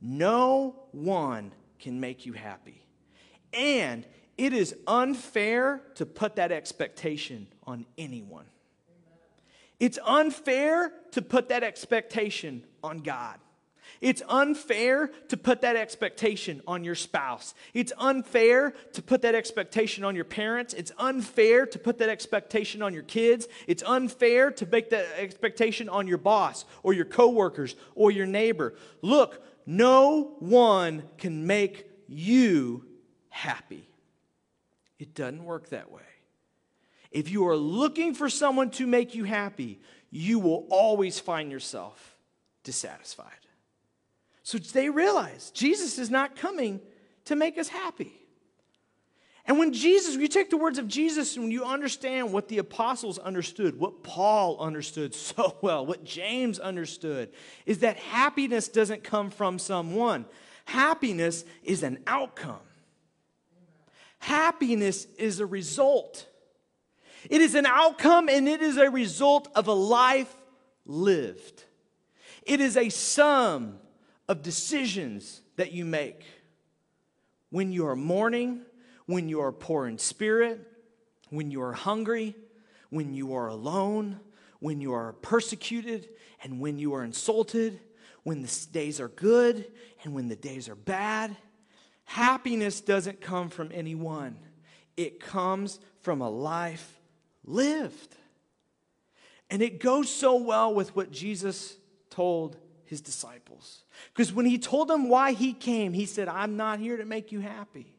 no 0.00 0.76
one 0.92 1.52
can 1.78 2.00
make 2.00 2.26
you 2.26 2.32
happy. 2.32 2.84
And 3.52 4.06
it 4.38 4.52
is 4.52 4.74
unfair 4.86 5.82
to 5.96 6.06
put 6.06 6.36
that 6.36 6.52
expectation 6.52 7.46
on 7.66 7.86
anyone. 7.98 8.46
It's 9.78 9.98
unfair 10.04 10.92
to 11.12 11.22
put 11.22 11.48
that 11.48 11.62
expectation 11.62 12.64
on 12.82 12.98
God. 12.98 13.38
It's 14.00 14.22
unfair 14.28 15.10
to 15.28 15.36
put 15.36 15.60
that 15.62 15.76
expectation 15.76 16.62
on 16.66 16.84
your 16.84 16.94
spouse. 16.94 17.54
It's 17.74 17.92
unfair 17.98 18.72
to 18.92 19.02
put 19.02 19.22
that 19.22 19.34
expectation 19.34 20.04
on 20.04 20.14
your 20.14 20.24
parents. 20.24 20.74
It's 20.74 20.92
unfair 20.98 21.66
to 21.66 21.78
put 21.78 21.98
that 21.98 22.08
expectation 22.08 22.82
on 22.82 22.94
your 22.94 23.02
kids. 23.02 23.48
It's 23.66 23.82
unfair 23.82 24.50
to 24.52 24.66
make 24.66 24.90
that 24.90 25.06
expectation 25.18 25.88
on 25.88 26.06
your 26.06 26.18
boss 26.18 26.64
or 26.82 26.92
your 26.92 27.04
coworkers 27.04 27.76
or 27.94 28.10
your 28.10 28.26
neighbor. 28.26 28.74
Look, 29.02 29.44
no 29.66 30.36
one 30.38 31.04
can 31.18 31.46
make 31.46 31.86
you 32.08 32.84
happy. 33.28 33.88
It 34.98 35.14
doesn't 35.14 35.44
work 35.44 35.70
that 35.70 35.90
way. 35.90 36.02
If 37.10 37.30
you 37.30 37.48
are 37.48 37.56
looking 37.56 38.14
for 38.14 38.28
someone 38.28 38.70
to 38.72 38.86
make 38.86 39.14
you 39.14 39.24
happy, 39.24 39.80
you 40.10 40.38
will 40.38 40.66
always 40.70 41.18
find 41.18 41.50
yourself 41.50 42.16
dissatisfied. 42.62 43.39
So 44.50 44.58
they 44.58 44.90
realize 44.90 45.52
Jesus 45.52 45.96
is 45.96 46.10
not 46.10 46.34
coming 46.34 46.80
to 47.26 47.36
make 47.36 47.56
us 47.56 47.68
happy. 47.68 48.12
And 49.46 49.60
when 49.60 49.72
Jesus, 49.72 50.16
you 50.16 50.26
take 50.26 50.50
the 50.50 50.56
words 50.56 50.76
of 50.76 50.88
Jesus 50.88 51.36
and 51.36 51.44
when 51.44 51.52
you 51.52 51.64
understand 51.64 52.32
what 52.32 52.48
the 52.48 52.58
apostles 52.58 53.20
understood, 53.20 53.78
what 53.78 54.02
Paul 54.02 54.58
understood 54.58 55.14
so 55.14 55.56
well, 55.62 55.86
what 55.86 56.02
James 56.02 56.58
understood, 56.58 57.30
is 57.64 57.78
that 57.78 57.96
happiness 57.96 58.66
doesn't 58.66 59.04
come 59.04 59.30
from 59.30 59.60
someone. 59.60 60.24
Happiness 60.64 61.44
is 61.62 61.84
an 61.84 62.00
outcome. 62.08 62.58
Happiness 64.18 65.06
is 65.16 65.38
a 65.38 65.46
result. 65.46 66.26
It 67.30 67.40
is 67.40 67.54
an 67.54 67.66
outcome 67.66 68.28
and 68.28 68.48
it 68.48 68.62
is 68.62 68.78
a 68.78 68.90
result 68.90 69.46
of 69.54 69.68
a 69.68 69.72
life 69.72 70.34
lived. 70.86 71.62
It 72.42 72.60
is 72.60 72.76
a 72.76 72.88
sum 72.88 73.78
of 74.30 74.42
decisions 74.42 75.42
that 75.56 75.72
you 75.72 75.84
make. 75.84 76.24
When 77.50 77.72
you 77.72 77.88
are 77.88 77.96
mourning, 77.96 78.60
when 79.06 79.28
you 79.28 79.40
are 79.40 79.50
poor 79.50 79.88
in 79.88 79.98
spirit, 79.98 80.60
when 81.30 81.50
you 81.50 81.60
are 81.62 81.72
hungry, 81.72 82.36
when 82.90 83.12
you 83.12 83.34
are 83.34 83.48
alone, 83.48 84.20
when 84.60 84.80
you 84.80 84.92
are 84.92 85.14
persecuted, 85.14 86.08
and 86.44 86.60
when 86.60 86.78
you 86.78 86.94
are 86.94 87.02
insulted, 87.02 87.80
when 88.22 88.42
the 88.42 88.66
days 88.70 89.00
are 89.00 89.08
good 89.08 89.66
and 90.04 90.14
when 90.14 90.28
the 90.28 90.36
days 90.36 90.68
are 90.68 90.76
bad. 90.76 91.36
Happiness 92.04 92.80
doesn't 92.80 93.20
come 93.20 93.48
from 93.48 93.72
anyone, 93.74 94.38
it 94.96 95.18
comes 95.18 95.80
from 96.02 96.20
a 96.20 96.30
life 96.30 97.00
lived. 97.44 98.14
And 99.50 99.60
it 99.60 99.80
goes 99.80 100.08
so 100.08 100.36
well 100.36 100.72
with 100.72 100.94
what 100.94 101.10
Jesus 101.10 101.76
told 102.10 102.56
his 102.90 103.00
disciples. 103.00 103.84
Because 104.12 104.32
when 104.32 104.46
he 104.46 104.58
told 104.58 104.88
them 104.88 105.08
why 105.08 105.30
he 105.30 105.52
came, 105.52 105.92
he 105.92 106.06
said, 106.06 106.26
I'm 106.26 106.56
not 106.56 106.80
here 106.80 106.96
to 106.96 107.04
make 107.04 107.30
you 107.30 107.38
happy. 107.38 107.94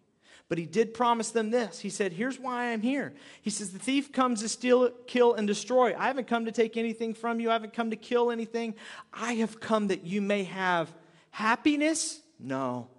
But 0.49 0.57
he 0.57 0.65
did 0.65 0.93
promise 0.93 1.31
them 1.31 1.49
this. 1.49 1.79
He 1.79 1.89
said, 1.89 2.11
Here's 2.11 2.37
why 2.37 2.73
I'm 2.73 2.81
here. 2.81 3.13
He 3.41 3.49
says, 3.49 3.71
The 3.71 3.79
thief 3.79 4.11
comes 4.11 4.41
to 4.41 4.49
steal, 4.49 4.89
kill, 5.07 5.33
and 5.33 5.47
destroy. 5.47 5.95
I 5.97 6.07
haven't 6.07 6.27
come 6.27 6.43
to 6.43 6.51
take 6.51 6.75
anything 6.75 7.13
from 7.13 7.39
you. 7.39 7.49
I 7.49 7.53
haven't 7.53 7.71
come 7.71 7.91
to 7.91 7.95
kill 7.95 8.31
anything. 8.31 8.75
I 9.13 9.35
have 9.35 9.61
come 9.61 9.87
that 9.87 10.05
you 10.05 10.21
may 10.21 10.43
have 10.43 10.93
happiness. 11.29 12.19
No. 12.37 12.89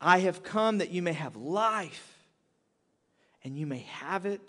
I 0.00 0.18
have 0.18 0.42
come 0.42 0.78
that 0.78 0.90
you 0.90 1.00
may 1.00 1.12
have 1.12 1.36
life 1.36 2.18
and 3.44 3.56
you 3.56 3.68
may 3.68 3.86
have 3.88 4.26
it 4.26 4.40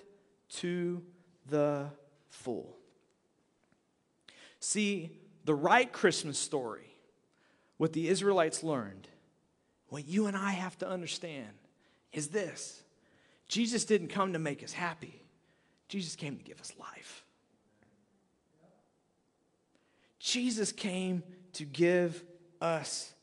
to 0.54 1.04
the 1.48 1.90
full. 2.30 2.76
See, 4.60 5.12
the 5.46 5.56
right 5.56 5.92
Christmas 5.92 6.38
story, 6.38 6.96
what 7.78 7.94
the 7.94 8.08
Israelites 8.08 8.64
learned, 8.64 9.08
what 9.88 10.08
you 10.08 10.28
and 10.28 10.38
I 10.38 10.52
have 10.52 10.78
to 10.80 10.88
understand 10.88 11.50
is 12.12 12.30
this 12.30 12.82
Jesus 13.48 13.86
didn't 13.86 14.08
come 14.08 14.34
to 14.34 14.40
make 14.40 14.64
us 14.64 14.74
happy, 14.74 15.22
Jesus 15.88 16.16
came 16.16 16.38
to 16.38 16.44
give 16.44 16.60
us 16.60 16.72
life. 16.80 17.26
Jesus 20.20 20.72
came 20.72 21.22
to 21.54 21.66
give 21.66 22.24
us 22.62 23.14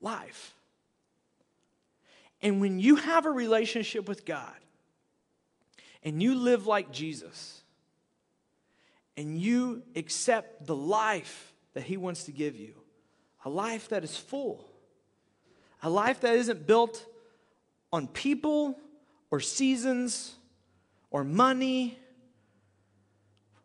life. 0.00 0.54
And 2.40 2.60
when 2.60 2.78
you 2.78 2.94
have 2.94 3.26
a 3.26 3.30
relationship 3.30 4.08
with 4.08 4.24
God 4.24 4.54
and 6.04 6.22
you 6.22 6.36
live 6.36 6.68
like 6.68 6.92
Jesus 6.92 7.64
and 9.16 9.40
you 9.40 9.82
accept 9.94 10.66
the 10.66 10.76
life 10.76 11.52
that 11.74 11.84
He 11.84 11.96
wants 11.96 12.24
to 12.24 12.32
give 12.32 12.56
you, 12.56 12.74
a 13.44 13.50
life 13.50 13.88
that 13.88 14.04
is 14.04 14.16
full, 14.16 14.70
a 15.82 15.90
life 15.90 16.20
that 16.20 16.34
isn't 16.34 16.66
built 16.66 17.06
on 17.92 18.08
people 18.08 18.78
or 19.30 19.40
seasons 19.40 20.34
or 21.10 21.24
money. 21.24 21.98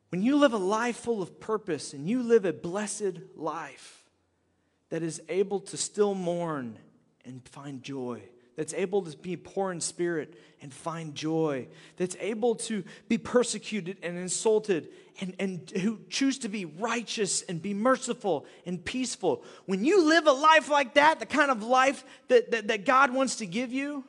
When 0.09 0.21
you 0.21 0.37
live 0.37 0.53
a 0.53 0.57
life 0.57 0.97
full 0.97 1.21
of 1.21 1.39
purpose 1.39 1.93
and 1.93 2.07
you 2.09 2.21
live 2.21 2.45
a 2.45 2.53
blessed 2.53 3.19
life 3.35 4.03
that 4.89 5.03
is 5.03 5.21
able 5.29 5.61
to 5.61 5.77
still 5.77 6.13
mourn 6.13 6.77
and 7.23 7.47
find 7.47 7.81
joy, 7.81 8.21
that's 8.61 8.75
able 8.75 9.01
to 9.01 9.17
be 9.17 9.35
poor 9.35 9.71
in 9.71 9.81
spirit 9.81 10.35
and 10.61 10.71
find 10.71 11.15
joy, 11.15 11.67
that's 11.97 12.15
able 12.19 12.53
to 12.53 12.83
be 13.07 13.17
persecuted 13.17 13.97
and 14.03 14.19
insulted, 14.19 14.89
and, 15.19 15.33
and 15.39 15.71
who 15.71 15.99
choose 16.11 16.37
to 16.37 16.47
be 16.47 16.65
righteous 16.65 17.41
and 17.41 17.59
be 17.59 17.73
merciful 17.73 18.45
and 18.67 18.85
peaceful. 18.85 19.43
When 19.65 19.83
you 19.83 20.07
live 20.07 20.27
a 20.27 20.31
life 20.31 20.69
like 20.69 20.93
that, 20.93 21.19
the 21.19 21.25
kind 21.25 21.49
of 21.49 21.63
life 21.63 22.05
that, 22.27 22.51
that, 22.51 22.67
that 22.67 22.85
God 22.85 23.11
wants 23.11 23.37
to 23.37 23.47
give 23.47 23.73
you, 23.73 24.03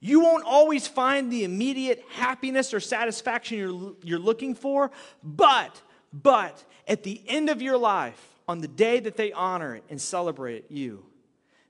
you 0.00 0.20
won't 0.20 0.44
always 0.44 0.86
find 0.86 1.32
the 1.32 1.42
immediate 1.42 2.04
happiness 2.10 2.74
or 2.74 2.80
satisfaction 2.80 3.56
you're, 3.56 3.94
you're 4.02 4.18
looking 4.18 4.54
for, 4.54 4.90
but, 5.24 5.80
but 6.12 6.62
at 6.86 7.04
the 7.04 7.22
end 7.26 7.48
of 7.48 7.62
your 7.62 7.78
life, 7.78 8.34
on 8.46 8.60
the 8.60 8.68
day 8.68 9.00
that 9.00 9.16
they 9.16 9.32
honor 9.32 9.80
and 9.88 9.98
celebrate 9.98 10.70
you, 10.70 11.06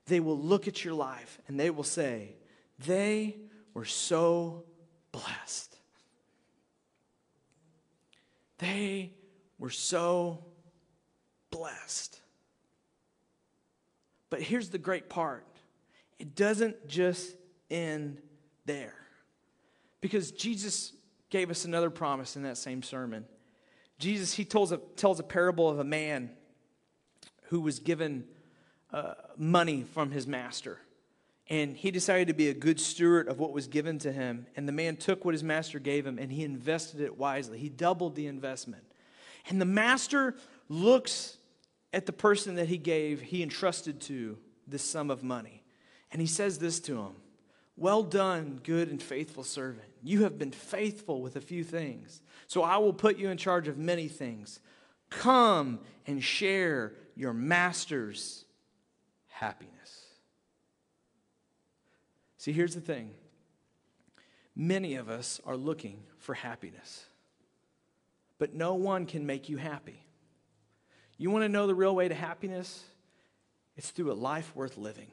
they 0.07 0.19
will 0.19 0.37
look 0.37 0.67
at 0.67 0.83
your 0.83 0.93
life 0.93 1.39
and 1.47 1.59
they 1.59 1.69
will 1.69 1.83
say, 1.83 2.35
they 2.85 3.37
were 3.73 3.85
so 3.85 4.63
blessed. 5.11 5.77
They 8.57 9.13
were 9.57 9.69
so 9.69 10.43
blessed. 11.51 12.19
But 14.29 14.41
here's 14.41 14.69
the 14.69 14.77
great 14.77 15.09
part 15.09 15.45
it 16.19 16.35
doesn't 16.35 16.87
just 16.87 17.35
end 17.69 18.21
there. 18.65 18.95
Because 20.01 20.31
Jesus 20.31 20.93
gave 21.29 21.49
us 21.49 21.65
another 21.65 21.89
promise 21.89 22.35
in 22.35 22.43
that 22.43 22.57
same 22.57 22.83
sermon. 22.83 23.25
Jesus, 23.99 24.33
he 24.33 24.45
tells 24.45 24.71
a, 24.71 24.77
tells 24.95 25.19
a 25.19 25.23
parable 25.23 25.69
of 25.69 25.79
a 25.79 25.83
man 25.83 26.29
who 27.43 27.61
was 27.61 27.79
given 27.79 28.25
uh, 28.93 29.15
money 29.37 29.83
from 29.93 30.11
his 30.11 30.27
master. 30.27 30.79
And 31.49 31.75
he 31.75 31.91
decided 31.91 32.27
to 32.27 32.33
be 32.33 32.47
a 32.49 32.53
good 32.53 32.79
steward 32.79 33.27
of 33.27 33.39
what 33.39 33.51
was 33.51 33.67
given 33.67 33.99
to 33.99 34.11
him. 34.11 34.47
And 34.55 34.67
the 34.67 34.71
man 34.71 34.95
took 34.95 35.25
what 35.25 35.33
his 35.33 35.43
master 35.43 35.79
gave 35.79 36.05
him 36.05 36.17
and 36.17 36.31
he 36.31 36.43
invested 36.43 37.01
it 37.01 37.17
wisely. 37.17 37.57
He 37.57 37.69
doubled 37.69 38.15
the 38.15 38.27
investment. 38.27 38.83
And 39.49 39.59
the 39.59 39.65
master 39.65 40.35
looks 40.69 41.37
at 41.91 42.05
the 42.05 42.13
person 42.13 42.55
that 42.55 42.69
he 42.69 42.77
gave, 42.77 43.21
he 43.21 43.43
entrusted 43.43 43.99
to 44.01 44.37
this 44.67 44.83
sum 44.83 45.11
of 45.11 45.21
money. 45.21 45.63
And 46.11 46.21
he 46.21 46.27
says 46.27 46.59
this 46.59 46.79
to 46.81 46.97
him 46.97 47.15
Well 47.75 48.03
done, 48.03 48.61
good 48.63 48.89
and 48.89 49.01
faithful 49.01 49.43
servant. 49.43 49.87
You 50.01 50.23
have 50.23 50.39
been 50.39 50.51
faithful 50.51 51.21
with 51.21 51.35
a 51.35 51.41
few 51.41 51.63
things. 51.63 52.21
So 52.47 52.63
I 52.63 52.77
will 52.77 52.93
put 52.93 53.17
you 53.17 53.29
in 53.29 53.37
charge 53.37 53.67
of 53.67 53.77
many 53.77 54.07
things. 54.07 54.59
Come 55.09 55.79
and 56.07 56.23
share 56.23 56.93
your 57.15 57.33
master's 57.33 58.42
happiness. 59.33 60.05
See, 62.37 62.51
here's 62.51 62.75
the 62.75 62.81
thing 62.81 63.11
many 64.55 64.95
of 64.95 65.09
us 65.09 65.41
are 65.45 65.57
looking 65.57 66.03
for 66.19 66.33
happiness, 66.35 67.05
but 68.37 68.53
no 68.53 68.75
one 68.75 69.05
can 69.05 69.25
make 69.25 69.49
you 69.49 69.57
happy. 69.57 70.05
You 71.17 71.31
want 71.31 71.43
to 71.43 71.49
know 71.49 71.67
the 71.67 71.75
real 71.75 71.95
way 71.95 72.07
to 72.07 72.13
happiness? 72.13 72.83
It's 73.75 73.89
through 73.89 74.11
a 74.11 74.13
life 74.13 74.55
worth 74.55 74.77
living. 74.77 75.11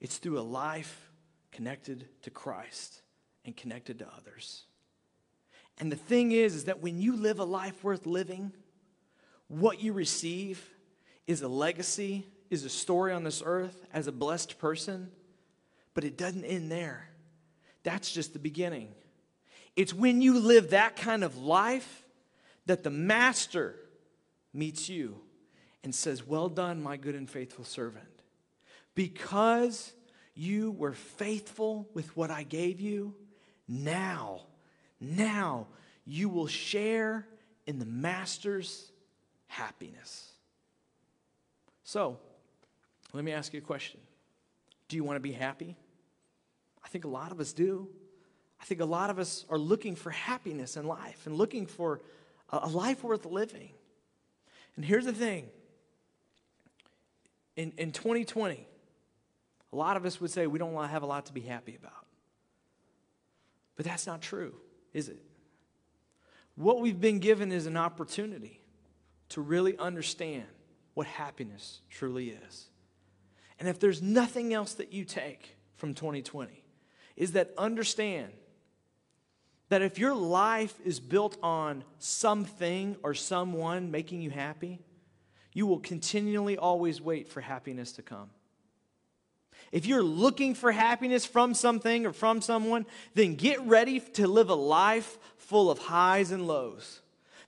It's 0.00 0.18
through 0.18 0.38
a 0.38 0.42
life 0.42 1.10
connected 1.52 2.06
to 2.22 2.30
Christ 2.30 3.02
and 3.44 3.56
connected 3.56 3.98
to 3.98 4.08
others. 4.16 4.64
And 5.78 5.90
the 5.90 5.96
thing 5.96 6.32
is, 6.32 6.54
is 6.54 6.64
that 6.64 6.80
when 6.80 7.00
you 7.00 7.16
live 7.16 7.38
a 7.38 7.44
life 7.44 7.82
worth 7.82 8.06
living, 8.06 8.52
what 9.48 9.82
you 9.82 9.92
receive 9.92 10.62
is 11.26 11.42
a 11.42 11.48
legacy, 11.48 12.26
is 12.50 12.64
a 12.64 12.68
story 12.68 13.12
on 13.12 13.24
this 13.24 13.42
earth 13.44 13.86
as 13.92 14.06
a 14.06 14.12
blessed 14.12 14.58
person, 14.58 15.10
but 15.94 16.04
it 16.04 16.18
doesn't 16.18 16.44
end 16.44 16.70
there. 16.70 17.08
That's 17.84 18.12
just 18.12 18.32
the 18.32 18.38
beginning. 18.38 18.88
It's 19.76 19.94
when 19.94 20.20
you 20.20 20.38
live 20.38 20.70
that 20.70 20.96
kind 20.96 21.24
of 21.24 21.38
life 21.38 22.04
that 22.66 22.82
the 22.82 22.90
master 22.90 23.76
meets 24.52 24.88
you 24.88 25.16
and 25.82 25.94
says, 25.94 26.26
Well 26.26 26.48
done, 26.48 26.82
my 26.82 26.96
good 26.96 27.14
and 27.14 27.30
faithful 27.30 27.64
servant. 27.64 28.04
Because 28.94 29.92
you 30.34 30.72
were 30.72 30.92
faithful 30.92 31.88
with 31.94 32.16
what 32.16 32.30
I 32.30 32.42
gave 32.42 32.80
you, 32.80 33.14
now, 33.68 34.42
now 35.00 35.68
you 36.04 36.28
will 36.28 36.48
share 36.48 37.26
in 37.66 37.78
the 37.78 37.86
master's 37.86 38.90
happiness. 39.46 40.32
So, 41.84 42.18
let 43.12 43.24
me 43.24 43.32
ask 43.32 43.52
you 43.52 43.58
a 43.58 43.62
question 43.62 44.00
Do 44.88 44.96
you 44.96 45.04
want 45.04 45.16
to 45.16 45.20
be 45.20 45.32
happy? 45.32 45.76
I 46.84 46.88
think 46.88 47.04
a 47.04 47.08
lot 47.08 47.32
of 47.32 47.40
us 47.40 47.52
do. 47.52 47.88
I 48.60 48.64
think 48.64 48.80
a 48.80 48.86
lot 48.86 49.10
of 49.10 49.18
us 49.18 49.44
are 49.48 49.58
looking 49.58 49.96
for 49.96 50.10
happiness 50.10 50.76
in 50.76 50.86
life 50.86 51.26
and 51.26 51.36
looking 51.36 51.66
for 51.66 52.00
a 52.50 52.68
life 52.68 53.02
worth 53.02 53.24
living. 53.24 53.70
And 54.76 54.84
here's 54.84 55.04
the 55.04 55.12
thing 55.12 55.48
in, 57.56 57.72
in 57.76 57.92
2020, 57.92 58.66
a 59.72 59.76
lot 59.76 59.96
of 59.96 60.04
us 60.04 60.20
would 60.20 60.30
say 60.30 60.46
we 60.46 60.58
don't 60.58 60.74
have 60.88 61.02
a 61.02 61.06
lot 61.06 61.26
to 61.26 61.32
be 61.32 61.40
happy 61.40 61.76
about. 61.76 62.06
But 63.76 63.86
that's 63.86 64.06
not 64.06 64.20
true, 64.20 64.54
is 64.92 65.08
it? 65.08 65.22
What 66.54 66.80
we've 66.80 67.00
been 67.00 67.18
given 67.18 67.52
is 67.52 67.66
an 67.66 67.76
opportunity 67.76 68.60
to 69.30 69.40
really 69.40 69.76
understand 69.78 70.46
what 70.94 71.06
happiness 71.06 71.80
truly 71.88 72.30
is. 72.30 72.69
And 73.60 73.68
if 73.68 73.78
there's 73.78 74.02
nothing 74.02 74.54
else 74.54 74.74
that 74.74 74.92
you 74.92 75.04
take 75.04 75.56
from 75.76 75.94
2020, 75.94 76.64
is 77.16 77.32
that 77.32 77.52
understand 77.58 78.32
that 79.68 79.82
if 79.82 79.98
your 79.98 80.14
life 80.14 80.74
is 80.84 80.98
built 80.98 81.36
on 81.42 81.84
something 81.98 82.96
or 83.02 83.14
someone 83.14 83.90
making 83.90 84.22
you 84.22 84.30
happy, 84.30 84.80
you 85.52 85.66
will 85.66 85.78
continually 85.78 86.56
always 86.56 87.00
wait 87.00 87.28
for 87.28 87.42
happiness 87.42 87.92
to 87.92 88.02
come. 88.02 88.30
If 89.72 89.86
you're 89.86 90.02
looking 90.02 90.54
for 90.54 90.72
happiness 90.72 91.26
from 91.26 91.54
something 91.54 92.06
or 92.06 92.12
from 92.12 92.40
someone, 92.40 92.86
then 93.14 93.34
get 93.34 93.60
ready 93.60 94.00
to 94.00 94.26
live 94.26 94.48
a 94.48 94.54
life 94.54 95.18
full 95.36 95.70
of 95.70 95.78
highs 95.78 96.32
and 96.32 96.46
lows. 96.46 97.00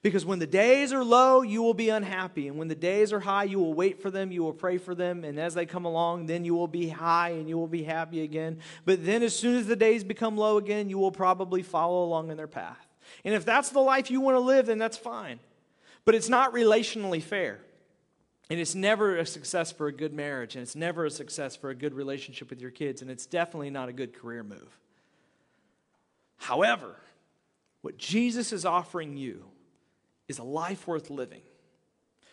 Because 0.03 0.27
when 0.27 0.41
the 0.41 0.49
days 0.49 0.93
are 0.93 1.05
low, 1.05 1.43
you 1.43 1.63
will 1.63 1.75
be 1.75 1.89
unhappy. 1.89 2.49
And 2.49 2.59
when 2.59 2.67
the 2.67 2.75
days 2.75 3.13
are 3.13 3.21
high, 3.21 3.45
you 3.45 3.61
will 3.61 3.73
wait 3.73 4.03
for 4.03 4.11
them, 4.11 4.33
you 4.33 4.43
will 4.43 4.53
pray 4.53 4.77
for 4.79 4.97
them. 4.97 5.23
And 5.23 5.39
as 5.39 5.55
they 5.55 5.65
come 5.65 5.85
along, 5.85 6.27
then 6.27 6.45
you 6.45 6.55
will 6.55 6.67
be 6.67 6.89
high 6.89 7.31
and 7.31 7.49
you 7.49 7.57
will 7.57 7.69
be 7.69 7.85
happy 7.85 8.23
again. 8.23 8.59
But 8.85 9.07
then, 9.07 9.23
as 9.23 9.35
soon 9.35 9.57
as 9.57 9.67
the 9.67 9.77
days 9.77 10.03
become 10.03 10.37
low 10.37 10.59
again, 10.59 10.89
you 10.89 10.99
will 10.99 11.13
probably 11.13 11.63
follow 11.63 12.05
along 12.05 12.33
in 12.33 12.37
their 12.37 12.49
path. 12.49 12.85
And 13.25 13.33
if 13.33 13.45
that's 13.45 13.71
the 13.71 13.81
life 13.81 14.11
you 14.11 14.21
want 14.21 14.35
to 14.35 14.41
live, 14.41 14.67
then 14.67 14.79
that's 14.79 14.97
fine. 14.97 15.39
But 16.05 16.17
it's 16.17 16.29
not 16.29 16.53
relationally 16.53 17.23
fair. 17.23 17.61
And 18.51 18.59
it's 18.59 18.75
never 18.75 19.17
a 19.17 19.25
success 19.25 19.71
for 19.71 19.87
a 19.87 19.93
good 19.93 20.13
marriage. 20.13 20.57
And 20.57 20.63
it's 20.63 20.75
never 20.75 21.05
a 21.07 21.11
success 21.11 21.55
for 21.55 21.71
a 21.71 21.77
good 21.77 21.95
relationship 21.95 22.51
with 22.51 22.61
your 22.61 22.73
kids. 22.73 23.03
And 23.03 23.11
it's 23.11 23.25
definitely 23.25 23.71
not 23.71 23.89
a 23.89 23.93
good 23.93 24.15
career 24.15 24.43
move. 24.43 24.79
However, 26.39 26.97
what 27.83 27.99
Jesus 27.99 28.53
is 28.53 28.67
offering 28.67 29.17
you 29.17 29.45
is 30.33 30.39
a 30.39 30.43
life 30.43 30.87
worth 30.87 31.11
living. 31.11 31.43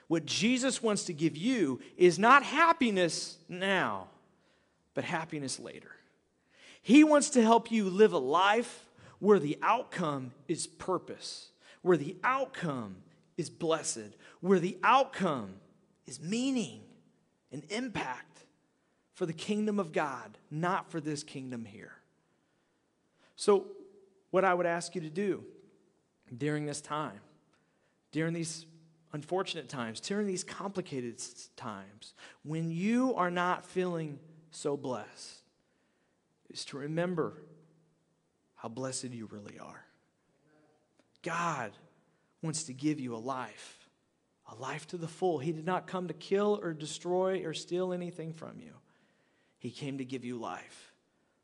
What 0.07 0.25
Jesus 0.25 0.81
wants 0.81 1.03
to 1.03 1.13
give 1.13 1.35
you 1.35 1.81
is 1.97 2.17
not 2.17 2.43
happiness 2.43 3.37
now, 3.49 4.07
but 4.93 5.03
happiness 5.03 5.59
later. 5.59 5.91
He 6.81 7.03
wants 7.03 7.31
to 7.31 7.41
help 7.41 7.71
you 7.71 7.89
live 7.89 8.13
a 8.13 8.17
life 8.17 8.85
where 9.19 9.37
the 9.37 9.57
outcome 9.61 10.31
is 10.47 10.65
purpose, 10.65 11.49
where 11.81 11.97
the 11.97 12.15
outcome 12.23 12.95
is 13.37 13.49
blessed, 13.49 14.15
where 14.39 14.59
the 14.59 14.77
outcome 14.81 15.55
is 16.07 16.21
meaning 16.21 16.79
and 17.51 17.63
impact 17.69 18.45
for 19.13 19.25
the 19.25 19.33
kingdom 19.33 19.77
of 19.77 19.91
God, 19.91 20.37
not 20.49 20.89
for 20.89 21.01
this 21.01 21.21
kingdom 21.21 21.65
here. 21.65 21.91
So, 23.35 23.67
what 24.31 24.45
I 24.45 24.53
would 24.53 24.65
ask 24.65 24.95
you 24.95 25.01
to 25.01 25.09
do 25.09 25.43
during 26.35 26.65
this 26.65 26.79
time 26.79 27.19
during 28.11 28.33
these 28.33 28.65
unfortunate 29.13 29.69
times, 29.69 29.99
during 29.99 30.27
these 30.27 30.43
complicated 30.43 31.21
times, 31.55 32.13
when 32.43 32.69
you 32.71 33.15
are 33.15 33.31
not 33.31 33.65
feeling 33.65 34.19
so 34.51 34.77
blessed, 34.77 35.41
is 36.49 36.65
to 36.65 36.77
remember 36.77 37.33
how 38.55 38.69
blessed 38.69 39.05
you 39.05 39.27
really 39.31 39.59
are. 39.59 39.85
God 41.21 41.71
wants 42.41 42.63
to 42.63 42.73
give 42.73 42.99
you 42.99 43.15
a 43.15 43.17
life, 43.17 43.89
a 44.51 44.55
life 44.55 44.87
to 44.87 44.97
the 44.97 45.07
full. 45.07 45.39
He 45.39 45.51
did 45.51 45.65
not 45.65 45.87
come 45.87 46.07
to 46.07 46.13
kill 46.13 46.59
or 46.61 46.73
destroy 46.73 47.45
or 47.45 47.53
steal 47.53 47.93
anything 47.93 48.33
from 48.33 48.59
you, 48.59 48.73
He 49.57 49.71
came 49.71 49.97
to 49.97 50.05
give 50.05 50.25
you 50.25 50.39
life, 50.39 50.93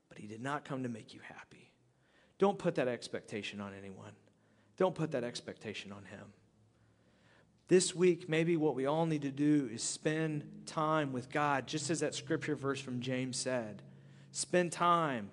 but 0.09 0.17
He 0.17 0.27
did 0.27 0.41
not 0.41 0.65
come 0.65 0.83
to 0.83 0.89
make 0.89 1.13
you 1.13 1.19
happy. 1.21 1.71
Don't 2.37 2.57
put 2.57 2.75
that 2.75 2.87
expectation 2.87 3.61
on 3.61 3.73
anyone, 3.77 4.11
don't 4.77 4.95
put 4.95 5.11
that 5.11 5.23
expectation 5.23 5.91
on 5.91 6.03
Him. 6.05 6.33
This 7.67 7.95
week, 7.95 8.29
maybe 8.29 8.57
what 8.57 8.75
we 8.75 8.85
all 8.85 9.05
need 9.05 9.23
to 9.23 9.31
do 9.31 9.69
is 9.73 9.81
spend 9.81 10.47
time 10.67 11.11
with 11.11 11.31
God, 11.31 11.65
just 11.65 11.89
as 11.89 12.01
that 12.01 12.13
scripture 12.13 12.55
verse 12.55 12.79
from 12.79 12.99
James 13.01 13.37
said. 13.37 13.81
Spend 14.31 14.71
time 14.71 15.31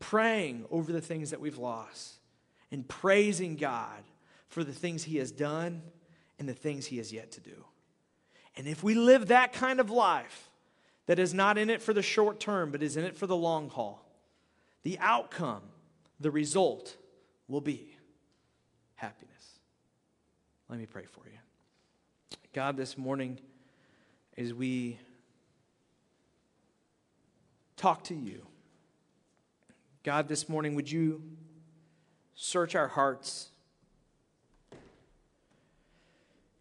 praying 0.00 0.64
over 0.70 0.92
the 0.92 1.00
things 1.00 1.30
that 1.30 1.40
we've 1.40 1.58
lost 1.58 2.14
and 2.72 2.86
praising 2.88 3.56
God 3.56 4.02
for 4.48 4.64
the 4.64 4.72
things 4.72 5.04
He 5.04 5.18
has 5.18 5.30
done 5.30 5.82
and 6.38 6.48
the 6.48 6.54
things 6.54 6.86
He 6.86 6.96
has 6.96 7.12
yet 7.12 7.30
to 7.32 7.40
do. 7.40 7.64
And 8.56 8.66
if 8.66 8.82
we 8.82 8.94
live 8.94 9.28
that 9.28 9.52
kind 9.52 9.78
of 9.78 9.88
life 9.88 10.50
that 11.06 11.20
is 11.20 11.32
not 11.32 11.58
in 11.58 11.70
it 11.70 11.80
for 11.80 11.92
the 11.92 12.02
short 12.02 12.40
term, 12.40 12.72
but 12.72 12.82
is 12.82 12.96
in 12.96 13.04
it 13.04 13.16
for 13.16 13.26
the 13.26 13.36
long 13.36 13.68
haul, 13.68 14.04
the 14.82 14.98
outcome, 14.98 15.62
the 16.18 16.30
result 16.30 16.96
will 17.46 17.60
be 17.60 17.96
happiness. 18.96 19.60
Let 20.68 20.80
me 20.80 20.86
pray 20.86 21.04
for 21.04 21.22
you. 21.26 21.37
God, 22.58 22.76
this 22.76 22.98
morning, 22.98 23.38
as 24.36 24.52
we 24.52 24.98
talk 27.76 28.02
to 28.02 28.16
you, 28.16 28.44
God, 30.02 30.26
this 30.26 30.48
morning, 30.48 30.74
would 30.74 30.90
you 30.90 31.22
search 32.34 32.74
our 32.74 32.88
hearts? 32.88 33.50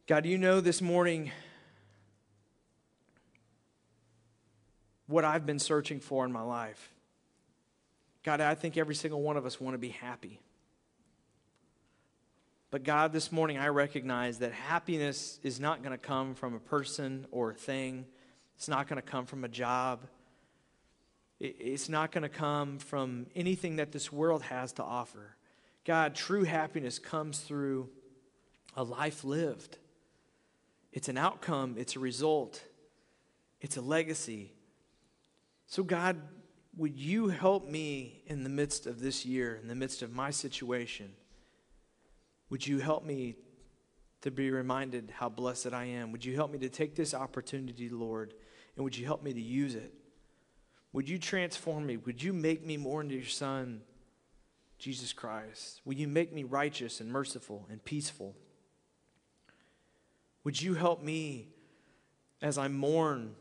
God, 0.05 0.27
you 0.27 0.37
know 0.37 0.61
this 0.61 0.83
morning 0.83 1.31
what 5.07 5.25
I've 5.25 5.47
been 5.47 5.57
searching 5.57 5.99
for 5.99 6.23
in 6.25 6.31
my 6.31 6.43
life. 6.43 6.93
God, 8.21 8.39
I 8.39 8.53
think 8.53 8.77
every 8.77 8.93
single 8.93 9.23
one 9.23 9.35
of 9.35 9.47
us 9.47 9.59
want 9.59 9.73
to 9.73 9.79
be 9.79 9.89
happy. 9.89 10.41
But 12.69 12.83
God, 12.83 13.13
this 13.13 13.31
morning 13.31 13.57
I 13.57 13.67
recognize 13.67 14.39
that 14.39 14.51
happiness 14.51 15.39
is 15.41 15.59
not 15.59 15.83
going 15.83 15.93
to 15.93 15.97
come 15.97 16.35
from 16.35 16.53
a 16.53 16.59
person 16.59 17.25
or 17.31 17.51
a 17.51 17.55
thing. 17.55 18.05
It's 18.57 18.67
not 18.67 18.87
going 18.89 19.01
to 19.01 19.07
come 19.07 19.25
from 19.25 19.45
a 19.45 19.47
job. 19.47 20.01
It's 21.39 21.87
not 21.87 22.11
going 22.11 22.23
to 22.23 22.29
come 22.29 22.79
from 22.79 23.27
anything 23.35 23.77
that 23.77 23.91
this 23.91 24.11
world 24.11 24.41
has 24.43 24.73
to 24.73 24.83
offer. 24.83 25.37
God, 25.85 26.13
true 26.13 26.43
happiness 26.43 26.99
comes 26.99 27.39
through 27.39 27.89
a 28.75 28.83
life 28.83 29.23
lived. 29.23 29.77
It's 30.91 31.07
an 31.07 31.17
outcome, 31.17 31.75
it's 31.77 31.95
a 31.95 31.99
result, 31.99 32.63
it's 33.61 33.77
a 33.77 33.81
legacy. 33.81 34.51
So, 35.67 35.83
God, 35.83 36.17
would 36.75 36.97
you 36.97 37.29
help 37.29 37.67
me 37.67 38.23
in 38.25 38.43
the 38.43 38.49
midst 38.49 38.87
of 38.87 38.99
this 38.99 39.25
year, 39.25 39.59
in 39.61 39.67
the 39.67 39.75
midst 39.75 40.01
of 40.01 40.13
my 40.13 40.31
situation? 40.31 41.11
Would 42.49 42.65
you 42.65 42.79
help 42.79 43.03
me 43.03 43.35
to 44.21 44.31
be 44.31 44.51
reminded 44.51 45.11
how 45.15 45.29
blessed 45.29 45.73
I 45.73 45.85
am? 45.85 46.11
Would 46.11 46.25
you 46.25 46.35
help 46.35 46.51
me 46.51 46.59
to 46.59 46.69
take 46.69 46.95
this 46.95 47.13
opportunity, 47.13 47.89
Lord, 47.89 48.33
and 48.75 48.83
would 48.83 48.97
you 48.97 49.05
help 49.05 49.23
me 49.23 49.33
to 49.33 49.41
use 49.41 49.75
it? 49.75 49.93
Would 50.93 51.09
you 51.09 51.19
transform 51.19 51.85
me? 51.85 51.97
Would 51.97 52.23
you 52.23 52.33
make 52.33 52.65
me 52.65 52.77
more 52.77 53.01
into 53.01 53.15
your 53.15 53.25
Son, 53.25 53.81
Jesus 54.79 55.13
Christ? 55.13 55.81
Would 55.85 55.99
you 55.99 56.07
make 56.07 56.33
me 56.33 56.43
righteous 56.43 56.99
and 57.01 57.11
merciful 57.11 57.67
and 57.69 57.83
peaceful? 57.83 58.35
Would 60.43 60.61
you 60.61 60.75
help 60.75 61.03
me 61.03 61.49
as 62.41 62.57
I 62.57 62.67
mourn 62.67 63.35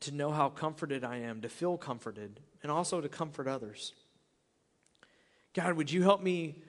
to 0.00 0.12
know 0.12 0.30
how 0.30 0.48
comforted 0.48 1.04
I 1.04 1.18
am, 1.18 1.42
to 1.42 1.48
feel 1.48 1.76
comforted, 1.76 2.40
and 2.62 2.72
also 2.72 3.00
to 3.00 3.08
comfort 3.08 3.46
others? 3.46 3.92
God, 5.52 5.74
would 5.74 5.92
you 5.92 6.02
help 6.02 6.22
me 6.22 6.62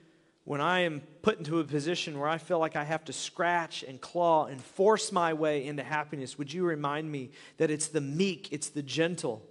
when 0.51 0.59
I 0.59 0.81
am 0.81 1.01
put 1.21 1.37
into 1.37 1.61
a 1.61 1.63
position 1.63 2.19
where 2.19 2.27
I 2.27 2.37
feel 2.37 2.59
like 2.59 2.75
I 2.75 2.83
have 2.83 3.05
to 3.05 3.13
scratch 3.13 3.83
and 3.83 4.01
claw 4.01 4.47
and 4.47 4.61
force 4.61 5.09
my 5.09 5.31
way 5.31 5.65
into 5.65 5.81
happiness, 5.81 6.37
would 6.37 6.51
you 6.51 6.65
remind 6.65 7.09
me 7.09 7.31
that 7.55 7.71
it's 7.71 7.87
the 7.87 8.01
meek, 8.01 8.51
it's 8.51 8.67
the 8.67 8.83
gentle 8.83 9.47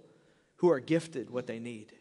who 0.57 0.69
are 0.69 0.79
gifted 0.79 1.31
what 1.31 1.47
they 1.47 1.57
need? 1.57 1.91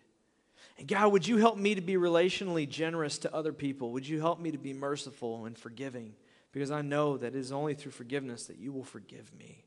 And 0.79 0.87
God, 0.87 1.13
would 1.13 1.27
you 1.27 1.39
help 1.39 1.57
me 1.57 1.75
to 1.75 1.81
be 1.81 1.95
relationally 1.95 2.69
generous 2.69 3.17
to 3.21 3.35
other 3.35 3.55
people? 3.55 3.91
Would 3.93 4.07
you 4.07 4.21
help 4.21 4.39
me 4.39 4.51
to 4.51 4.59
be 4.59 4.75
merciful 4.75 5.47
and 5.47 5.57
forgiving? 5.57 6.13
Because 6.53 6.71
I 6.71 6.83
know 6.83 7.17
that 7.17 7.29
it 7.29 7.37
is 7.37 7.53
only 7.53 7.73
through 7.73 7.93
forgiveness 7.93 8.49
that 8.49 8.59
you 8.59 8.71
will 8.71 8.85
forgive 8.85 9.33
me. 9.35 9.65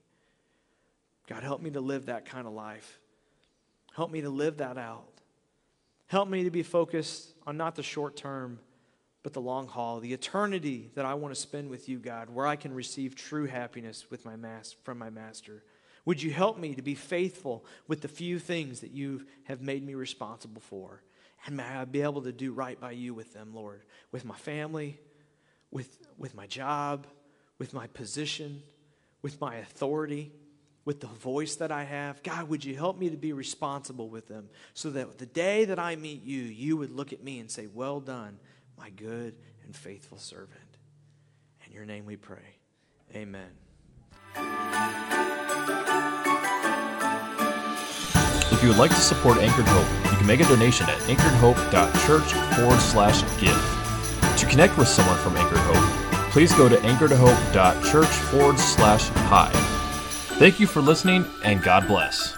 God, 1.26 1.42
help 1.42 1.60
me 1.60 1.72
to 1.72 1.82
live 1.82 2.06
that 2.06 2.26
kind 2.26 2.46
of 2.46 2.54
life. 2.54 3.00
Help 3.96 4.12
me 4.12 4.22
to 4.22 4.30
live 4.30 4.58
that 4.58 4.78
out. 4.78 5.10
Help 6.06 6.30
me 6.30 6.44
to 6.44 6.52
be 6.52 6.62
focused 6.62 7.34
on 7.48 7.58
not 7.58 7.74
the 7.74 7.82
short 7.82 8.16
term 8.16 8.60
but 9.24 9.32
the 9.32 9.41
long 9.41 9.67
haul, 9.67 10.01
the 10.01 10.13
eternity 10.13 10.91
that 10.95 11.05
I 11.05 11.13
want 11.13 11.34
to 11.34 11.39
spend 11.39 11.69
with 11.69 11.88
you, 11.88 11.97
God, 11.97 12.30
where 12.30 12.45
I 12.45 12.57
can 12.57 12.74
receive 12.74 13.15
true 13.15 13.45
happiness 13.47 14.11
with 14.11 14.26
my 14.26 14.36
mas- 14.36 14.76
from 14.84 14.97
my 14.97 15.09
master. 15.09 15.63
Would 16.05 16.21
you 16.21 16.32
help 16.32 16.57
me 16.57 16.76
to 16.76 16.82
be 16.82 16.95
faithful 16.95 17.65
with 17.88 18.01
the 18.01 18.09
few 18.09 18.38
things 18.38 18.82
that 18.82 18.91
you 18.91 19.26
have 19.45 19.61
made 19.61 19.86
me 19.86 19.95
responsible 19.95 20.61
for? 20.61 21.01
And 21.45 21.55
may 21.55 21.63
I 21.63 21.86
be 21.86 22.01
able 22.01 22.21
to 22.24 22.34
do 22.34 22.51
right 22.51 22.80
by 22.80 22.91
you 22.91 23.13
with 23.13 23.34
them, 23.34 23.53
Lord, 23.53 23.84
with 24.11 24.26
my 24.26 24.36
family, 24.36 24.99
with, 25.71 26.05
with 26.17 26.36
my 26.36 26.45
job, 26.45 27.07
with 27.57 27.74
my 27.74 27.88
position, 27.88 28.61
with 29.21 29.39
my 29.39 29.55
authority, 29.55 30.34
with 30.86 30.99
the 30.99 31.07
voice 31.07 31.55
that 31.55 31.71
I 31.71 31.84
have. 31.84 32.21
God, 32.24 32.49
would 32.49 32.65
you 32.65 32.76
help 32.76 32.97
me 32.97 33.09
to 33.09 33.17
be 33.17 33.32
responsible 33.32 34.09
with 34.09 34.28
them 34.28 34.49
so 34.74 34.89
that 34.91 35.17
the 35.17 35.26
day 35.26 35.63
that 35.65 35.80
I 35.80 35.95
meet 35.95 36.24
you, 36.24 36.41
you 36.41 36.76
would 36.76 36.91
look 36.91 37.13
at 37.13 37.24
me 37.24 37.39
and 37.39 37.49
say, 37.49 37.67
Well 37.74 38.01
done, 38.01 38.38
my 38.78 38.89
good 38.89 39.36
and 39.65 39.76
faithful 39.76 40.17
servant. 40.17 40.78
In 41.65 41.71
your 41.71 41.86
name 41.86 42.05
we 42.05 42.15
pray. 42.15 42.57
Amen. 43.15 43.49
If 48.51 48.61
you 48.61 48.69
would 48.69 48.78
like 48.78 48.91
to 48.91 48.97
support 48.97 49.38
Anchored 49.38 49.67
Hope, 49.67 50.11
you 50.11 50.17
can 50.17 50.28
make 50.28 50.39
a 50.39 50.45
donation 50.45 50.88
at 50.89 50.97
anchoredhope.church 50.99 52.34
forward 52.55 52.80
slash 52.80 53.21
give. 53.39 54.38
To 54.38 54.45
connect 54.45 54.78
with 54.78 54.88
someone 54.88 55.17
from 55.17 55.38
Anchored 55.38 55.59
Hope, 55.59 56.32
please 56.32 56.53
go 56.53 56.67
to 56.67 56.76
anchoredhope.church 56.78 58.07
forward 58.07 58.59
slash 58.59 59.09
hi. 59.09 59.51
Thank 60.39 60.59
you 60.59 60.67
for 60.67 60.82
listening, 60.82 61.26
and 61.43 61.61
God 61.61 61.88
bless. 61.88 62.36